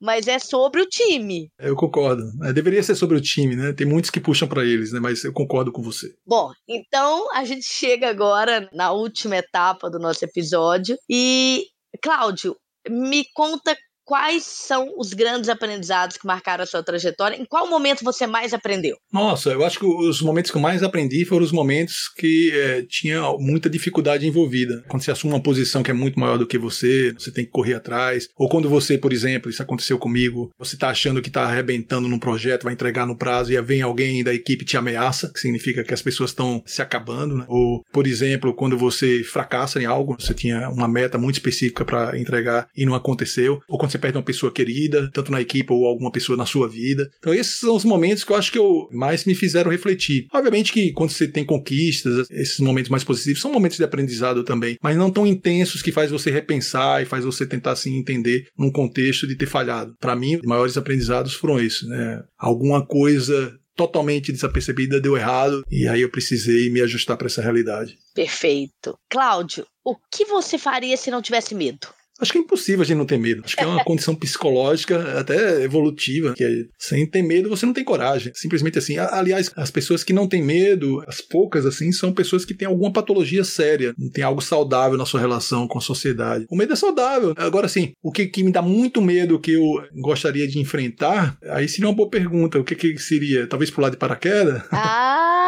mas 0.00 0.26
é 0.26 0.38
sobre 0.38 0.80
o 0.80 0.86
time. 0.86 1.50
Eu 1.58 1.76
concordo. 1.76 2.22
É, 2.44 2.52
deveria 2.52 2.82
ser 2.82 2.94
sobre 2.94 3.16
o 3.16 3.20
time, 3.20 3.54
né? 3.54 3.72
Tem 3.72 3.86
muitos 3.86 4.10
que 4.10 4.20
puxam 4.20 4.48
para 4.48 4.64
eles, 4.64 4.92
né? 4.92 5.00
Mas 5.00 5.22
eu 5.24 5.32
concordo 5.32 5.70
com 5.70 5.82
você. 5.82 6.14
Bom, 6.26 6.50
então 6.68 7.32
a 7.34 7.44
gente 7.44 7.64
chega 7.66 8.08
agora 8.08 8.68
na 8.72 8.92
última 8.92 9.36
etapa 9.36 9.90
do 9.90 9.98
nosso 9.98 10.24
episódio 10.24 10.96
e 11.08 11.66
Cláudio, 12.02 12.56
me 12.88 13.24
conta 13.34 13.76
quais 14.10 14.42
são 14.42 14.92
os 14.98 15.12
grandes 15.12 15.48
aprendizados 15.48 16.16
que 16.16 16.26
marcaram 16.26 16.64
a 16.64 16.66
sua 16.66 16.82
trajetória? 16.82 17.40
Em 17.40 17.44
qual 17.44 17.70
momento 17.70 18.02
você 18.02 18.26
mais 18.26 18.52
aprendeu? 18.52 18.96
Nossa, 19.12 19.50
eu 19.50 19.64
acho 19.64 19.78
que 19.78 19.86
os 19.86 20.20
momentos 20.20 20.50
que 20.50 20.56
eu 20.56 20.60
mais 20.60 20.82
aprendi 20.82 21.24
foram 21.24 21.44
os 21.44 21.52
momentos 21.52 22.08
que 22.16 22.50
é, 22.52 22.82
tinha 22.88 23.22
muita 23.38 23.70
dificuldade 23.70 24.26
envolvida. 24.26 24.82
Quando 24.88 25.04
você 25.04 25.12
assume 25.12 25.34
uma 25.34 25.40
posição 25.40 25.84
que 25.84 25.92
é 25.92 25.94
muito 25.94 26.18
maior 26.18 26.38
do 26.38 26.46
que 26.46 26.58
você, 26.58 27.14
você 27.16 27.30
tem 27.30 27.44
que 27.44 27.52
correr 27.52 27.74
atrás. 27.74 28.26
Ou 28.36 28.48
quando 28.48 28.68
você, 28.68 28.98
por 28.98 29.12
exemplo, 29.12 29.48
isso 29.48 29.62
aconteceu 29.62 29.96
comigo, 29.96 30.50
você 30.58 30.74
está 30.74 30.88
achando 30.88 31.22
que 31.22 31.28
está 31.28 31.44
arrebentando 31.44 32.08
num 32.08 32.18
projeto, 32.18 32.64
vai 32.64 32.72
entregar 32.72 33.06
no 33.06 33.16
prazo 33.16 33.52
e 33.52 33.62
vem 33.62 33.80
alguém 33.80 34.24
da 34.24 34.34
equipe 34.34 34.64
te 34.64 34.76
ameaça, 34.76 35.30
que 35.32 35.38
significa 35.38 35.84
que 35.84 35.94
as 35.94 36.02
pessoas 36.02 36.30
estão 36.30 36.60
se 36.66 36.82
acabando. 36.82 37.36
Né? 37.36 37.44
Ou, 37.46 37.84
por 37.92 38.08
exemplo, 38.08 38.52
quando 38.54 38.76
você 38.76 39.22
fracassa 39.22 39.80
em 39.80 39.84
algo, 39.84 40.16
você 40.18 40.34
tinha 40.34 40.68
uma 40.68 40.88
meta 40.88 41.16
muito 41.16 41.36
específica 41.36 41.84
para 41.84 42.18
entregar 42.18 42.66
e 42.76 42.84
não 42.84 42.96
aconteceu. 42.96 43.60
Ou 43.68 43.78
quando 43.78 43.92
você 43.92 43.99
perde 44.00 44.18
uma 44.18 44.24
pessoa 44.24 44.52
querida, 44.52 45.10
tanto 45.12 45.30
na 45.30 45.40
equipe 45.40 45.72
ou 45.72 45.86
alguma 45.86 46.10
pessoa 46.10 46.36
na 46.36 46.46
sua 46.46 46.68
vida. 46.68 47.08
Então 47.18 47.34
esses 47.34 47.60
são 47.60 47.76
os 47.76 47.84
momentos 47.84 48.24
que 48.24 48.32
eu 48.32 48.36
acho 48.36 48.52
que 48.52 48.58
eu 48.58 48.88
mais 48.92 49.24
me 49.24 49.34
fizeram 49.34 49.70
refletir. 49.70 50.26
Obviamente 50.32 50.72
que 50.72 50.92
quando 50.92 51.10
você 51.10 51.28
tem 51.28 51.44
conquistas, 51.44 52.26
esses 52.30 52.58
momentos 52.60 52.90
mais 52.90 53.04
positivos 53.04 53.40
são 53.40 53.52
momentos 53.52 53.76
de 53.76 53.84
aprendizado 53.84 54.42
também, 54.42 54.76
mas 54.82 54.96
não 54.96 55.10
tão 55.10 55.26
intensos 55.26 55.82
que 55.82 55.92
faz 55.92 56.10
você 56.10 56.30
repensar 56.30 57.02
e 57.02 57.06
faz 57.06 57.24
você 57.24 57.46
tentar 57.46 57.76
se 57.76 57.88
assim, 57.88 57.98
entender 57.98 58.46
num 58.56 58.70
contexto 58.70 59.26
de 59.26 59.36
ter 59.36 59.46
falhado. 59.46 59.94
Para 60.00 60.16
mim, 60.16 60.36
os 60.36 60.42
maiores 60.42 60.76
aprendizados 60.76 61.34
foram 61.34 61.60
esses, 61.60 61.86
né? 61.88 62.22
Alguma 62.38 62.84
coisa 62.86 63.54
totalmente 63.76 64.32
desapercebida 64.32 65.00
deu 65.00 65.16
errado 65.16 65.62
e 65.70 65.88
aí 65.88 66.02
eu 66.02 66.10
precisei 66.10 66.70
me 66.70 66.82
ajustar 66.82 67.16
para 67.16 67.26
essa 67.26 67.40
realidade. 67.40 67.96
Perfeito. 68.14 68.98
Cláudio, 69.08 69.66
o 69.84 69.96
que 70.10 70.24
você 70.24 70.58
faria 70.58 70.96
se 70.96 71.10
não 71.10 71.22
tivesse 71.22 71.54
medo? 71.54 71.88
Acho 72.20 72.32
que 72.32 72.38
é 72.38 72.40
impossível 72.40 72.82
a 72.82 72.84
gente 72.84 72.96
não 72.96 73.06
ter 73.06 73.18
medo. 73.18 73.42
Acho 73.44 73.56
que 73.56 73.64
é 73.64 73.66
uma 73.66 73.82
condição 73.84 74.14
psicológica, 74.14 75.18
até 75.18 75.62
evolutiva, 75.62 76.34
que 76.34 76.44
é, 76.44 76.64
sem 76.78 77.06
ter 77.06 77.22
medo 77.22 77.48
você 77.48 77.66
não 77.66 77.72
tem 77.72 77.84
coragem. 77.84 78.32
Simplesmente 78.34 78.78
assim. 78.78 78.98
Aliás, 78.98 79.50
as 79.56 79.70
pessoas 79.70 80.04
que 80.04 80.12
não 80.12 80.28
têm 80.28 80.42
medo, 80.42 81.02
as 81.06 81.20
poucas 81.20 81.66
assim, 81.66 81.92
são 81.92 82.12
pessoas 82.12 82.44
que 82.44 82.54
têm 82.54 82.68
alguma 82.68 82.92
patologia 82.92 83.44
séria, 83.44 83.94
não 83.98 84.10
tem 84.10 84.24
algo 84.24 84.40
saudável 84.40 84.98
na 84.98 85.06
sua 85.06 85.20
relação 85.20 85.66
com 85.66 85.78
a 85.78 85.82
sociedade. 85.82 86.46
O 86.50 86.56
medo 86.56 86.72
é 86.72 86.76
saudável. 86.76 87.34
Agora, 87.36 87.66
assim, 87.66 87.92
o 88.02 88.12
que, 88.12 88.26
que 88.26 88.42
me 88.42 88.52
dá 88.52 88.62
muito 88.62 89.00
medo 89.00 89.40
que 89.40 89.52
eu 89.52 89.62
gostaria 90.00 90.46
de 90.46 90.58
enfrentar, 90.58 91.38
aí 91.48 91.68
seria 91.68 91.88
uma 91.88 91.96
boa 91.96 92.10
pergunta. 92.10 92.58
O 92.58 92.64
que, 92.64 92.74
que 92.74 92.98
seria? 92.98 93.46
Talvez 93.46 93.70
pular 93.70 93.90
de 93.90 93.96
paraquedas? 93.96 94.62
Ah, 94.70 95.39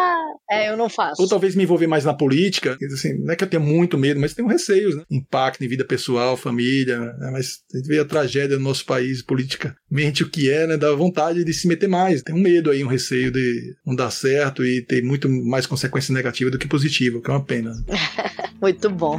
é, 0.50 0.68
eu 0.68 0.76
não 0.76 0.88
faço. 0.88 1.20
Ou 1.20 1.28
talvez 1.28 1.54
me 1.54 1.62
envolver 1.62 1.86
mais 1.86 2.04
na 2.04 2.14
política. 2.14 2.76
Assim, 2.92 3.18
não 3.18 3.32
é 3.32 3.36
que 3.36 3.44
eu 3.44 3.48
tenha 3.48 3.60
muito 3.60 3.98
medo, 3.98 4.20
mas 4.20 4.34
tenho 4.34 4.48
receios, 4.48 4.96
né? 4.96 5.02
Impacto 5.10 5.64
em 5.64 5.68
vida 5.68 5.84
pessoal, 5.84 6.36
família, 6.36 6.98
né? 6.98 7.30
mas 7.32 7.60
a 7.72 7.78
gente 7.78 7.88
vê 7.88 7.98
a 7.98 8.04
tragédia 8.04 8.56
do 8.56 8.62
nosso 8.62 8.84
país 8.84 9.22
politicamente 9.22 10.22
o 10.22 10.30
que 10.30 10.50
é, 10.50 10.66
né? 10.66 10.76
Dá 10.76 10.92
vontade 10.92 11.44
de 11.44 11.54
se 11.54 11.68
meter 11.68 11.88
mais. 11.88 12.22
Tem 12.22 12.34
um 12.34 12.40
medo 12.40 12.70
aí, 12.70 12.84
um 12.84 12.88
receio 12.88 13.30
de 13.30 13.74
não 13.86 13.94
dar 13.94 14.10
certo 14.10 14.64
e 14.64 14.84
ter 14.84 15.02
muito 15.02 15.28
mais 15.28 15.66
consequência 15.66 16.12
negativa 16.12 16.50
do 16.50 16.58
que 16.58 16.68
positiva, 16.68 17.20
que 17.20 17.30
é 17.30 17.34
uma 17.34 17.44
pena. 17.44 17.72
muito 18.60 18.90
bom. 18.90 19.18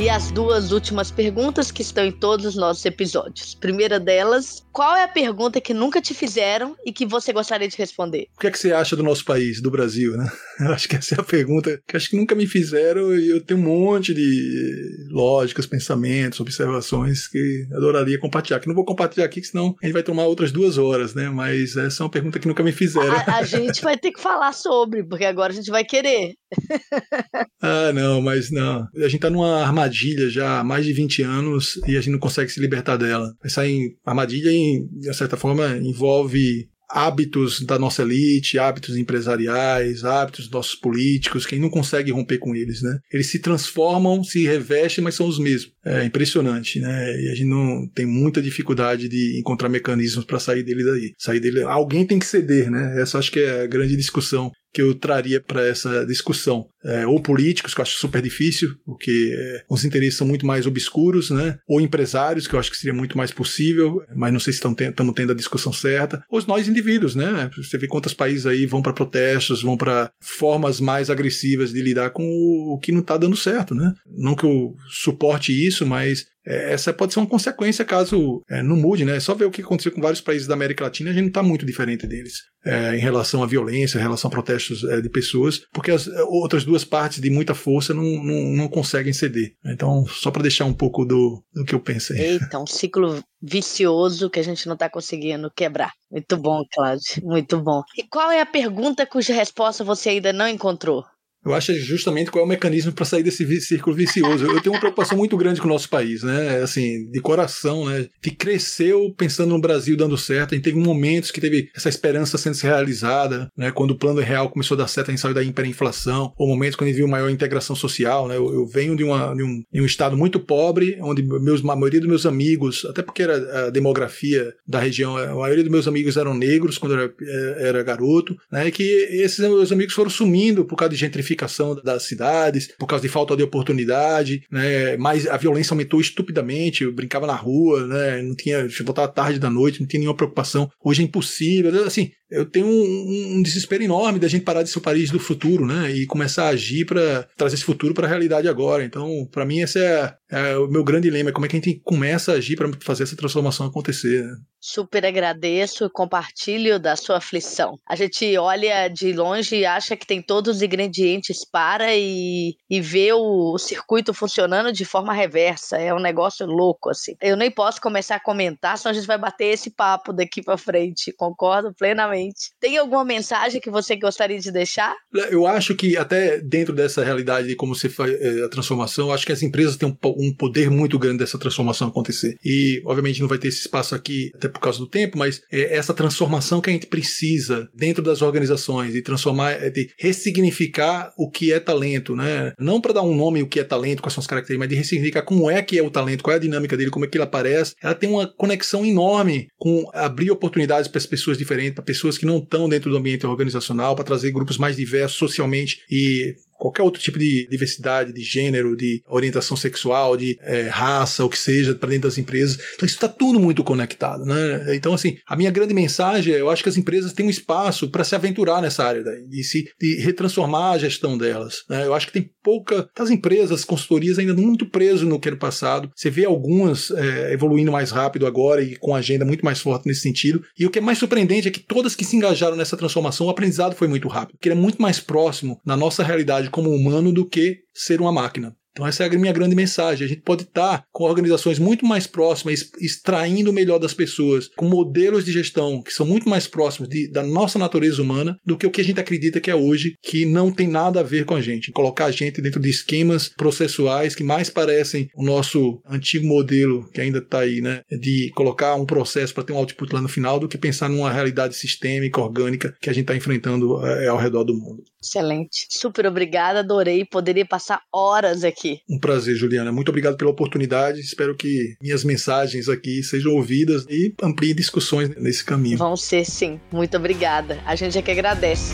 E 0.00 0.08
as 0.08 0.30
duas 0.30 0.70
últimas 0.70 1.10
perguntas 1.10 1.72
que 1.72 1.82
estão 1.82 2.04
em 2.04 2.12
todos 2.12 2.46
os 2.46 2.54
nossos 2.54 2.84
episódios. 2.84 3.56
Primeira 3.56 3.98
delas, 3.98 4.64
qual 4.72 4.94
é 4.94 5.02
a 5.02 5.08
pergunta 5.08 5.60
que 5.60 5.74
nunca 5.74 6.00
te 6.00 6.14
fizeram 6.14 6.76
e 6.86 6.92
que 6.92 7.04
você 7.04 7.32
gostaria 7.32 7.66
de 7.66 7.76
responder? 7.76 8.28
O 8.36 8.40
que 8.40 8.46
é 8.46 8.50
que 8.52 8.58
você 8.60 8.72
acha 8.72 8.94
do 8.94 9.02
nosso 9.02 9.24
país, 9.24 9.60
do 9.60 9.72
Brasil, 9.72 10.16
né? 10.16 10.30
Eu 10.60 10.72
acho 10.72 10.88
que 10.88 10.94
essa 10.94 11.16
é 11.16 11.20
a 11.20 11.24
pergunta 11.24 11.80
que 11.84 11.96
acho 11.96 12.10
que 12.10 12.16
nunca 12.16 12.36
me 12.36 12.46
fizeram 12.46 13.12
e 13.14 13.30
eu 13.30 13.40
tenho 13.40 13.60
um 13.60 13.62
monte 13.62 14.12
de 14.12 15.06
lógicas, 15.08 15.66
pensamentos, 15.66 16.40
observações 16.40 17.28
que 17.28 17.64
adoraria 17.72 18.18
compartilhar. 18.18 18.58
Que 18.58 18.66
não 18.66 18.74
vou 18.74 18.84
compartilhar 18.84 19.24
aqui, 19.24 19.40
senão 19.40 19.76
a 19.80 19.86
gente 19.86 19.92
vai 19.92 20.02
tomar 20.02 20.24
outras 20.24 20.50
duas 20.50 20.76
horas, 20.76 21.14
né? 21.14 21.28
Mas 21.28 21.76
essa 21.76 22.02
é 22.02 22.04
uma 22.04 22.10
pergunta 22.10 22.40
que 22.40 22.48
nunca 22.48 22.64
me 22.64 22.72
fizeram. 22.72 23.12
A, 23.12 23.36
a 23.36 23.42
gente 23.44 23.82
vai 23.82 23.96
ter 23.96 24.10
que 24.10 24.20
falar 24.20 24.52
sobre, 24.52 25.04
porque 25.04 25.24
agora 25.24 25.52
a 25.52 25.54
gente 25.54 25.70
vai 25.70 25.84
querer. 25.84 26.34
ah, 27.62 27.92
não, 27.92 28.20
mas 28.20 28.50
não. 28.50 28.84
A 28.96 29.08
gente 29.08 29.20
tá 29.20 29.30
numa 29.30 29.62
armadilha 29.62 29.87
já 29.90 30.60
há 30.60 30.64
mais 30.64 30.84
de 30.84 30.92
20 30.92 31.22
anos 31.22 31.80
e 31.86 31.96
a 31.96 32.00
gente 32.00 32.12
não 32.12 32.18
consegue 32.18 32.50
se 32.50 32.60
libertar 32.60 32.96
dela. 32.96 33.34
Essa 33.44 33.62
armadilha, 34.04 34.50
de 34.92 35.14
certa 35.14 35.36
forma, 35.36 35.76
envolve 35.78 36.68
hábitos 36.90 37.60
da 37.60 37.78
nossa 37.78 38.02
elite, 38.02 38.58
hábitos 38.58 38.96
empresariais, 38.96 40.04
hábitos 40.04 40.46
dos 40.46 40.52
nossos 40.52 40.74
políticos, 40.74 41.44
quem 41.44 41.60
não 41.60 41.68
consegue 41.68 42.10
romper 42.10 42.38
com 42.38 42.54
eles, 42.54 42.82
né? 42.82 42.98
Eles 43.12 43.26
se 43.26 43.40
transformam, 43.40 44.24
se 44.24 44.46
revestem, 44.46 45.04
mas 45.04 45.14
são 45.14 45.26
os 45.26 45.38
mesmos. 45.38 45.72
É 45.84 46.04
impressionante, 46.04 46.80
né? 46.80 47.20
E 47.20 47.28
a 47.28 47.34
gente 47.34 47.48
não 47.48 47.86
tem 47.94 48.06
muita 48.06 48.40
dificuldade 48.40 49.08
de 49.08 49.38
encontrar 49.38 49.68
mecanismos 49.68 50.24
para 50.24 50.40
sair 50.40 50.62
dele 50.62 50.84
daí. 50.84 51.12
Sair 51.18 51.40
dele, 51.40 51.62
alguém 51.62 52.06
tem 52.06 52.18
que 52.18 52.26
ceder, 52.26 52.70
né? 52.70 53.00
Essa 53.00 53.18
acho 53.18 53.30
que 53.30 53.40
é 53.40 53.62
a 53.62 53.66
grande 53.66 53.96
discussão 53.96 54.50
que 54.72 54.82
eu 54.82 54.94
traria 54.94 55.40
para 55.40 55.66
essa 55.66 56.04
discussão. 56.06 56.66
É, 56.84 57.06
ou 57.06 57.20
políticos, 57.20 57.74
que 57.74 57.80
eu 57.80 57.82
acho 57.82 57.98
super 57.98 58.22
difícil, 58.22 58.76
porque 58.84 59.34
é, 59.36 59.64
os 59.68 59.84
interesses 59.84 60.16
são 60.16 60.26
muito 60.26 60.46
mais 60.46 60.66
obscuros, 60.66 61.30
né? 61.30 61.58
Ou 61.66 61.80
empresários, 61.80 62.46
que 62.46 62.54
eu 62.54 62.58
acho 62.58 62.70
que 62.70 62.76
seria 62.76 62.94
muito 62.94 63.18
mais 63.18 63.32
possível, 63.32 64.00
mas 64.14 64.32
não 64.32 64.38
sei 64.38 64.52
se 64.52 64.58
estamos 64.58 65.14
tendo 65.14 65.32
a 65.32 65.36
discussão 65.36 65.72
certa. 65.72 66.22
Ou 66.30 66.42
nós 66.46 66.68
indivíduos, 66.68 67.14
né? 67.14 67.50
Você 67.56 67.76
vê 67.76 67.88
quantos 67.88 68.14
países 68.14 68.46
aí 68.46 68.64
vão 68.64 68.80
para 68.80 68.92
protestos, 68.92 69.62
vão 69.62 69.76
para 69.76 70.10
formas 70.20 70.80
mais 70.80 71.10
agressivas 71.10 71.72
de 71.72 71.82
lidar 71.82 72.10
com 72.10 72.24
o 72.24 72.78
que 72.78 72.92
não 72.92 73.00
está 73.00 73.16
dando 73.16 73.36
certo, 73.36 73.74
né? 73.74 73.92
Não 74.06 74.36
que 74.36 74.44
eu 74.44 74.74
suporte 74.88 75.52
isso, 75.52 75.84
mas 75.84 76.26
é, 76.48 76.72
essa 76.72 76.94
pode 76.94 77.12
ser 77.12 77.20
uma 77.20 77.28
consequência 77.28 77.84
caso 77.84 78.42
é, 78.48 78.62
não 78.62 78.76
mude, 78.76 79.04
né? 79.04 79.16
É 79.16 79.20
só 79.20 79.34
ver 79.34 79.44
o 79.44 79.50
que 79.50 79.60
aconteceu 79.60 79.92
com 79.92 80.00
vários 80.00 80.22
países 80.22 80.48
da 80.48 80.54
América 80.54 80.84
Latina, 80.84 81.10
a 81.10 81.12
gente 81.12 81.22
não 81.22 81.28
está 81.28 81.42
muito 81.42 81.66
diferente 81.66 82.06
deles 82.06 82.38
é, 82.64 82.96
em 82.96 82.98
relação 82.98 83.42
à 83.42 83.46
violência, 83.46 83.98
em 83.98 84.02
relação 84.02 84.28
a 84.28 84.30
protestos 84.30 84.82
é, 84.84 85.00
de 85.00 85.10
pessoas, 85.10 85.60
porque 85.72 85.90
as 85.90 86.08
é, 86.08 86.22
outras 86.22 86.64
duas 86.64 86.84
partes 86.84 87.20
de 87.20 87.30
muita 87.30 87.54
força 87.54 87.92
não, 87.92 88.02
não, 88.02 88.56
não 88.56 88.68
conseguem 88.68 89.12
ceder. 89.12 89.52
Então, 89.64 90.06
só 90.06 90.30
para 90.30 90.42
deixar 90.42 90.64
um 90.64 90.74
pouco 90.74 91.04
do, 91.04 91.44
do 91.52 91.64
que 91.64 91.74
eu 91.74 91.80
pensei. 91.80 92.18
Eita, 92.18 92.58
um 92.58 92.66
ciclo 92.66 93.22
vicioso 93.42 94.30
que 94.30 94.40
a 94.40 94.42
gente 94.42 94.66
não 94.66 94.74
está 94.74 94.88
conseguindo 94.88 95.50
quebrar. 95.54 95.92
Muito 96.10 96.36
bom, 96.36 96.62
Cláudio, 96.72 97.22
muito 97.22 97.60
bom. 97.60 97.82
E 97.96 98.02
qual 98.08 98.30
é 98.30 98.40
a 98.40 98.46
pergunta 98.46 99.06
cuja 99.06 99.34
resposta 99.34 99.84
você 99.84 100.10
ainda 100.10 100.32
não 100.32 100.48
encontrou? 100.48 101.04
Eu 101.48 101.54
acho 101.54 101.74
justamente 101.74 102.30
qual 102.30 102.42
é 102.42 102.46
o 102.46 102.48
mecanismo 102.48 102.92
para 102.92 103.04
sair 103.04 103.22
desse 103.22 103.46
círculo 103.60 103.96
vicioso. 103.96 104.44
Eu 104.44 104.60
tenho 104.60 104.74
uma 104.74 104.80
preocupação 104.80 105.16
muito 105.16 105.36
grande 105.36 105.60
com 105.60 105.66
o 105.66 105.70
nosso 105.70 105.88
país, 105.88 106.22
né? 106.22 106.60
Assim, 106.62 107.10
de 107.10 107.20
coração, 107.20 107.86
né? 107.86 108.06
Que 108.20 108.30
cresceu 108.30 109.14
pensando 109.16 109.50
no 109.50 109.60
Brasil 109.60 109.96
dando 109.96 110.18
certo. 110.18 110.52
A 110.52 110.54
gente 110.56 110.64
teve 110.64 110.78
momentos 110.78 111.30
que 111.30 111.40
teve 111.40 111.70
essa 111.74 111.88
esperança 111.88 112.36
sendo 112.36 112.56
realizada, 112.56 113.50
né? 113.56 113.70
Quando 113.70 113.92
o 113.92 113.98
plano 113.98 114.20
real 114.20 114.50
começou 114.50 114.74
a 114.74 114.78
dar 114.78 114.88
certo, 114.88 115.08
a 115.08 115.10
gente 115.12 115.20
saiu 115.20 115.34
da 115.34 115.42
hiperinflação. 115.42 116.32
Ou 116.36 116.48
momentos 116.48 116.76
quando 116.76 116.88
a 116.88 116.90
gente 116.90 116.98
viu 116.98 117.08
maior 117.08 117.30
integração 117.30 117.74
social, 117.74 118.28
né? 118.28 118.36
Eu, 118.36 118.52
eu 118.52 118.66
venho 118.66 118.94
de, 118.94 119.04
uma, 119.04 119.34
de, 119.34 119.42
um, 119.42 119.62
de 119.72 119.80
um 119.80 119.86
estado 119.86 120.16
muito 120.16 120.38
pobre, 120.38 120.98
onde 121.00 121.22
meus, 121.22 121.60
a 121.64 121.76
maioria 121.76 122.00
dos 122.00 122.08
meus 122.08 122.26
amigos, 122.26 122.84
até 122.84 123.02
porque 123.02 123.22
era 123.22 123.66
a 123.66 123.70
demografia 123.70 124.52
da 124.66 124.80
região, 124.80 125.16
a 125.16 125.34
maioria 125.34 125.64
dos 125.64 125.72
meus 125.72 125.88
amigos 125.88 126.16
eram 126.16 126.34
negros 126.34 126.76
quando 126.76 126.94
eu 126.94 127.00
era, 127.00 127.14
era 127.58 127.82
garoto, 127.82 128.36
né? 128.52 128.68
E 128.68 128.72
que 128.72 128.82
esses 128.82 129.38
meus 129.38 129.72
amigos 129.72 129.94
foram 129.94 130.10
sumindo 130.10 130.64
por 130.64 130.76
causa 130.76 130.90
de 130.90 131.00
gentrificação 131.00 131.37
das 131.82 132.04
cidades, 132.04 132.68
por 132.78 132.86
causa 132.86 133.02
de 133.02 133.08
falta 133.08 133.36
de 133.36 133.42
oportunidade, 133.42 134.42
né? 134.50 134.96
Mas 134.96 135.26
a 135.26 135.36
violência 135.36 135.72
aumentou 135.72 136.00
estupidamente, 136.00 136.84
eu 136.84 136.92
brincava 136.92 137.26
na 137.26 137.34
rua, 137.34 137.86
né? 137.86 138.22
Não 138.22 138.34
tinha, 138.34 138.66
voltava 138.84 139.08
tarde 139.08 139.38
da 139.38 139.50
noite, 139.50 139.80
não 139.80 139.86
tinha 139.86 140.00
nenhuma 140.00 140.16
preocupação. 140.16 140.70
Hoje 140.82 141.02
é 141.02 141.04
impossível. 141.04 141.84
Assim, 141.84 142.10
eu 142.30 142.44
tenho 142.44 142.66
um, 142.66 143.36
um, 143.36 143.42
desespero 143.42 143.82
enorme 143.82 144.18
da 144.18 144.28
gente 144.28 144.44
parar 144.44 144.62
de 144.62 144.68
ser 144.68 144.78
o 144.78 144.82
Paris 144.82 145.10
do 145.10 145.18
futuro, 145.18 145.66
né? 145.66 145.90
E 145.90 146.06
começar 146.06 146.44
a 146.44 146.50
agir 146.50 146.84
para 146.84 147.26
trazer 147.36 147.54
esse 147.54 147.64
futuro 147.64 147.94
para 147.94 148.06
a 148.06 148.08
realidade 148.08 148.48
agora. 148.48 148.84
Então, 148.84 149.26
para 149.32 149.46
mim, 149.46 149.60
esse 149.60 149.78
é, 149.78 150.14
é, 150.30 150.56
o 150.58 150.68
meu 150.68 150.84
grande 150.84 151.08
dilema: 151.08 151.30
é 151.30 151.32
como 151.32 151.46
é 151.46 151.48
que 151.48 151.56
a 151.56 151.60
gente 151.60 151.80
começa 151.82 152.32
a 152.32 152.34
agir 152.34 152.56
para 152.56 152.70
fazer 152.82 153.04
essa 153.04 153.16
transformação 153.16 153.66
acontecer. 153.66 154.24
Né? 154.24 154.36
Super 154.60 155.06
agradeço 155.06 155.86
e 155.86 155.90
compartilho 155.90 156.78
da 156.78 156.96
sua 156.96 157.16
aflição. 157.16 157.78
A 157.88 157.96
gente 157.96 158.36
olha 158.36 158.88
de 158.88 159.12
longe 159.12 159.56
e 159.56 159.64
acha 159.64 159.96
que 159.96 160.06
tem 160.06 160.20
todos 160.20 160.56
os 160.56 160.62
ingredientes 160.62 161.48
para 161.50 161.94
e, 161.94 162.56
e 162.68 162.80
vê 162.80 163.12
o, 163.12 163.54
o 163.54 163.58
circuito 163.58 164.12
funcionando 164.12 164.72
de 164.72 164.84
forma 164.84 165.14
reversa. 165.14 165.78
É 165.78 165.94
um 165.94 166.00
negócio 166.00 166.44
louco, 166.44 166.90
assim. 166.90 167.14
Eu 167.22 167.36
nem 167.36 167.50
posso 167.50 167.80
começar 167.80 168.16
a 168.16 168.22
comentar, 168.22 168.76
senão 168.76 168.90
a 168.90 168.94
gente 168.94 169.06
vai 169.06 169.16
bater 169.16 169.46
esse 169.46 169.70
papo 169.70 170.12
daqui 170.12 170.42
para 170.42 170.58
frente. 170.58 171.12
Concordo 171.16 171.72
plenamente 171.72 172.17
tem 172.60 172.76
alguma 172.78 173.04
mensagem 173.04 173.60
que 173.60 173.70
você 173.70 173.96
gostaria 173.96 174.38
de 174.38 174.50
deixar? 174.50 174.94
Eu 175.30 175.46
acho 175.46 175.74
que 175.74 175.96
até 175.96 176.40
dentro 176.40 176.74
dessa 176.74 177.04
realidade 177.04 177.48
de 177.48 177.56
como 177.56 177.74
você 177.74 177.88
faz 177.88 178.12
é, 178.12 178.44
a 178.44 178.48
transformação, 178.48 179.12
acho 179.12 179.26
que 179.26 179.32
as 179.32 179.42
empresas 179.42 179.76
têm 179.76 179.88
um, 179.88 180.34
poder 180.34 180.70
muito 180.70 180.98
grande 180.98 181.18
dessa 181.18 181.38
transformação 181.38 181.88
acontecer. 181.88 182.36
E, 182.44 182.82
obviamente, 182.84 183.20
não 183.20 183.28
vai 183.28 183.38
ter 183.38 183.48
esse 183.48 183.60
espaço 183.60 183.94
aqui 183.94 184.30
até 184.34 184.48
por 184.48 184.60
causa 184.60 184.78
do 184.78 184.86
tempo, 184.86 185.18
mas 185.18 185.40
é 185.50 185.76
essa 185.76 185.94
transformação 185.94 186.60
que 186.60 186.70
a 186.70 186.72
gente 186.72 186.86
precisa 186.86 187.68
dentro 187.74 188.02
das 188.02 188.22
organizações 188.22 188.92
de 188.92 189.02
transformar, 189.02 189.52
é 189.52 189.70
de 189.70 189.90
ressignificar 189.98 191.12
o 191.16 191.30
que 191.30 191.52
é 191.52 191.60
talento, 191.60 192.14
né? 192.14 192.52
Não 192.58 192.80
para 192.80 192.94
dar 192.94 193.02
um 193.02 193.14
nome 193.14 193.42
o 193.42 193.48
que 193.48 193.60
é 193.60 193.64
talento, 193.64 194.02
quais 194.02 194.14
são 194.14 194.20
as 194.20 194.26
características, 194.26 194.58
mas 194.58 194.68
de 194.68 194.76
ressignificar 194.76 195.22
como 195.22 195.50
é 195.50 195.62
que 195.62 195.78
é 195.78 195.82
o 195.82 195.90
talento, 195.90 196.22
qual 196.22 196.34
é 196.34 196.36
a 196.36 196.40
dinâmica 196.40 196.76
dele, 196.76 196.90
como 196.90 197.04
é 197.04 197.08
que 197.08 197.16
ele 197.16 197.24
aparece. 197.24 197.74
Ela 197.82 197.94
tem 197.94 198.08
uma 198.08 198.26
conexão 198.26 198.84
enorme 198.84 199.48
com 199.56 199.88
abrir 199.92 200.30
oportunidades 200.30 200.88
para 200.88 200.98
as 200.98 201.06
pessoas 201.06 201.36
diferentes, 201.36 201.74
para 201.74 201.84
pessoas 201.84 202.07
pessoas 202.08 202.18
que 202.18 202.26
não 202.26 202.38
estão 202.38 202.68
dentro 202.68 202.90
do 202.90 202.96
ambiente 202.96 203.26
organizacional, 203.26 203.94
para 203.94 204.04
trazer 204.04 204.30
grupos 204.30 204.58
mais 204.58 204.76
diversos 204.76 205.18
socialmente 205.18 205.82
e 205.90 206.36
qualquer 206.58 206.82
outro 206.82 207.00
tipo 207.00 207.18
de 207.18 207.46
diversidade, 207.50 208.12
de 208.12 208.22
gênero, 208.22 208.76
de 208.76 209.02
orientação 209.06 209.56
sexual, 209.56 210.16
de 210.16 210.38
é, 210.42 210.62
raça, 210.68 211.24
o 211.24 211.28
que 211.28 211.38
seja, 211.38 211.74
para 211.74 211.90
dentro 211.90 212.08
das 212.08 212.18
empresas. 212.18 212.58
Então 212.74 212.86
isso 212.86 212.96
está 212.96 213.08
tudo 213.08 213.38
muito 213.38 213.62
conectado, 213.62 214.24
né? 214.24 214.74
Então 214.74 214.92
assim, 214.92 215.16
a 215.26 215.36
minha 215.36 215.50
grande 215.50 215.72
mensagem 215.72 216.34
é, 216.34 216.40
eu 216.40 216.50
acho 216.50 216.62
que 216.62 216.68
as 216.68 216.76
empresas 216.76 217.12
têm 217.12 217.26
um 217.26 217.30
espaço 217.30 217.88
para 217.88 218.04
se 218.04 218.14
aventurar 218.14 218.60
nessa 218.60 218.84
área 218.84 219.02
daí, 219.02 219.26
de 219.26 219.44
se 219.44 219.68
de 219.80 219.96
retransformar 220.00 220.74
a 220.74 220.78
gestão 220.78 221.16
delas. 221.16 221.64
Né? 221.68 221.86
Eu 221.86 221.94
acho 221.94 222.06
que 222.06 222.12
tem 222.12 222.30
pouca, 222.42 222.88
as 222.98 223.10
empresas, 223.10 223.60
as 223.60 223.64
consultorias 223.64 224.18
ainda 224.18 224.34
muito 224.34 224.66
preso 224.66 225.06
no 225.06 225.20
que 225.20 225.28
era 225.28 225.36
passado. 225.36 225.90
Você 225.94 226.10
vê 226.10 226.24
algumas 226.24 226.90
é, 226.90 227.32
evoluindo 227.32 227.70
mais 227.70 227.90
rápido 227.90 228.26
agora 228.26 228.62
e 228.62 228.76
com 228.76 228.94
agenda 228.94 229.24
muito 229.24 229.44
mais 229.44 229.60
forte 229.60 229.86
nesse 229.86 230.00
sentido. 230.00 230.42
E 230.58 230.66
o 230.66 230.70
que 230.70 230.78
é 230.78 230.82
mais 230.82 230.98
surpreendente 230.98 231.48
é 231.48 231.50
que 231.50 231.60
todas 231.60 231.94
que 231.94 232.04
se 232.04 232.16
engajaram 232.16 232.56
nessa 232.56 232.76
transformação, 232.76 233.26
o 233.26 233.30
aprendizado 233.30 233.74
foi 233.74 233.86
muito 233.86 234.08
rápido, 234.08 234.36
porque 234.36 234.48
ele 234.48 234.58
é 234.58 234.62
muito 234.62 234.80
mais 234.80 234.98
próximo 234.98 235.60
na 235.64 235.76
nossa 235.76 236.02
realidade 236.02 236.47
como 236.48 236.70
humano 236.70 237.12
do 237.12 237.26
que 237.26 237.58
ser 237.74 238.00
uma 238.00 238.12
máquina. 238.12 238.54
Então 238.78 238.86
essa 238.86 239.02
é 239.02 239.08
a 239.08 239.18
minha 239.18 239.32
grande 239.32 239.56
mensagem. 239.56 240.04
A 240.04 240.08
gente 240.08 240.22
pode 240.22 240.44
estar 240.44 240.84
com 240.92 241.02
organizações 241.02 241.58
muito 241.58 241.84
mais 241.84 242.06
próximas, 242.06 242.70
extraindo 242.80 243.50
o 243.50 243.52
melhor 243.52 243.80
das 243.80 243.92
pessoas, 243.92 244.48
com 244.56 244.68
modelos 244.68 245.24
de 245.24 245.32
gestão 245.32 245.82
que 245.82 245.92
são 245.92 246.06
muito 246.06 246.28
mais 246.28 246.46
próximos 246.46 246.88
de, 246.88 247.10
da 247.10 247.24
nossa 247.24 247.58
natureza 247.58 248.00
humana 248.00 248.38
do 248.46 248.56
que 248.56 248.64
o 248.64 248.70
que 248.70 248.80
a 248.80 248.84
gente 248.84 249.00
acredita 249.00 249.40
que 249.40 249.50
é 249.50 249.54
hoje, 249.54 249.96
que 250.00 250.24
não 250.24 250.52
tem 250.52 250.68
nada 250.68 251.00
a 251.00 251.02
ver 251.02 251.24
com 251.24 251.34
a 251.34 251.40
gente. 251.40 251.72
Colocar 251.72 252.04
a 252.04 252.12
gente 252.12 252.40
dentro 252.40 252.60
de 252.60 252.70
esquemas 252.70 253.28
processuais 253.28 254.14
que 254.14 254.22
mais 254.22 254.48
parecem 254.48 255.08
o 255.16 255.24
nosso 255.24 255.80
antigo 255.84 256.28
modelo 256.28 256.88
que 256.92 257.00
ainda 257.00 257.18
está 257.18 257.40
aí, 257.40 257.60
né? 257.60 257.80
De 257.90 258.30
colocar 258.36 258.76
um 258.76 258.86
processo 258.86 259.34
para 259.34 259.42
ter 259.42 259.52
um 259.52 259.58
output 259.58 259.92
lá 259.92 260.00
no 260.00 260.08
final, 260.08 260.38
do 260.38 260.46
que 260.46 260.56
pensar 260.56 260.88
numa 260.88 261.12
realidade 261.12 261.56
sistêmica, 261.56 262.20
orgânica 262.20 262.72
que 262.80 262.88
a 262.88 262.92
gente 262.92 263.02
está 263.02 263.16
enfrentando 263.16 263.84
é, 263.84 264.06
ao 264.06 264.18
redor 264.18 264.44
do 264.44 264.54
mundo. 264.54 264.84
Excelente. 265.02 265.66
Super 265.70 266.06
obrigada, 266.06 266.60
adorei. 266.60 267.04
Poderia 267.04 267.46
passar 267.46 267.82
horas 267.92 268.44
aqui. 268.44 268.80
Um 268.88 268.98
prazer, 268.98 269.36
Juliana. 269.36 269.72
Muito 269.72 269.88
obrigado 269.88 270.16
pela 270.16 270.30
oportunidade. 270.30 271.00
Espero 271.00 271.36
que 271.36 271.76
minhas 271.80 272.04
mensagens 272.04 272.68
aqui 272.68 273.02
sejam 273.02 273.32
ouvidas 273.32 273.84
e 273.88 274.14
ampliem 274.22 274.54
discussões 274.54 275.10
nesse 275.16 275.44
caminho. 275.44 275.78
Vão 275.78 275.96
ser, 275.96 276.24
sim. 276.24 276.60
Muito 276.72 276.96
obrigada. 276.96 277.60
A 277.64 277.74
gente 277.76 277.96
é 277.96 278.02
que 278.02 278.10
agradece. 278.10 278.72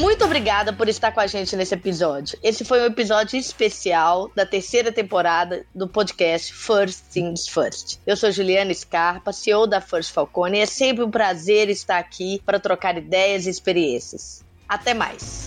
Muito 0.00 0.24
obrigada 0.24 0.72
por 0.72 0.88
estar 0.88 1.12
com 1.12 1.20
a 1.20 1.26
gente 1.26 1.54
nesse 1.54 1.74
episódio. 1.74 2.38
Esse 2.42 2.64
foi 2.64 2.80
um 2.80 2.86
episódio 2.86 3.38
especial 3.38 4.30
da 4.34 4.46
terceira 4.46 4.90
temporada 4.90 5.66
do 5.74 5.86
podcast 5.86 6.54
First 6.54 7.04
Things 7.12 7.46
First. 7.46 7.98
Eu 8.06 8.16
sou 8.16 8.32
Juliana 8.32 8.72
Scarpa, 8.72 9.30
CEO 9.30 9.66
da 9.66 9.78
First 9.78 10.14
Falcone, 10.14 10.56
e 10.56 10.60
é 10.62 10.66
sempre 10.66 11.04
um 11.04 11.10
prazer 11.10 11.68
estar 11.68 11.98
aqui 11.98 12.40
para 12.46 12.58
trocar 12.58 12.96
ideias 12.96 13.44
e 13.44 13.50
experiências. 13.50 14.42
Até 14.66 14.94
mais. 14.94 15.46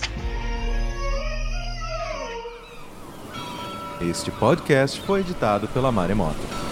Este 4.00 4.30
podcast 4.30 5.00
foi 5.00 5.18
editado 5.18 5.66
pela 5.66 5.90
Maremoto. 5.90 6.63